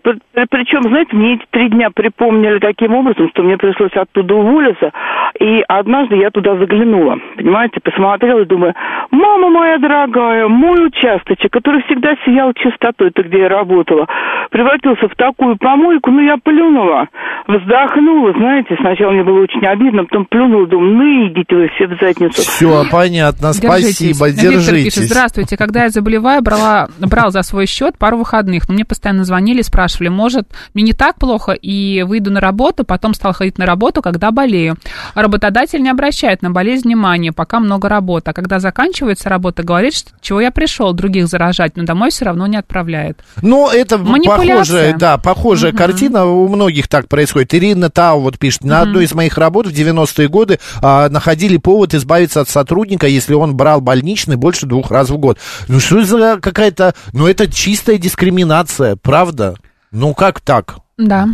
причем, 0.49 0.83
знаете, 0.85 1.17
мне 1.17 1.35
эти 1.35 1.45
три 1.51 1.71
дня 1.71 1.91
припомнили 1.91 2.61
таким 2.61 2.95
образом, 2.95 3.29
что 3.31 3.43
мне 3.43 3.57
пришлось 3.57 3.93
оттуда 3.95 4.35
уволиться. 4.35 4.93
И 5.41 5.65
однажды 5.67 6.17
я 6.17 6.31
туда 6.31 6.57
заглянула, 6.57 7.19
понимаете, 7.37 7.81
посмотрела 7.83 8.41
и 8.41 8.45
думаю, 8.45 8.75
мама 9.11 9.51
моя 9.51 9.79
дорогая, 9.79 10.49
мой 10.49 10.87
участочек, 10.87 11.53
который 11.53 11.83
всегда 11.85 12.17
сиял 12.25 12.53
чистотой, 12.55 13.09
это 13.09 13.23
где 13.23 13.41
я 13.41 13.49
работала, 13.49 14.07
превратился 14.51 15.09
в 15.09 15.15
такую 15.17 15.57
помойку, 15.57 16.11
ну 16.11 16.21
я 16.21 16.37
плюнула, 16.43 17.09
вздохнула, 17.47 18.33
знаете, 18.33 18.77
сначала 18.81 19.13
мне 19.13 19.25
было 19.25 19.41
очень 19.41 19.65
обидно, 19.67 20.05
потом 20.05 20.27
плюнула, 20.27 20.67
думаю, 20.67 20.97
ну 20.97 21.29
идите 21.29 21.55
вы 21.55 21.69
все 21.75 21.87
в 21.87 21.99
задницу. 22.01 22.43
Все, 22.43 22.85
понятно, 22.91 23.53
Держитесь. 23.53 23.97
спасибо, 23.97 24.29
Виктор 24.29 24.53
пишет, 24.53 24.75
держитесь. 24.75 25.07
здравствуйте, 25.09 25.57
когда 25.57 25.85
я 25.85 25.89
заболеваю, 25.91 26.43
брала, 26.43 26.89
брал 26.99 27.31
за 27.31 27.43
свой 27.43 27.67
счет 27.67 27.99
пару 27.99 28.19
выходных, 28.19 28.69
но 28.69 28.75
мне 28.75 28.85
постоянно 28.85 29.25
звонили, 29.25 29.63
спрашивали, 29.63 30.09
может, 30.09 30.49
мне 30.75 30.85
не 30.85 30.93
так 30.93 31.17
плохо, 31.17 31.53
и 31.53 32.03
выйду 32.03 32.31
на 32.31 32.41
работу, 32.41 32.85
потом 32.85 33.15
стал 33.15 33.33
ходить 33.33 33.59
на 33.59 33.67
работу, 33.67 34.03
когда 34.03 34.31
болею. 34.31 34.77
А 35.15 35.23
работодатель 35.23 35.83
не 35.83 35.91
обращает 35.91 36.43
на 36.43 36.51
болезнь 36.51 36.87
внимания, 36.87 37.33
пока 37.33 37.61
много 37.61 37.89
работы, 37.89 38.31
а 38.31 38.35
когда 38.35 38.59
заканчивается 38.59 39.29
работа, 39.29 39.63
говорит, 39.63 39.95
что 39.95 40.11
чего 40.21 40.41
я 40.41 40.51
пришел 40.51 40.93
других 40.93 41.27
заражать, 41.27 41.77
но 41.77 41.85
домой 41.85 42.11
все 42.11 42.25
равно 42.25 42.47
не 42.47 42.57
отправляет. 42.57 43.19
Ну, 43.43 43.69
это 43.69 43.99
Манипуляция. 43.99 44.36
Похожая, 44.37 44.97
да, 44.97 45.19
похожая 45.19 45.73
Мгм. 45.73 45.79
картина, 45.79 46.25
у 46.27 46.49
многих 46.49 46.89
так 46.89 47.09
происходит. 47.09 47.55
Ирина 47.55 47.91
Тау 47.91 48.21
вот 48.21 48.39
пишет, 48.39 48.65
на 48.65 48.81
Мгм. 48.81 48.89
одной 48.89 49.05
из 49.05 49.15
моих 49.15 49.39
работ 49.39 49.67
в 49.67 49.73
90-е 49.73 50.29
годы 50.29 50.59
а, 50.83 51.09
находили 51.09 51.57
повод 51.57 51.95
избавиться 51.95 52.41
от 52.41 52.49
сотрудника, 52.49 53.07
если 53.07 53.35
он 53.35 53.57
брал 53.57 53.81
больничный 53.81 54.37
больше 54.37 54.67
двух 54.67 54.91
раз 54.91 55.11
в 55.11 55.17
год. 55.17 55.39
Ну, 55.69 55.81
что 55.81 56.05
за 56.05 56.39
какая-то, 56.41 56.95
ну, 57.13 57.27
это 57.27 57.51
чистая 57.51 57.99
дискриминация, 57.99 58.97
правда? 58.97 59.55
Ну, 59.93 60.15
как 60.15 60.41
так? 60.41 60.77
Да. 60.99 61.29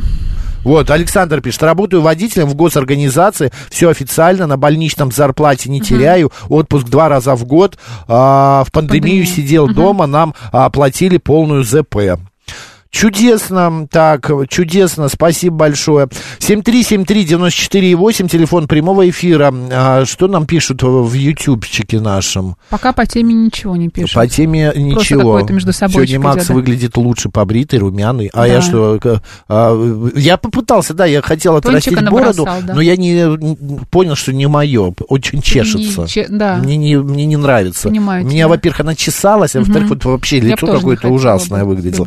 Вот, 0.65 0.91
Александр 0.91 1.41
пишет, 1.41 1.63
работаю 1.65 2.03
водителем 2.03 2.49
в 2.49 2.55
госорганизации, 2.55 3.51
все 3.69 3.89
официально, 3.89 4.47
на 4.47 4.57
больничном 4.57 5.11
зарплате 5.11 5.69
не 5.69 5.81
теряю, 5.81 6.31
отпуск 6.49 6.87
два 6.87 7.09
раза 7.09 7.35
в 7.35 7.45
год, 7.45 7.77
а, 8.07 8.63
в 8.65 8.71
пандемию 8.71 9.25
Пандемия. 9.25 9.27
сидел 9.27 9.67
дома, 9.67 10.07
нам 10.07 10.35
а, 10.53 10.67
оплатили 10.67 11.17
полную 11.19 11.65
ЗП. 11.65 11.97
Чудесно, 12.93 13.89
так, 13.91 14.31
чудесно, 14.51 15.09
спасибо 15.09 15.57
большое. 15.57 16.09
7373948, 16.41 18.29
телефон 18.29 18.69
прямого 18.69 19.09
эфира. 19.09 19.53
А, 19.73 20.05
что 20.05 20.29
нам 20.29 20.45
пишут 20.45 20.83
в 20.83 21.11
ютубчике 21.15 22.01
нашем? 22.01 22.57
Пока 22.69 22.93
по 22.93 23.07
теме 23.07 23.33
ничего 23.35 23.77
не 23.77 23.89
пишут. 23.89 24.15
По 24.15 24.29
теме 24.29 24.73
ничего. 24.77 25.33
какой-то 25.33 25.55
между 25.55 25.73
собой 25.73 25.95
Сегодня 26.07 26.21
Макс 26.21 26.37
идет, 26.43 26.49
да. 26.49 26.55
выглядит 26.55 26.97
лучше 26.99 27.31
побритый, 27.31 27.79
румяный. 27.79 28.27
А 28.35 28.41
Да. 28.41 28.47
я 28.47 28.61
что? 28.61 29.01
а, 29.49 30.11
я 30.15 30.37
попытался, 30.37 30.93
да, 30.93 31.07
я 31.07 31.23
хотел 31.23 31.57
отрастить 31.57 31.95
Тончика 31.95 32.11
бороду, 32.13 32.45
набросал, 32.45 32.63
да. 32.67 32.75
но 32.75 32.83
я 32.83 32.97
не 32.99 33.87
понял, 33.87 34.17
что 34.17 34.35
не 34.35 34.47
мое. 34.47 34.93
Очень 35.09 35.41
чешется. 35.41 36.03
Не 36.03 36.09
че- 36.09 36.27
да. 36.29 36.57
Мне 36.57 36.77
не, 36.77 36.97
мне 36.99 37.25
не 37.25 37.39
нравится. 37.39 37.89
Понимаю 37.89 38.27
меня, 38.27 38.49
во-первых, 38.49 38.81
она 38.81 38.95
чесалась, 38.95 39.57
а 39.57 39.61
во-вторых, 39.61 39.89
вот 39.89 40.05
вообще 40.05 40.37
Я 40.39 40.45
лицо 40.45 40.67
какое-то 40.67 41.09
ужасное 41.09 41.65
выглядело. 41.65 42.07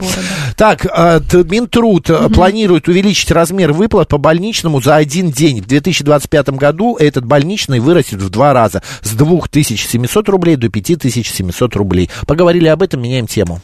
Так, 0.55 0.74
а, 0.85 1.19
т- 1.19 1.43
Минтруд 1.43 2.09
а, 2.09 2.29
планирует 2.29 2.87
увеличить 2.87 3.31
размер 3.31 3.71
выплат 3.71 4.09
по 4.09 4.17
больничному 4.17 4.81
за 4.81 4.95
один 4.95 5.31
день. 5.31 5.61
В 5.61 5.67
2025 5.67 6.49
году 6.51 6.95
этот 6.97 7.25
больничный 7.25 7.79
вырастет 7.79 8.21
в 8.21 8.29
два 8.29 8.53
раза. 8.53 8.81
С 9.01 9.11
2700 9.11 10.27
рублей 10.29 10.55
до 10.55 10.69
5700 10.69 11.75
рублей. 11.75 12.09
Поговорили 12.25 12.67
об 12.67 12.81
этом, 12.81 13.01
меняем 13.01 13.27
тему. 13.27 13.61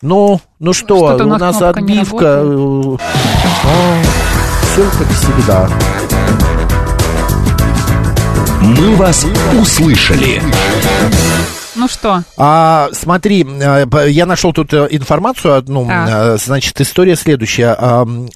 Ну, 0.00 0.40
ну 0.60 0.72
что, 0.72 0.96
Что-то 0.96 1.24
у 1.24 1.28
нас 1.28 1.60
отбивка. 1.60 2.40
э, 2.44 2.96
Все 4.72 4.90
как 4.96 5.08
всегда. 5.08 5.68
«Мы 8.62 8.94
вас 8.96 9.26
услышали». 9.60 10.40
Ну 11.78 11.88
что? 11.88 12.22
А, 12.36 12.88
смотри, 12.92 13.44
э, 13.44 13.86
я 14.10 14.26
нашел 14.26 14.52
тут 14.52 14.72
э, 14.74 14.88
информацию 14.90 15.54
одну. 15.54 15.88
Э, 15.88 16.36
Значит, 16.38 16.80
история 16.80 17.16
следующая. 17.16 17.76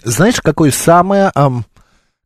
Знаешь, 0.04 0.40
какое 0.40 0.70
самое, 0.70 1.30
ам, 1.34 1.64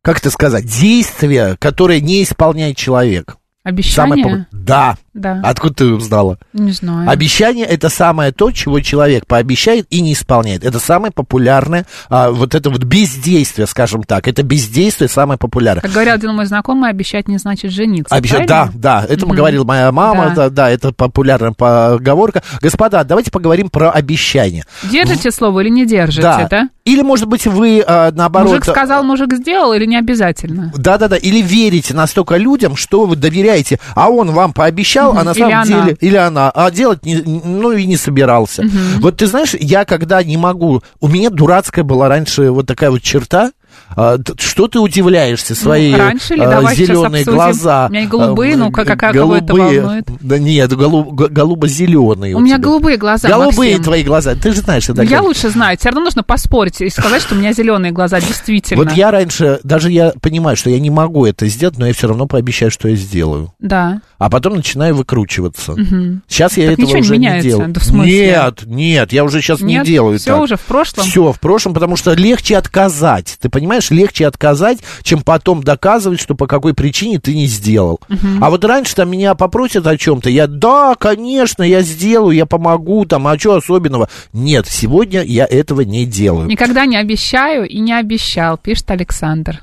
как 0.01 0.19
это 0.19 0.29
сказать, 0.31 0.65
действие, 0.65 1.55
которое 1.59 1.99
не 1.99 2.23
исполняет 2.23 2.77
человек? 2.77 3.35
Самое 3.63 3.73
Обещание? 3.73 4.23
попу- 4.23 4.45
Да. 4.51 4.97
Да. 5.17 5.41
Откуда 5.43 5.73
ты 5.73 5.85
узнала? 5.85 6.37
Не 6.53 6.71
знаю. 6.71 7.09
Обещание 7.09 7.65
это 7.65 7.89
самое 7.89 8.31
то, 8.31 8.51
чего 8.51 8.79
человек 8.79 9.25
пообещает 9.25 9.87
и 9.89 10.01
не 10.01 10.13
исполняет. 10.13 10.63
Это 10.63 10.79
самое 10.79 11.11
популярное, 11.11 11.85
а, 12.09 12.29
вот 12.31 12.55
это 12.55 12.69
вот 12.69 12.83
бездействие, 12.83 13.67
скажем 13.67 14.03
так. 14.03 14.27
Это 14.27 14.43
бездействие 14.43 15.09
самое 15.09 15.37
популярное. 15.37 15.81
Как 15.81 15.91
говорил 15.91 16.13
один 16.13 16.35
мой 16.35 16.45
знакомый, 16.45 16.89
обещать 16.89 17.27
не 17.27 17.37
значит 17.37 17.71
жениться. 17.71 18.13
Обещать, 18.13 18.47
да, 18.47 18.69
да, 18.73 19.05
это 19.07 19.25
Мгм. 19.25 19.35
говорила 19.35 19.63
моя 19.63 19.91
мама, 19.91 20.29
Да. 20.29 20.35
да. 20.35 20.49
да, 20.49 20.69
это 20.69 20.91
популярная 20.93 21.51
поговорка. 21.51 22.43
Господа, 22.61 23.03
давайте 23.03 23.31
поговорим 23.31 23.69
про 23.69 23.89
обещания. 23.91 24.65
Держите 24.83 25.31
слово 25.31 25.61
или 25.61 25.69
не 25.69 25.85
держите, 25.85 26.21
Да. 26.21 26.47
да? 26.49 26.69
Или, 26.85 27.01
может 27.01 27.27
быть, 27.27 27.45
вы 27.47 27.83
а, 27.85 28.11
наоборот... 28.11 28.49
Мужик 28.49 28.63
сказал, 28.65 29.03
мужик 29.03 29.33
сделал 29.33 29.73
или 29.73 29.85
не 29.85 29.97
обязательно? 29.97 30.71
Да-да-да, 30.77 31.17
или 31.17 31.41
верите 31.41 31.93
настолько 31.93 32.37
людям, 32.37 32.75
что 32.75 33.05
вы 33.05 33.15
доверяете, 33.15 33.79
а 33.95 34.09
он 34.09 34.31
вам 34.31 34.53
пообещал, 34.53 35.06
а 35.11 35.23
на 35.23 35.31
Или 35.31 35.39
самом 35.39 35.53
она. 35.53 35.65
деле... 35.65 35.97
Или 36.01 36.15
она. 36.15 36.51
А 36.51 36.71
делать, 36.71 37.05
не, 37.05 37.15
ну, 37.15 37.71
и 37.71 37.85
не 37.85 37.97
собирался. 37.97 38.63
Вот 38.99 39.17
ты 39.17 39.27
знаешь, 39.27 39.53
я 39.59 39.85
когда 39.85 40.23
не 40.23 40.37
могу... 40.37 40.81
У 40.99 41.07
меня 41.07 41.29
дурацкая 41.29 41.83
была 41.83 42.07
раньше 42.07 42.51
вот 42.51 42.67
такая 42.67 42.91
вот 42.91 43.01
черта, 43.01 43.51
а, 43.95 44.17
что 44.37 44.67
ты 44.67 44.79
удивляешься 44.79 45.55
свои 45.55 45.91
Ну, 45.91 45.97
раньше 45.97 46.35
ли? 46.35 46.41
Давай 46.41 46.75
сейчас 46.75 46.97
зеленые 46.97 47.23
глаза? 47.23 47.87
У 47.87 47.91
меня 47.91 48.03
и 48.03 48.07
голубые, 48.07 48.53
а, 48.53 48.57
ну, 48.57 48.71
как- 48.71 48.87
как- 48.87 49.13
кого 49.13 49.35
это 49.37 49.45
голубые. 49.45 49.81
волнует? 49.81 50.05
Да 50.21 50.37
нет, 50.39 50.73
голу- 50.73 51.11
г- 51.11 51.27
голубо-зеленые 51.29 52.35
У 52.35 52.39
меня 52.39 52.55
тебя. 52.55 52.63
голубые 52.63 52.97
глаза, 52.97 53.27
Голубые 53.29 53.71
Максим. 53.71 53.83
твои 53.83 54.03
глаза. 54.03 54.35
Ты 54.35 54.51
же 54.53 54.61
знаешь, 54.61 54.83
это 54.89 55.03
Ну, 55.03 55.09
Я 55.09 55.21
лучше 55.21 55.49
знаю. 55.49 55.77
Все 55.77 55.89
равно 55.89 56.01
нужно 56.05 56.23
поспорить 56.23 56.81
и 56.81 56.89
сказать, 56.89 57.21
что 57.21 57.35
у 57.35 57.37
меня 57.37 57.53
зеленые 57.53 57.91
глаза, 57.91 58.19
действительно. 58.19 58.83
Вот 58.83 58.93
я 58.93 59.11
раньше, 59.11 59.59
даже 59.63 59.91
я 59.91 60.13
понимаю, 60.21 60.57
что 60.57 60.69
я 60.69 60.79
не 60.79 60.89
могу 60.89 61.25
это 61.25 61.47
сделать, 61.47 61.77
но 61.77 61.87
я 61.87 61.93
все 61.93 62.07
равно 62.07 62.27
пообещаю, 62.27 62.71
что 62.71 62.87
я 62.87 62.95
сделаю. 62.95 63.53
Да. 63.59 64.01
А 64.17 64.29
потом 64.29 64.55
начинаю 64.55 64.95
выкручиваться. 64.95 65.73
Мгм. 65.73 66.23
Сейчас 66.27 66.57
я 66.57 66.69
Так 66.69 66.79
этого 66.79 66.87
не 66.95 67.01
уже 67.01 67.13
не 67.13 67.17
меняется? 67.19 67.49
делаю. 67.49 67.73
Да? 67.73 67.81
Нет, 68.03 68.63
нет, 68.65 69.13
я 69.13 69.23
уже 69.23 69.41
сейчас 69.41 69.61
не 69.61 69.75
Нет? 69.75 69.85
делаю 69.85 70.17
Всё 70.19 70.33
так. 70.35 70.41
уже 70.43 70.55
в 70.55 70.61
прошлом? 70.61 71.05
Все 71.05 71.31
в 71.31 71.39
прошлом, 71.39 71.73
потому 71.73 71.95
что 71.95 72.13
легче 72.13 72.57
отказать. 72.57 73.37
Ты 73.41 73.49
понимаешь, 73.49 73.66
легче 73.89 74.27
отказать, 74.27 74.79
чем 75.03 75.21
потом 75.21 75.63
доказывать, 75.63 76.19
что 76.19 76.35
по 76.35 76.47
какой 76.47 76.73
причине 76.73 77.19
ты 77.19 77.35
не 77.35 77.45
сделал. 77.47 77.99
А 78.41 78.49
вот 78.49 78.63
раньше 78.65 78.95
там 78.95 79.09
меня 79.09 79.35
попросят 79.35 79.85
о 79.87 79.97
чем-то, 79.97 80.29
я, 80.29 80.47
да, 80.47 80.95
конечно, 80.99 81.63
я 81.63 81.81
сделаю, 81.81 82.35
я 82.35 82.45
помогу, 82.45 83.05
там, 83.05 83.27
а 83.27 83.37
что 83.37 83.55
особенного? 83.55 84.09
Нет, 84.33 84.67
сегодня 84.67 85.21
я 85.23 85.45
этого 85.45 85.81
не 85.81 86.05
делаю. 86.05 86.47
Никогда 86.47 86.85
не 86.85 86.97
обещаю 86.97 87.67
и 87.67 87.79
не 87.79 87.93
обещал, 87.93 88.57
пишет 88.57 88.89
Александр. 88.91 89.61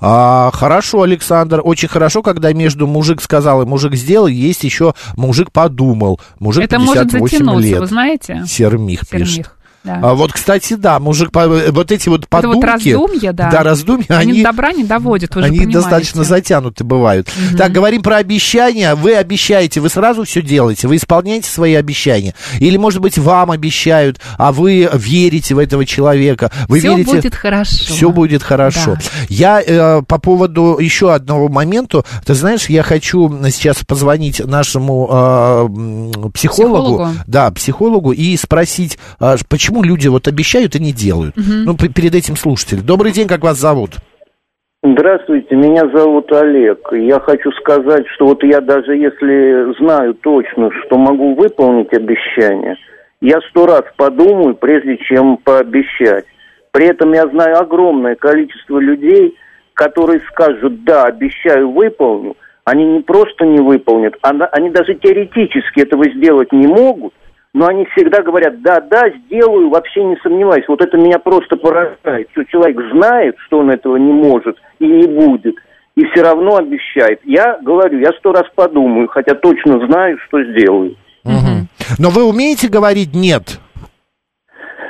А, 0.00 0.50
хорошо, 0.52 1.02
Александр, 1.02 1.60
очень 1.64 1.88
хорошо, 1.88 2.22
когда 2.22 2.52
между 2.52 2.86
мужик 2.86 3.22
сказал 3.22 3.62
и 3.62 3.66
мужик 3.66 3.94
сделал, 3.94 4.26
есть 4.26 4.64
еще 4.64 4.94
мужик 5.16 5.50
подумал. 5.52 6.20
Мужик 6.38 6.64
Это 6.64 6.78
может 6.78 7.04
58 7.04 7.38
затянуться, 7.38 7.68
лет. 7.68 7.80
вы 7.80 7.86
знаете? 7.86 8.44
Сермих, 8.46 9.08
пишет. 9.08 9.50
Да. 9.86 10.00
А 10.02 10.14
вот, 10.14 10.32
кстати, 10.32 10.74
да, 10.74 10.98
мужик, 10.98 11.30
по- 11.30 11.46
вот 11.46 11.92
эти 11.92 12.08
вот 12.08 12.24
Это 12.30 12.48
вот 12.48 12.60
подумки... 12.60 12.88
раздумья, 12.90 13.32
да. 13.32 13.50
Да, 13.50 13.62
раздумья, 13.62 14.04
Они, 14.08 14.32
они... 14.32 14.42
добра 14.42 14.72
не 14.72 14.84
доводят, 14.84 15.34
вы 15.34 15.42
Они 15.42 15.58
понимаете. 15.58 15.78
достаточно 15.78 16.24
затянуты 16.24 16.82
бывают. 16.84 17.28
Так, 17.56 17.70
говорим 17.72 18.02
про 18.02 18.16
обещания. 18.16 18.94
Вы 18.96 19.14
обещаете, 19.14 19.80
вы 19.80 19.88
сразу 19.88 20.24
все 20.24 20.42
делаете, 20.42 20.88
вы 20.88 20.96
исполняете 20.96 21.48
свои 21.48 21.74
обещания. 21.74 22.34
Или, 22.58 22.76
может 22.76 23.00
быть, 23.00 23.16
вам 23.16 23.50
обещают, 23.52 24.20
а 24.38 24.50
вы 24.52 24.88
верите 24.92 25.54
в 25.54 25.58
этого 25.58 25.86
человека. 25.86 26.50
Вы 26.68 26.80
Все 26.80 26.90
верите... 26.96 27.12
будет 27.16 27.34
хорошо. 27.34 27.94
Все 27.94 28.10
будет 28.10 28.42
хорошо. 28.42 28.94
Да. 28.94 29.00
Я 29.28 29.62
э, 29.64 30.02
по 30.02 30.18
поводу 30.18 30.78
еще 30.80 31.14
одного 31.14 31.48
момента, 31.48 32.04
ты 32.24 32.34
знаешь, 32.34 32.68
я 32.68 32.82
хочу 32.82 33.30
сейчас 33.50 33.78
позвонить 33.86 34.44
нашему 34.44 35.08
э, 35.10 36.28
психологу, 36.34 36.96
Психологу? 36.96 37.08
да, 37.26 37.50
психологу 37.50 38.12
и 38.12 38.36
спросить, 38.36 38.98
э, 39.20 39.36
почему 39.48 39.75
люди 39.82 40.08
вот 40.08 40.28
обещают 40.28 40.74
и 40.76 40.80
не 40.80 40.92
делают. 40.92 41.34
Ну, 41.36 41.76
п- 41.76 41.88
перед 41.88 42.14
этим 42.14 42.36
слушатель. 42.36 42.82
Добрый 42.82 43.12
день, 43.12 43.28
как 43.28 43.42
вас 43.42 43.58
зовут? 43.58 43.92
Здравствуйте, 44.82 45.54
меня 45.56 45.88
зовут 45.92 46.30
Олег. 46.32 46.78
Я 46.92 47.18
хочу 47.20 47.50
сказать, 47.52 48.06
что 48.14 48.26
вот 48.26 48.44
я 48.44 48.60
даже 48.60 48.94
если 48.96 49.74
знаю 49.82 50.14
точно, 50.14 50.70
что 50.84 50.96
могу 50.96 51.34
выполнить 51.34 51.92
обещание, 51.92 52.76
я 53.20 53.40
сто 53.50 53.66
раз 53.66 53.82
подумаю, 53.96 54.54
прежде 54.54 54.96
чем 54.98 55.38
пообещать. 55.38 56.24
При 56.70 56.86
этом 56.86 57.12
я 57.14 57.26
знаю 57.28 57.58
огромное 57.58 58.14
количество 58.14 58.78
людей, 58.78 59.34
которые 59.74 60.20
скажут, 60.30 60.84
да, 60.84 61.04
обещаю, 61.04 61.70
выполню. 61.72 62.36
Они 62.64 62.84
не 62.84 63.00
просто 63.00 63.44
не 63.44 63.58
выполнят, 63.60 64.14
а 64.22 64.32
на- 64.32 64.46
они 64.46 64.70
даже 64.70 64.94
теоретически 64.94 65.80
этого 65.80 66.04
сделать 66.10 66.52
не 66.52 66.66
могут, 66.66 67.14
но 67.56 67.68
они 67.68 67.86
всегда 67.86 68.20
говорят, 68.20 68.60
да, 68.60 68.80
да, 68.80 69.08
сделаю, 69.08 69.70
вообще 69.70 70.04
не 70.04 70.16
сомневаюсь. 70.16 70.66
Вот 70.68 70.82
это 70.82 70.98
меня 70.98 71.18
просто 71.18 71.56
поражает, 71.56 72.28
что 72.32 72.44
человек 72.44 72.78
знает, 72.92 73.34
что 73.46 73.60
он 73.60 73.70
этого 73.70 73.96
не 73.96 74.12
может 74.12 74.58
и 74.78 74.86
не 74.86 75.06
будет, 75.06 75.56
и 75.94 76.04
все 76.04 76.22
равно 76.22 76.56
обещает. 76.56 77.18
Я 77.24 77.58
говорю, 77.62 77.98
я 77.98 78.10
сто 78.18 78.32
раз 78.32 78.44
подумаю, 78.54 79.08
хотя 79.08 79.34
точно 79.34 79.86
знаю, 79.86 80.18
что 80.26 80.44
сделаю. 80.44 80.96
Мгм. 81.24 81.68
Но 81.98 82.10
вы 82.10 82.24
умеете 82.24 82.68
говорить 82.68 83.14
нет? 83.14 83.58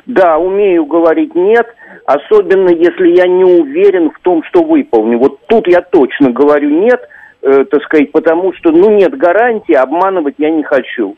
Да, 0.06 0.36
умею 0.36 0.86
говорить 0.86 1.36
нет, 1.36 1.68
особенно 2.04 2.70
если 2.70 3.16
я 3.16 3.28
не 3.28 3.44
уверен 3.44 4.10
в 4.10 4.18
том, 4.22 4.42
что 4.42 4.64
выполню. 4.64 5.20
Вот 5.20 5.38
тут 5.46 5.68
я 5.68 5.82
точно 5.82 6.32
говорю 6.32 6.70
нет, 6.70 7.00
э, 7.42 7.64
так 7.70 7.84
сказать, 7.84 8.10
потому 8.10 8.52
что, 8.54 8.72
ну, 8.72 8.90
нет 8.90 9.16
гарантии, 9.16 9.74
обманывать 9.74 10.34
я 10.38 10.50
не 10.50 10.64
хочу. 10.64 11.16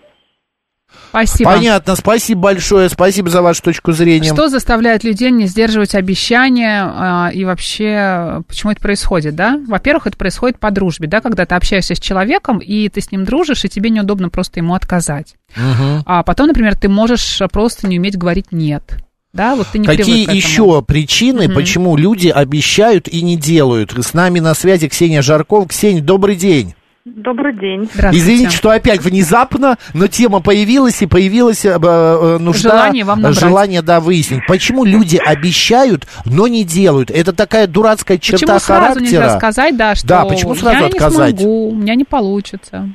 Спасибо. 1.10 1.52
Понятно, 1.52 1.96
спасибо 1.96 2.40
большое, 2.40 2.88
спасибо 2.88 3.30
за 3.30 3.40
вашу 3.42 3.62
точку 3.62 3.92
зрения. 3.92 4.32
Что 4.32 4.48
заставляет 4.48 5.04
людей 5.04 5.30
не 5.30 5.46
сдерживать 5.46 5.94
обещания 5.94 6.82
а, 6.84 7.30
и 7.32 7.44
вообще 7.44 7.84
э, 7.84 8.42
почему 8.46 8.72
это 8.72 8.80
происходит, 8.80 9.34
да? 9.34 9.58
Во-первых, 9.66 10.06
это 10.06 10.16
происходит 10.16 10.58
по 10.58 10.70
дружбе, 10.70 11.08
да, 11.08 11.20
когда 11.20 11.46
ты 11.46 11.54
общаешься 11.54 11.94
с 11.94 12.00
человеком 12.00 12.58
и 12.58 12.88
ты 12.88 13.00
с 13.00 13.10
ним 13.10 13.24
дружишь, 13.24 13.64
и 13.64 13.68
тебе 13.68 13.90
неудобно 13.90 14.28
просто 14.28 14.60
ему 14.60 14.74
отказать. 14.74 15.34
Мгм. 15.56 16.02
А 16.04 16.22
потом, 16.22 16.48
например, 16.48 16.76
ты 16.76 16.88
можешь 16.88 17.40
просто 17.50 17.86
не 17.86 17.98
уметь 17.98 18.18
говорить 18.18 18.46
нет, 18.50 18.98
да, 19.32 19.54
вот 19.56 19.68
ты 19.72 19.78
не 19.78 19.86
Какие 19.86 20.34
еще 20.34 20.82
причины, 20.82 21.46
Мгм. 21.46 21.54
почему 21.54 21.96
люди 21.96 22.28
обещают 22.28 23.08
и 23.08 23.22
не 23.22 23.36
делают? 23.36 23.92
С 23.96 24.14
нами 24.14 24.40
на 24.40 24.54
связи 24.54 24.88
Ксения 24.88 25.22
Жаркова. 25.22 25.68
Ксения, 25.68 26.02
добрый 26.02 26.34
день. 26.34 26.74
Добрый 27.16 27.54
день. 27.54 27.84
Извините, 28.12 28.56
что 28.56 28.70
опять 28.70 29.00
внезапно, 29.00 29.76
но 29.94 30.08
тема 30.08 30.40
появилась 30.40 31.00
и 31.00 31.06
появилась 31.06 31.64
э, 31.64 31.70
э, 31.70 32.38
нужда, 32.38 32.70
Желание 32.70 33.04
вам 33.04 33.20
набрать. 33.22 33.40
желание, 33.40 33.82
да, 33.82 34.00
выяснить, 34.00 34.42
почему 34.46 34.84
люди 34.84 35.16
обещают, 35.16 36.06
но 36.26 36.48
не 36.48 36.64
делают. 36.64 37.10
Это 37.10 37.34
такая 37.34 37.66
дурацкая 37.66 38.18
черта 38.18 38.38
Почему 38.38 38.58
сразу 38.58 38.82
характера. 38.82 39.02
нельзя 39.02 39.30
сказать, 39.38 39.76
да, 39.76 39.94
что 39.94 40.06
Да, 40.06 40.24
почему 40.24 40.54
сразу 40.54 40.80
я 40.80 40.86
отказать? 40.86 41.32
не 41.34 41.38
смогу, 41.38 41.68
у 41.70 41.74
меня 41.74 41.94
не 41.94 42.04
получится. 42.04 42.88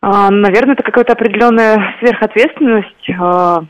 А, 0.00 0.30
наверное, 0.30 0.74
это 0.74 0.84
какая-то 0.84 1.14
определенная 1.14 1.96
сверхответственность 1.98 3.10
а, 3.20 3.64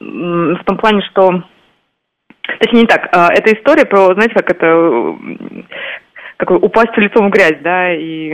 в 0.00 0.64
том 0.66 0.76
плане, 0.76 1.00
что... 1.10 1.30
Точнее, 2.60 2.80
не 2.82 2.86
так. 2.86 3.08
А, 3.12 3.28
это 3.32 3.52
история 3.54 3.86
про, 3.86 4.12
знаете, 4.14 4.34
как 4.34 4.50
это... 4.50 4.66
Как 6.46 6.50
упасть 6.62 6.96
лицом 6.96 7.28
в 7.28 7.30
грязь, 7.30 7.58
да, 7.62 7.94
и... 7.94 8.32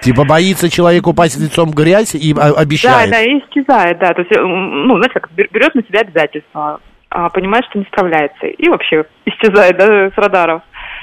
Типа 0.00 0.24
боится 0.24 0.68
человек 0.70 1.06
упасть 1.06 1.38
лицом 1.38 1.70
в 1.70 1.74
грязь 1.74 2.14
и 2.14 2.34
а, 2.36 2.52
обещает. 2.52 3.10
Да, 3.10 3.16
да, 3.18 3.22
и 3.22 3.38
исчезает, 3.38 3.98
да. 3.98 4.12
То 4.14 4.22
есть, 4.22 4.32
м, 4.36 4.86
ну, 4.88 4.96
знаете, 4.96 5.14
как 5.20 5.30
бер- 5.36 5.48
берет 5.52 5.74
на 5.74 5.82
себя 5.82 6.00
обязательства, 6.00 6.80
а 7.10 7.28
понимает, 7.28 7.64
что 7.70 7.78
не 7.78 7.84
справляется. 7.84 8.46
И 8.46 8.68
вообще 8.68 9.04
исчезает, 9.26 9.76
да, 9.78 10.08
с 10.08 10.12
радаров. 10.16 10.62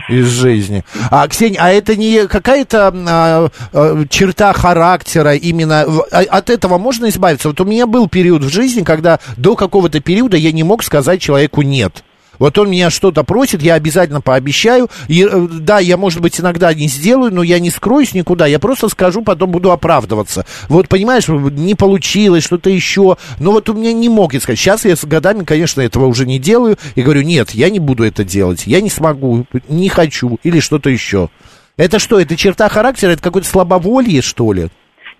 из 0.09 0.27
жизни. 0.27 0.83
А, 1.11 1.27
Ксения, 1.27 1.59
а 1.61 1.69
это 1.71 1.95
не 1.95 2.27
какая-то 2.27 2.87
а, 2.87 3.47
а, 3.73 4.05
черта 4.09 4.51
характера 4.53 5.35
именно? 5.35 5.83
а- 6.11 6.37
От 6.37 6.49
этого 6.49 6.77
можно 6.79 7.07
избавиться? 7.07 7.49
Вот 7.49 7.61
у 7.61 7.65
меня 7.65 7.85
был 7.87 8.09
период 8.09 8.41
в 8.43 8.49
жизни, 8.51 8.83
когда 8.83 9.19
до 9.37 9.55
какого-то 9.55 9.99
периода 10.01 10.37
я 10.37 10.51
не 10.51 10.63
мог 10.63 10.83
сказать 10.83 11.21
человеку 11.21 11.61
«нет». 11.61 12.03
Вот 12.41 12.57
он 12.57 12.71
меня 12.71 12.89
что-то 12.89 13.23
просит, 13.23 13.61
я 13.61 13.75
обязательно 13.75 14.19
пообещаю. 14.19 14.89
И, 15.07 15.23
э, 15.23 15.47
да, 15.59 15.77
я, 15.77 15.95
может 15.95 16.21
быть, 16.21 16.39
иногда 16.41 16.73
не 16.73 16.87
сделаю, 16.87 17.31
но 17.31 17.43
я 17.43 17.59
не 17.59 17.69
скроюсь 17.69 18.15
никуда. 18.15 18.47
Я 18.47 18.57
просто 18.57 18.89
скажу, 18.89 19.21
потом 19.21 19.51
буду 19.51 19.71
оправдываться. 19.71 20.47
Вот, 20.67 20.89
понимаешь, 20.89 21.27
не 21.27 21.75
получилось, 21.75 22.43
что-то 22.43 22.71
еще. 22.71 23.17
Но 23.37 23.51
вот 23.51 23.69
у 23.69 23.75
меня 23.75 23.93
не 23.93 24.09
мог 24.09 24.33
сказать. 24.33 24.57
Сейчас 24.57 24.85
я 24.85 24.95
с 24.95 25.05
годами, 25.05 25.43
конечно, 25.43 25.81
этого 25.81 26.07
уже 26.07 26.25
не 26.25 26.39
делаю. 26.39 26.77
И 26.95 27.03
говорю, 27.03 27.21
нет, 27.21 27.51
я 27.51 27.69
не 27.69 27.77
буду 27.77 28.03
это 28.05 28.23
делать. 28.23 28.65
Я 28.65 28.81
не 28.81 28.89
смогу, 28.89 29.45
не 29.69 29.89
хочу 29.89 30.39
или 30.41 30.59
что-то 30.61 30.89
еще. 30.89 31.29
Это 31.77 31.99
что, 31.99 32.19
это 32.19 32.35
черта 32.35 32.69
характера? 32.69 33.11
Это 33.11 33.21
какое-то 33.21 33.47
слабоволье, 33.47 34.23
что 34.23 34.51
ли? 34.51 34.69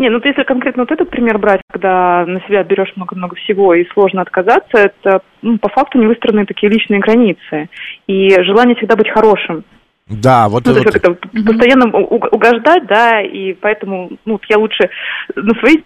Не, 0.02 0.10
ну 0.10 0.20
если 0.24 0.42
конкретно 0.42 0.82
вот 0.82 0.92
этот 0.92 1.12
пример 1.12 1.38
брать, 1.38 1.62
когда 1.70 2.26
на 2.26 2.42
себя 2.48 2.64
берешь 2.64 2.92
много-много 2.96 3.36
всего 3.36 3.76
и 3.76 3.88
сложно 3.94 4.24
отказаться, 4.24 4.66
это 4.74 5.22
ну, 5.44 5.60
по 5.60 5.70
факту 5.70 6.00
не 6.00 6.08
выстроенные 6.08 6.48
такие 6.48 6.72
личные 6.72 7.00
границы. 7.00 7.70
И 8.08 8.30
желание 8.44 8.76
всегда 8.76 8.96
быть 8.96 9.12
хорошим. 9.12 9.64
Да, 10.08 10.50
вот, 10.50 10.66
ну, 10.66 10.74
вот. 10.74 10.86
Есть, 10.86 10.96
это, 10.96 11.14
постоянно 11.14 11.96
угождать, 11.96 12.88
да, 12.88 13.22
и 13.22 13.54
поэтому 13.54 14.10
ну, 14.26 14.40
я 14.50 14.58
лучше 14.58 14.90
на 15.36 15.54
свои... 15.60 15.84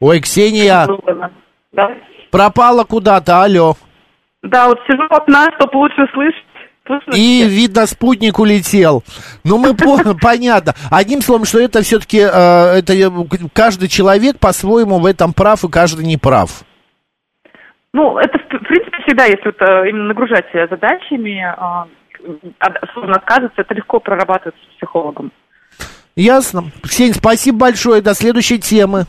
Ой, 0.00 0.20
Ксения, 0.22 0.88
да? 1.70 1.92
пропала 2.32 2.82
куда-то, 2.82 3.42
алло. 3.42 3.74
Да, 4.42 4.66
вот 4.66 4.80
сижу 4.88 5.04
у 5.04 5.14
окна, 5.14 5.52
чтобы 5.56 5.76
лучше 5.76 6.04
слышать. 6.12 6.44
И, 7.14 7.44
видно, 7.44 7.86
спутник 7.86 8.38
улетел. 8.38 9.02
Ну, 9.44 9.58
мы 9.58 9.74
понятно. 10.22 10.74
Одним 10.90 11.20
словом, 11.20 11.44
что 11.44 11.58
это 11.58 11.82
все-таки 11.82 12.18
э, 12.18 12.78
это 12.78 12.94
каждый 13.52 13.88
человек 13.88 14.38
по-своему 14.38 14.98
в 14.98 15.06
этом 15.06 15.32
прав, 15.32 15.64
и 15.64 15.68
каждый 15.68 16.04
не 16.04 16.16
прав. 16.16 16.62
Ну, 17.92 18.18
это, 18.18 18.38
в 18.38 18.64
принципе, 18.66 18.96
всегда, 19.06 19.24
если 19.24 19.44
вот, 19.46 19.60
э, 19.60 19.88
именно 19.90 20.08
нагружать 20.08 20.46
себя 20.50 20.66
задачами, 20.66 21.44
сложно 22.94 23.16
отказываться, 23.16 23.60
это 23.60 23.74
легко 23.74 24.00
прорабатывается 24.00 24.60
с 24.70 24.76
психологом. 24.76 25.32
Ясно. 26.14 26.64
Ксения, 26.82 27.14
спасибо 27.14 27.58
большое. 27.58 28.02
До 28.02 28.14
следующей 28.14 28.58
темы. 28.58 29.06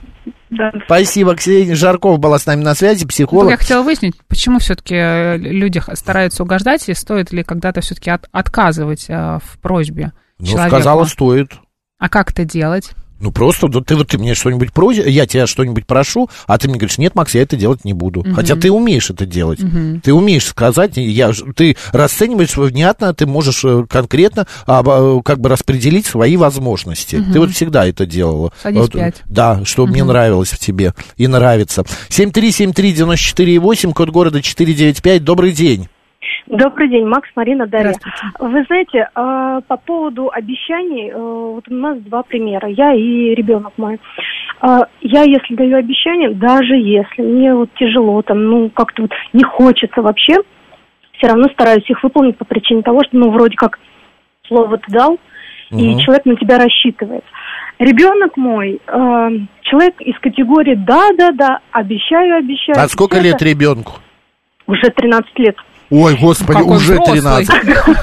Да. 0.58 0.72
Спасибо. 0.86 1.36
Ксения 1.36 1.76
Жарков 1.76 2.20
была 2.20 2.38
с 2.38 2.46
нами 2.46 2.62
на 2.62 2.76
связи, 2.76 3.06
психолог. 3.06 3.52
Я 3.52 3.58
хотела 3.58 3.84
выяснить, 3.84 4.16
почему 4.28 4.60
все-таки 4.60 4.96
э, 4.96 5.38
люди 5.38 5.82
стараются 5.94 6.44
угождать, 6.44 6.88
и 6.90 6.94
стоит 6.94 7.32
ли 7.32 7.44
когда-то 7.44 7.82
все-таки 7.82 8.10
от, 8.10 8.28
отказывать 8.32 9.06
э, 9.10 9.40
в 9.44 9.60
просьбе 9.60 10.14
ну, 10.40 10.46
человеку? 10.46 10.76
сказала, 10.76 11.06
стоит. 11.06 11.54
А 11.98 12.10
как 12.10 12.32
это 12.32 12.46
делать? 12.46 12.92
Ну 13.20 13.32
просто 13.32 13.68
вот 13.68 13.86
ты 13.86 13.96
вот 13.96 14.10
ты 14.10 14.18
мне 14.18 14.36
что-нибудь 14.36 14.74
просишь, 14.74 15.06
я 15.06 15.26
тебя 15.26 15.48
что-нибудь 15.48 15.86
прошу, 15.86 16.30
а 16.46 16.58
ты 16.58 16.68
мне 16.68 16.78
говоришь, 16.78 16.98
нет, 16.98 17.16
Макс, 17.16 17.34
я 17.34 17.42
это 17.42 17.56
делать 17.56 17.86
не 17.86 17.94
буду. 17.94 18.20
Угу. 18.22 18.34
Хотя 18.34 18.56
ты 18.56 18.72
умеешь 18.72 19.10
это 19.10 19.26
делать. 19.26 19.64
Угу. 19.64 20.02
Ты 20.04 20.14
умеешь 20.14 20.46
сказать, 20.46 20.98
я, 20.98 21.32
ты 21.56 21.78
расцениваешь 21.92 22.58
внятно, 22.58 23.14
ты 23.14 23.26
можешь 23.26 23.64
э, 23.64 23.86
конкретно 23.90 24.46
а, 24.68 25.22
как 25.22 25.40
бы 25.40 25.50
распределить 25.50 26.06
свои 26.06 26.36
возможности. 26.38 27.18
Угу. 27.18 27.34
Ты 27.34 27.40
вот 27.40 27.52
всегда 27.52 27.88
это 27.88 28.06
делала. 28.06 28.52
Вот, 28.64 28.92
пять. 28.92 29.22
Да, 29.26 29.64
что 29.64 29.84
угу. 29.84 29.92
мне 29.92 30.04
нравилось 30.04 30.50
в 30.50 30.60
тебе 30.60 30.94
и 31.18 31.28
нравится. 31.28 31.86
7373948, 32.10 33.94
код 33.94 34.10
города 34.10 34.42
495. 34.42 35.24
Добрый 35.24 35.54
день. 35.54 35.88
Добрый 36.48 36.90
день, 36.90 37.06
Макс, 37.06 37.30
Марина, 37.36 37.68
Дарья. 37.68 37.94
Вы 38.40 38.64
знаете, 38.66 39.08
э, 39.16 39.62
по 39.66 39.78
поводу 39.78 40.30
обещаний, 40.30 41.10
э, 41.10 41.18
вот 41.18 41.68
у 41.70 41.74
нас 41.74 41.98
два 42.00 42.24
примера, 42.24 42.68
я 42.68 42.94
и 42.94 43.34
ребенок 43.34 43.74
мой. 43.78 44.00
Э, 44.62 44.80
я, 45.02 45.24
если 45.24 45.56
даю 45.56 45.78
обещание, 45.78 46.32
даже 46.32 46.76
если 46.76 47.22
мне 47.22 47.54
вот 47.54 47.70
тяжело, 47.76 48.22
там, 48.24 48.46
ну, 48.46 48.70
как-то 48.70 49.04
вот 49.04 49.12
не 49.32 49.44
хочется 49.44 50.02
вообще, 50.02 50.36
все 51.14 51.28
равно 51.28 51.48
стараюсь 51.54 51.90
их 51.90 52.04
выполнить 52.04 52.38
по 52.38 52.46
причине 52.46 52.82
того, 52.82 53.02
что, 53.08 53.16
ну, 53.18 53.32
вроде 53.32 53.56
как 53.56 53.80
слово 54.48 54.78
ты 54.78 54.92
дал, 54.92 55.14
угу. 55.14 55.80
и 55.80 55.98
человек 56.02 56.26
на 56.26 56.36
тебя 56.36 56.58
рассчитывает. 56.58 57.24
Ребенок 57.80 58.36
мой, 58.36 58.82
э, 58.86 59.30
человек 59.62 60.02
из 60.02 60.20
категории 60.20 60.76
«да-да-да, 60.76 61.60
обещаю, 61.72 62.38
обещаю». 62.38 62.78
А 62.78 62.88
сколько 62.90 63.20
лет 63.20 63.42
ребенку? 63.42 63.94
Уже 64.68 64.90
13 64.90 65.40
лет. 65.40 65.56
Ой, 65.90 66.18
господи, 66.20 66.60
Какой 66.60 66.78
уже 66.78 66.94
взрослый. 66.94 67.20
13. 67.46 67.50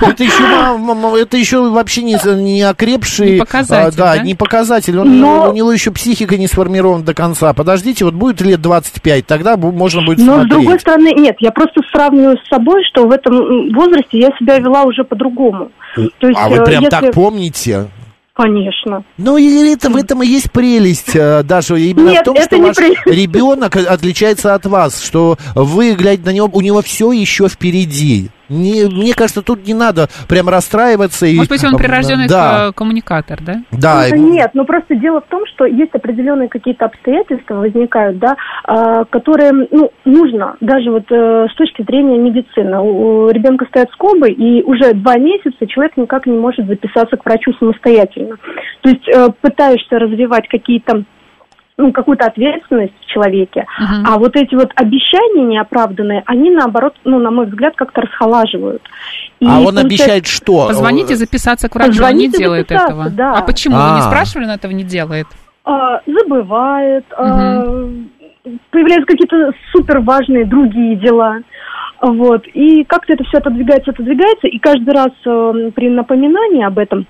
Это 0.02 0.22
еще, 0.24 1.20
это 1.22 1.36
еще 1.36 1.70
вообще 1.70 2.02
не, 2.02 2.16
не 2.42 2.62
окрепший. 2.62 3.32
Не 3.32 3.38
показатель, 3.38 3.96
да, 3.96 4.14
да? 4.16 4.22
не 4.22 4.34
показатель. 4.34 4.98
Он, 4.98 5.20
Но- 5.20 5.50
У 5.50 5.52
него 5.54 5.72
еще 5.72 5.90
психика 5.90 6.36
не 6.36 6.46
сформирована 6.46 7.02
до 7.04 7.14
конца. 7.14 7.52
Подождите, 7.52 8.04
вот 8.04 8.14
будет 8.14 8.40
лет 8.42 8.60
25, 8.60 9.26
тогда 9.26 9.56
можно 9.56 10.02
будет 10.02 10.18
Но 10.18 10.24
с 10.24 10.26
смотреть. 10.36 10.50
другой 10.50 10.80
стороны, 10.80 11.12
нет, 11.14 11.36
я 11.40 11.50
просто 11.50 11.80
сравниваю 11.92 12.36
с 12.38 12.48
собой, 12.48 12.82
что 12.84 13.06
в 13.06 13.10
этом 13.10 13.72
возрасте 13.74 14.18
я 14.20 14.28
себя 14.38 14.58
вела 14.58 14.84
уже 14.84 15.02
по-другому. 15.04 15.70
То 15.96 16.28
есть, 16.28 16.38
а 16.40 16.48
вы 16.48 16.56
э, 16.58 16.64
прям 16.64 16.84
если- 16.84 16.90
так 16.90 17.12
помните? 17.12 17.86
Конечно. 18.40 19.04
Ну, 19.18 19.36
это, 19.36 19.90
в 19.90 19.96
этом 19.96 20.22
и 20.22 20.26
есть 20.26 20.50
прелесть, 20.50 21.14
э, 21.14 21.42
Даша, 21.42 21.74
именно 21.76 22.08
Нет, 22.08 22.22
в 22.22 22.24
том, 22.24 22.36
что 22.40 22.56
не 22.56 22.62
ваш 22.62 22.76
прелесть. 22.76 23.06
ребенок 23.06 23.76
отличается 23.76 24.54
от 24.54 24.64
вас, 24.64 25.02
что 25.02 25.36
вы, 25.54 25.92
глядя 25.92 26.24
на 26.26 26.30
него, 26.32 26.48
у 26.50 26.62
него 26.62 26.80
все 26.80 27.12
еще 27.12 27.48
впереди. 27.48 28.30
Не, 28.50 28.86
мне 28.86 29.14
кажется, 29.14 29.42
тут 29.42 29.66
не 29.66 29.74
надо 29.74 30.08
прям 30.28 30.48
расстраиваться. 30.48 31.26
И, 31.26 31.36
Может 31.36 31.50
быть, 31.50 31.64
он 31.64 31.76
прирожденный 31.76 32.28
да, 32.28 32.68
э, 32.68 32.72
коммуникатор, 32.72 33.38
да? 33.40 33.62
да, 33.70 34.06
Ну, 34.10 34.32
нет, 34.32 34.50
ну 34.54 34.64
просто 34.64 34.96
дело 34.96 35.20
в 35.20 35.30
том, 35.30 35.46
что 35.46 35.64
есть 35.64 35.94
определенные 35.94 36.48
какие-то 36.48 36.86
обстоятельства 36.86 37.54
возникают, 37.54 38.18
да, 38.18 38.36
а, 38.64 39.04
которые, 39.04 39.52
ну, 39.70 39.92
нужно, 40.04 40.56
даже 40.60 40.90
вот 40.90 41.04
э, 41.10 41.46
с 41.50 41.54
точки 41.54 41.82
зрения 41.82 42.18
медицины. 42.18 42.80
У, 42.80 43.30
ребенка 43.30 43.66
стоят 43.66 43.90
скобы, 43.92 44.30
и 44.30 44.62
уже 44.62 44.94
два 44.94 45.16
месяца 45.16 45.66
человек 45.66 45.96
никак 45.96 46.26
не 46.26 46.36
может 46.36 46.66
записаться 46.66 47.16
к 47.16 47.24
врачу 47.24 47.52
самостоятельно. 47.58 48.36
То 48.80 48.90
есть 48.90 49.08
э, 49.08 49.28
пытаешься 49.40 49.98
развивать 49.98 50.48
какие-то 50.48 51.04
ну, 51.80 51.92
какую-то 51.92 52.26
ответственность 52.26 52.92
в 53.00 53.06
человеке, 53.06 53.66
Мгм. 53.78 54.04
а 54.06 54.18
вот 54.18 54.36
эти 54.36 54.54
вот 54.54 54.70
обещания 54.74 55.44
неоправданные, 55.44 56.22
они 56.26 56.50
наоборот, 56.50 56.94
ну, 57.04 57.18
на 57.18 57.30
мой 57.30 57.46
взгляд, 57.46 57.74
как-то 57.76 58.02
расхолаживают. 58.02 58.82
И 59.40 59.46
а 59.46 59.60
он 59.60 59.78
обещает 59.78 60.26
что? 60.26 60.66
Позвоните 60.68 61.16
записаться 61.16 61.68
к 61.68 61.74
врачу, 61.74 61.90
он 61.90 61.94
не 62.16 62.26
Позвоните 62.28 62.38
делает 62.38 62.70
этого. 62.72 63.10
да. 63.10 63.34
А 63.34 63.42
почему? 63.42 63.76
Вы 63.76 63.94
не 63.94 64.00
А. 64.00 64.02
спрашивали, 64.02 64.44
он 64.46 64.52
этого 64.52 64.72
не 64.72 64.84
делает? 64.84 65.26
а, 65.64 66.00
забывает, 66.06 67.04
а, 67.16 67.62
появляются 68.70 69.06
какие-то 69.06 69.52
супер 69.72 70.00
важные 70.00 70.44
другие 70.46 70.96
дела. 70.96 71.38
Вот. 72.00 72.46
И 72.54 72.82
как-то 72.84 73.12
это 73.12 73.24
все 73.24 73.38
отодвигается, 73.38 73.90
отодвигается, 73.90 74.46
и 74.48 74.58
каждый 74.58 74.94
раз 74.94 75.10
э, 75.26 75.70
при 75.74 75.90
напоминании 75.90 76.64
об 76.64 76.78
этом 76.78 77.06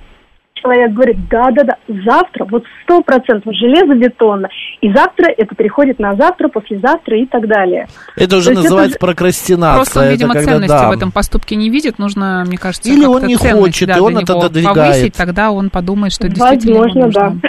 человек 0.63 0.93
говорит, 0.93 1.17
да-да-да, 1.29 1.77
завтра, 1.89 2.45
вот 2.51 2.65
сто 2.85 3.03
процентов 3.03 3.55
железобетонно, 3.55 4.49
и 4.81 4.93
завтра 4.93 5.33
это 5.37 5.55
переходит 5.55 5.99
на 5.99 6.15
завтра, 6.15 6.49
послезавтра 6.49 7.19
и 7.19 7.27
так 7.27 7.47
далее. 7.47 7.87
Это 8.17 8.37
уже 8.37 8.51
То 8.55 8.63
называется 8.63 8.97
это- 8.97 9.07
прокрастинация. 9.07 9.77
Просто 9.77 9.99
он, 10.01 10.05
Это 10.07 10.13
видимо, 10.15 10.35
когда, 10.35 10.53
ценности 10.53 10.69
да. 10.77 10.89
в 10.89 10.93
этом 10.93 11.13
поступке 11.13 11.57
не 11.57 11.71
видит. 11.71 11.99
Нужно, 11.99 12.45
мне 12.47 12.59
кажется, 12.59 12.89
Или 12.89 13.05
он 13.05 13.25
не 13.27 13.37
хочет, 13.37 13.89
да, 13.89 13.97
и 13.97 14.01
он 14.01 14.17
это 14.19 14.33
него 14.33 14.41
отодвигает. 14.45 14.77
повысить, 14.77 15.15
тогда 15.15 15.51
он 15.51 15.71
подумает, 15.71 16.13
что 16.13 16.29
действительно 16.29 16.75
ему 16.75 16.81
Возможно, 16.85 17.11
да. 17.13 17.49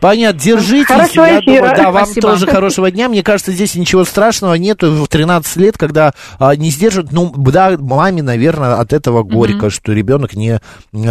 Понятно, 0.00 0.40
держитесь. 0.40 0.86
Хорошего 0.86 1.24
я 1.24 1.40
эфира. 1.40 1.56
думаю, 1.60 1.76
да, 1.76 1.90
вам 1.90 2.04
Спасибо. 2.06 2.28
тоже 2.28 2.46
хорошего 2.46 2.90
дня. 2.90 3.08
Мне 3.08 3.22
кажется, 3.22 3.52
здесь 3.52 3.74
ничего 3.74 4.04
страшного 4.04 4.54
нету 4.54 4.90
в 4.92 5.08
13 5.08 5.56
лет, 5.56 5.76
когда 5.78 6.12
а, 6.38 6.56
не 6.56 6.70
сдерживают. 6.70 7.12
Ну, 7.12 7.32
да, 7.36 7.76
маме, 7.78 8.22
наверное, 8.22 8.76
от 8.76 8.92
этого 8.92 9.22
горько, 9.22 9.70
что 9.70 9.92
ребенок 9.92 10.34
не 10.34 10.60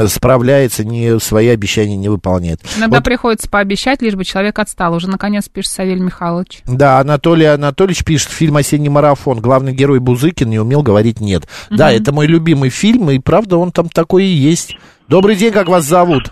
справляется, 0.07 0.83
не 0.83 1.19
свои 1.19 1.47
обещания 1.47 1.95
не 1.97 2.09
выполняет. 2.09 2.61
Иногда 2.77 2.97
Вот, 2.97 3.03
приходится 3.03 3.49
пообещать, 3.49 4.01
лишь 4.01 4.15
бы 4.15 4.23
человек 4.25 4.57
отстал. 4.59 4.93
Уже 4.93 5.07
наконец 5.09 5.47
пишет 5.49 5.71
Савель 5.71 5.99
Михайлович. 5.99 6.61
да, 6.65 6.99
Анатолий 6.99 7.45
Анатольевич 7.45 8.03
пишет, 8.03 8.29
фильм 8.31 8.57
«Осенний 8.57 8.89
марафон». 8.89 9.39
Главный 9.39 9.73
герой 9.73 9.99
Бузыкин 9.99 10.49
не 10.49 10.59
умел 10.59 10.81
говорить 10.81 11.19
«нет». 11.19 11.47
Да, 11.69 11.91
это 11.91 12.11
мой 12.11 12.27
любимый 12.27 12.69
фильм, 12.69 13.09
и 13.11 13.19
правда 13.19 13.57
он 13.57 13.71
там 13.71 13.89
такой 13.89 14.25
и 14.25 14.27
есть. 14.33 14.75
Добрый 15.07 15.35
день, 15.35 15.51
как 15.51 15.67
вас 15.67 15.85
зовут? 15.85 16.31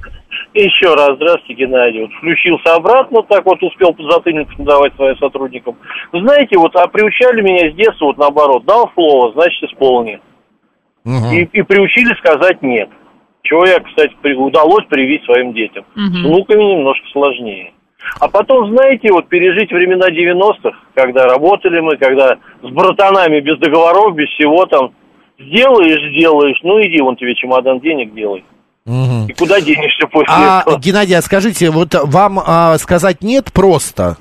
Еще 0.58 0.92
раз, 0.96 1.18
здравствуйте, 1.18 1.54
Геннадий. 1.54 2.02
Вот 2.02 2.12
включился 2.14 2.74
обратно, 2.74 3.22
так 3.22 3.46
вот 3.46 3.62
успел 3.62 3.94
подзатыльник 3.94 4.48
давать 4.58 4.96
своим 4.96 5.16
сотрудникам. 5.18 5.78
Знаете, 6.12 6.58
вот 6.58 6.76
а 6.76 6.88
приучали 6.88 7.42
меня 7.42 7.72
с 7.72 7.76
детства 7.76 8.06
вот 8.06 8.18
наоборот. 8.18 8.66
Дал 8.66 8.90
слово, 8.96 9.34
значит 9.34 9.62
исполни. 9.64 10.20
Мгм. 11.04 11.32
И, 11.32 11.44
и 11.44 11.62
приучили 11.62 12.12
сказать 12.16 12.64
нет. 12.64 12.90
Чего 13.44 13.68
я, 13.68 13.80
кстати, 13.80 14.16
при- 14.22 14.34
удалось 14.34 14.84
привить 14.90 15.24
своим 15.26 15.54
детям. 15.54 15.86
С 15.96 16.26
внуками 16.26 16.64
немножко 16.64 17.06
сложнее. 17.12 17.74
А 18.20 18.28
потом, 18.28 18.76
знаете, 18.76 19.12
вот 19.12 19.28
пережить 19.28 19.72
времена 19.72 20.10
90-х, 20.10 20.76
когда 20.96 21.26
работали 21.28 21.82
мы, 21.82 21.98
когда 21.98 22.38
с 22.64 22.70
братанами 22.70 23.42
без 23.42 23.60
договоров, 23.60 24.16
без 24.16 24.28
всего 24.30 24.66
там, 24.66 24.92
сделаешь, 25.38 26.02
сделаешь, 26.16 26.60
ну 26.64 26.82
иди, 26.82 27.00
вон 27.00 27.16
тебе 27.16 27.36
чемодан 27.36 27.80
денег 27.80 28.14
делай. 28.16 28.44
Мгм. 28.88 29.28
И 29.28 29.34
куда 29.34 29.60
денешься 29.60 30.08
после 30.08 30.34
А, 30.34 30.62
этого? 30.62 30.80
Геннадий, 30.80 31.16
а 31.18 31.22
скажите, 31.22 31.70
вот 31.72 31.94
вам 31.94 32.40
а, 32.40 32.78
сказать 32.78 33.22
«нет» 33.22 33.52
просто? 33.52 34.16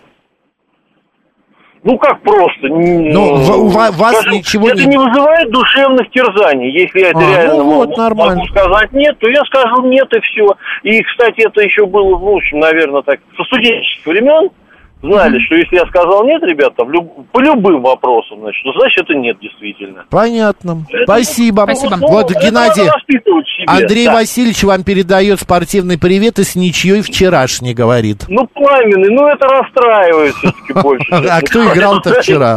Ну, 1.84 1.96
как 1.98 2.20
просто? 2.22 2.66
Ну, 2.66 3.36
в- 3.36 3.72
ва- 3.72 3.92
вас 3.92 4.16
Скажем, 4.16 4.32
ничего 4.32 4.68
это 4.68 4.80
не- 4.80 4.86
не... 4.86 4.98
вызывает 4.98 5.52
душевных 5.52 6.10
терзаний. 6.10 6.72
Если 6.72 6.98
я 6.98 7.10
это 7.10 7.18
А, 7.20 7.22
реально 7.30 7.54
ну 7.54 7.64
могу, 7.64 7.74
вот, 7.76 7.96
нормально. 7.96 8.34
могу 8.34 8.46
сказать 8.48 8.92
нет, 8.92 9.16
то 9.20 9.28
я 9.28 9.40
скажу 9.44 9.82
нет 9.86 10.08
и 10.12 10.20
все. 10.20 10.48
И, 10.82 11.00
кстати, 11.04 11.46
это 11.46 11.60
еще 11.60 11.86
было, 11.86 12.18
ну, 12.18 12.32
в 12.32 12.36
общем, 12.36 12.58
наверное, 12.58 13.02
так, 13.02 13.20
со 13.36 13.44
студенческих 13.44 14.04
времен 14.04 14.48
знали, 15.02 15.38
что 15.40 15.54
если 15.56 15.76
я 15.76 15.86
сказал 15.86 16.24
нет, 16.24 16.42
ребята, 16.42 16.84
люб- 16.84 17.26
по 17.32 17.38
любым 17.40 17.82
вопросам, 17.82 18.40
значит, 18.40 18.64
ну, 18.64 18.72
значит, 18.72 19.04
это 19.04 19.14
нет 19.14 19.38
действительно. 19.40 20.04
Понятно. 20.10 20.84
Это- 20.90 21.04
Спасибо. 21.04 21.62
Спасибо. 21.64 21.96
Вот, 22.00 22.30
это 22.30 22.40
Геннадий, 22.40 22.88
Андрей 23.66 24.06
да. 24.06 24.14
Васильевич 24.14 24.62
вам 24.64 24.84
передает 24.84 25.40
спортивный 25.40 25.98
привет 25.98 26.38
и 26.38 26.44
с 26.44 26.56
ничьей 26.56 27.02
вчерашний 27.02 27.74
говорит. 27.74 28.24
Ну, 28.28 28.46
пламенный, 28.48 29.10
ну, 29.10 29.26
это 29.28 29.46
расстраивает 29.46 30.34
все-таки 30.34 30.72
больше. 30.72 31.06
А 31.12 31.40
кто 31.40 31.72
играл-то 31.72 32.20
вчера? 32.20 32.56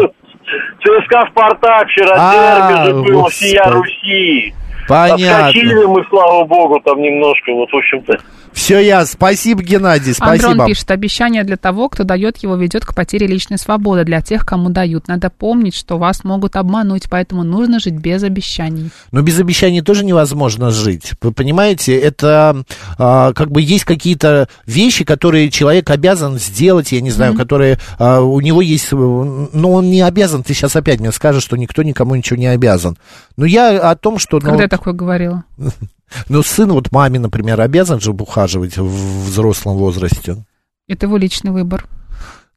ЦСКА 0.82 1.28
«Спартак», 1.32 1.88
вчера 1.90 2.16
А, 2.18 2.84
дерби 2.86 3.08
же 3.08 3.14
господи. 3.14 3.36
всея 3.36 3.64
Руси. 3.66 4.54
Понятно. 4.88 5.46
Отскочили 5.48 5.86
мы, 5.86 6.04
слава 6.10 6.44
богу, 6.46 6.80
там 6.84 7.00
немножко, 7.00 7.54
вот, 7.54 7.70
в 7.72 7.76
общем-то. 7.76 8.18
Все 8.54 8.80
я. 8.80 9.06
Спасибо, 9.06 9.64
Геннадий, 9.64 10.14
спасибо. 10.14 10.50
Андрон 10.50 10.68
пишет, 10.68 10.92
обещание 10.92 11.44
для 11.44 11.58
того, 11.58 11.90
кто 11.90 12.04
дает 12.04 12.38
его, 12.38 12.56
ведет 12.56 12.86
к 12.86 12.94
потере 12.94 13.28
личной 13.28 13.58
свободы. 13.58 14.04
Для 14.04 14.22
тех, 14.22 14.46
кому 14.46 14.70
дают. 14.70 15.08
Надо 15.08 15.30
помнить, 15.30 15.76
что 15.76 15.98
вас 15.98 16.24
могут 16.24 16.56
обмануть, 16.56 17.10
поэтому 17.10 17.44
нужно 17.44 17.80
жить 17.80 17.96
без 17.96 18.24
обещаний. 18.24 18.92
Но 19.12 19.22
без 19.22 19.40
обещаний 19.40 19.82
тоже 19.82 20.04
невозможно 20.04 20.72
жить. 20.72 21.12
Вы 21.22 21.32
понимаете, 21.32 21.98
это 21.98 22.64
а, 22.98 23.34
как 23.34 23.52
бы 23.52 23.62
есть 23.62 23.86
какие-то 23.86 24.48
вещи, 24.66 25.04
которые 25.04 25.50
человек 25.50 25.90
обязан 25.90 26.38
сделать, 26.40 26.92
я 26.92 27.02
не 27.02 27.12
знаю, 27.12 27.36
которые 27.36 27.80
а, 27.98 28.22
у 28.22 28.40
него 28.42 28.62
есть, 28.62 28.90
э, 28.92 28.96
но 28.96 29.72
он 29.72 29.90
не 29.90 30.02
обязан. 30.02 30.44
Ты 30.44 30.54
сейчас 30.54 30.76
опять 30.76 31.00
мне 31.00 31.12
скажешь, 31.12 31.44
что 31.44 31.56
никто 31.56 31.84
никому 31.84 32.16
ничего 32.16 32.38
не 32.38 32.48
обязан. 32.48 32.98
Но 33.38 33.46
я 33.46 33.90
о 33.90 33.96
том, 33.96 34.20
что... 34.20 34.40
ну, 34.40 34.50
Когда 34.50 34.64
я 34.64 34.70
такое 34.70 34.94
говорила? 34.94 35.44
Ну, 36.28 36.44
сын 36.44 36.72
вот 36.72 36.92
маме, 36.92 37.20
например, 37.20 37.62
обязан 37.62 38.00
же 38.00 38.12
ухаживать 38.12 38.78
в 38.78 39.26
взрослом 39.26 39.78
возрасте. 39.78 40.46
Это 40.88 41.06
его 41.06 41.18
личный 41.18 41.52
выбор. 41.52 41.88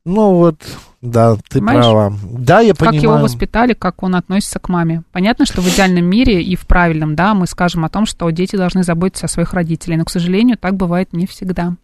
Ну 0.04 0.34
вот, 0.34 0.56
да, 1.02 1.34
ты 1.48 1.58
Понимаешь? 1.58 1.84
права. 1.84 2.14
Да, 2.22 2.60
я 2.60 2.70
как 2.74 2.78
понимаю. 2.90 3.02
его 3.02 3.16
воспитали, 3.18 3.72
как 3.74 4.02
он 4.04 4.14
относится 4.14 4.58
к 4.60 4.68
маме. 4.68 5.02
Понятно, 5.12 5.44
что 5.46 5.60
в 5.60 5.68
идеальном 5.68 6.04
мире 6.04 6.40
и 6.42 6.54
в 6.54 6.66
правильном, 6.66 7.16
да, 7.16 7.34
мы 7.34 7.48
скажем 7.48 7.84
о 7.84 7.88
том, 7.88 8.06
что 8.06 8.30
дети 8.30 8.54
должны 8.54 8.84
заботиться 8.84 9.26
о 9.26 9.28
своих 9.28 9.52
родителях, 9.52 9.98
но, 9.98 10.04
к 10.04 10.10
сожалению, 10.10 10.56
так 10.56 10.76
бывает 10.76 11.12
не 11.12 11.26
всегда. 11.26 11.74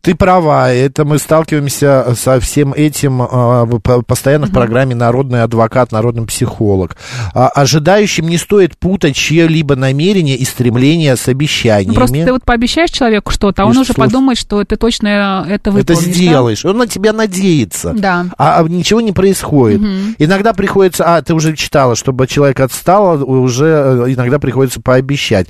Ты 0.00 0.16
права, 0.16 0.72
это 0.72 1.04
мы 1.04 1.18
сталкиваемся 1.18 2.14
со 2.16 2.40
всем 2.40 2.72
этим 2.72 3.22
а, 3.22 3.64
по- 3.66 4.02
постоянно 4.02 4.46
в 4.46 4.50
программе 4.52 4.94
«Народный 4.96 5.42
адвокат», 5.44 5.92
«Народный 5.92 6.26
психолог». 6.26 6.96
А, 7.34 7.48
ожидающим 7.48 8.26
не 8.28 8.38
стоит 8.38 8.76
путать 8.76 9.14
чье-либо 9.14 9.76
намерение 9.76 10.36
и 10.36 10.44
стремление 10.44 11.16
с 11.16 11.28
обещаниями. 11.28 11.90
Ну, 11.90 11.94
просто 11.94 12.24
ты 12.24 12.32
вот 12.32 12.44
пообещаешь 12.44 12.90
человеку 12.90 13.30
что-то, 13.30 13.62
а 13.62 13.66
И 13.66 13.68
он 13.68 13.76
уже 13.78 13.92
что? 13.92 14.00
подумает, 14.02 14.38
что 14.38 14.64
ты 14.64 14.74
точно 14.76 15.44
это 15.48 15.68
это 15.68 15.70
выполнишь. 15.70 16.04
да? 16.04 16.12
сделаешь, 16.12 16.64
он 16.64 16.78
на 16.78 16.86
тебя 16.86 17.12
надеется. 17.12 17.92
Да. 17.96 18.26
А, 18.36 18.47
а 18.56 18.62
ничего 18.62 19.00
не 19.00 19.12
происходит. 19.12 19.80
Мгм. 19.80 20.16
Иногда 20.18 20.52
приходится, 20.52 21.04
а, 21.04 21.22
ты 21.22 21.34
уже 21.34 21.56
читала, 21.56 21.96
чтобы 21.96 22.26
человек 22.26 22.60
отстал, 22.60 23.22
уже 23.28 23.66
э, 23.66 24.12
иногда 24.12 24.38
приходится 24.38 24.80
пообещать. 24.80 25.48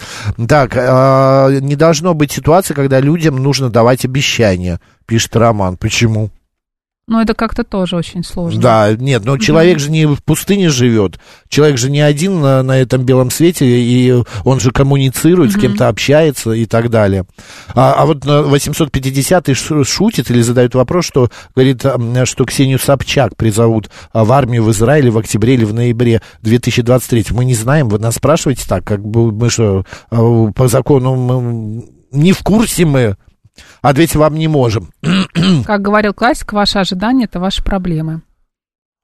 Так, 0.49 0.72
а, 0.76 1.51
не 1.51 1.76
должно 1.76 2.14
быть 2.14 2.32
ситуации, 2.32 2.74
когда 2.74 3.01
людям 3.01 3.36
нужно 3.36 3.70
давать 3.70 4.05
обещания, 4.05 4.80
пишет 5.07 5.36
Роман. 5.36 5.76
Почему? 5.76 6.30
Ну, 7.09 7.20
это 7.22 7.32
как-то 7.32 7.64
тоже 7.64 7.96
очень 7.96 8.22
сложно. 8.22 8.61
Да, 8.61 8.94
нет, 8.94 9.24
но 9.24 9.38
человек 9.38 9.78
же 9.78 9.90
не 9.90 10.04
в 10.06 10.22
пустыне 10.22 10.68
живет. 10.68 11.18
Человек 11.48 11.78
же 11.78 11.90
не 11.90 12.00
один 12.02 12.40
на, 12.42 12.62
на 12.62 12.76
этом 12.78 13.02
белом 13.02 13.30
свете, 13.30 13.64
и 13.66 14.14
он 14.44 14.61
же 14.61 14.72
коммуницирует, 14.72 15.50
с 15.50 15.54
Мгм. 15.54 15.62
кем-то 15.62 15.88
общается 15.88 16.52
и 16.52 16.66
так 16.66 16.90
далее. 16.90 17.24
А, 17.74 17.94
а 17.94 18.04
вот 18.04 18.26
на 18.26 18.42
850-й 18.42 19.54
ш- 19.54 19.84
шутит 19.84 20.30
или 20.30 20.42
задает 20.42 20.74
вопрос, 20.74 21.06
что 21.06 21.30
говорит, 21.56 21.82
что 22.24 22.44
Ксению 22.44 22.78
Собчак 22.78 23.36
призовут 23.36 23.88
а, 24.12 24.26
в 24.26 24.32
армию 24.32 24.62
в 24.62 24.70
Израиле 24.70 25.11
в 25.11 25.16
октябре 25.16 25.54
или 25.54 25.64
в 25.64 25.72
ноябре 25.72 26.20
2023. 26.42 27.26
Мы 27.30 27.46
не 27.46 27.54
знаем, 27.54 27.88
вы 27.88 27.98
нас 27.98 28.16
спрашиваете 28.16 28.64
так, 28.68 28.84
как 28.84 29.02
бы 29.02 29.32
мы 29.32 29.48
что, 29.48 29.86
а, 30.11 30.50
по 30.52 30.68
закону 30.68 31.14
мы 31.16 31.84
не 32.12 32.32
в 32.32 32.40
курсе 32.42 32.84
мы, 32.84 33.16
ответить 33.82 34.16
вам 34.16 34.34
не 34.34 34.48
можем. 34.48 34.90
Как 35.66 35.82
говорил 35.82 36.14
классик, 36.14 36.52
ваши 36.52 36.78
ожидания– 36.78 37.24
это 37.26 37.40
ваши 37.40 37.62
проблемы. 37.62 38.22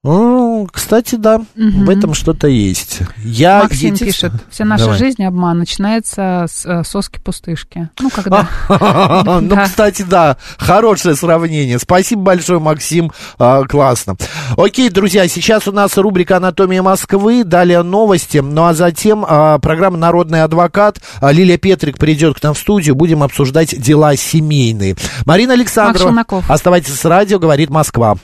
Ну, 0.05 0.69
кстати, 0.71 1.15
да, 1.15 1.39
Мгм. 1.57 1.87
в 1.87 1.91
этом 1.91 2.13
что-то 2.15 2.47
есть. 2.47 3.01
Я 3.25 3.63
Максим 3.63 3.95
единственное- 3.95 4.13
пишет, 4.13 4.33
вся 4.51 4.65
наша 4.67 4.85
Давай. 4.85 4.99
жизнь 4.99 5.25
обман 5.25 5.59
начинается 5.59 6.45
с 6.47 6.67
э, 6.67 6.83
соски-пустышки. 6.85 7.89
Ну, 7.99 8.11
когда... 8.11 8.47
Ну, 9.41 9.57
кстати, 9.65 10.03
да, 10.03 10.37
хорошее 10.59 11.17
сравнение. 11.17 11.79
Спасибо 11.79 12.21
большое, 12.23 12.61
Максим, 12.61 13.13
а, 13.39 13.63
классно. 13.65 14.17
Окей, 14.59 14.91
друзья, 14.91 15.27
сейчас 15.27 15.67
у 15.69 15.73
нас 15.73 15.97
рубрика 15.97 16.37
«Анатомия 16.37 16.83
Москвы», 16.83 17.43
далее 17.43 17.83
новости, 17.83 18.39
ну 18.39 18.65
а 18.67 18.75
затем 18.75 19.25
а, 19.27 19.59
программа 19.59 19.97
«Народный 19.97 20.43
адвокат». 20.43 20.99
А, 21.23 21.33
Лилия 21.33 21.57
Петрик 21.57 21.97
придет 21.97 22.39
к 22.39 22.43
нам 22.43 22.53
в 22.53 22.59
студию, 22.59 22.95
будем 22.95 23.23
обсуждать 23.23 23.81
дела 23.81 24.15
семейные. 24.17 24.97
Марина 25.25 25.55
Александрова, 25.55 26.11
Челноков. 26.11 26.51
оставайтесь 26.51 26.95
с 26.95 27.05
радио, 27.07 27.39
говорит 27.39 27.71
Москва. 27.71 28.17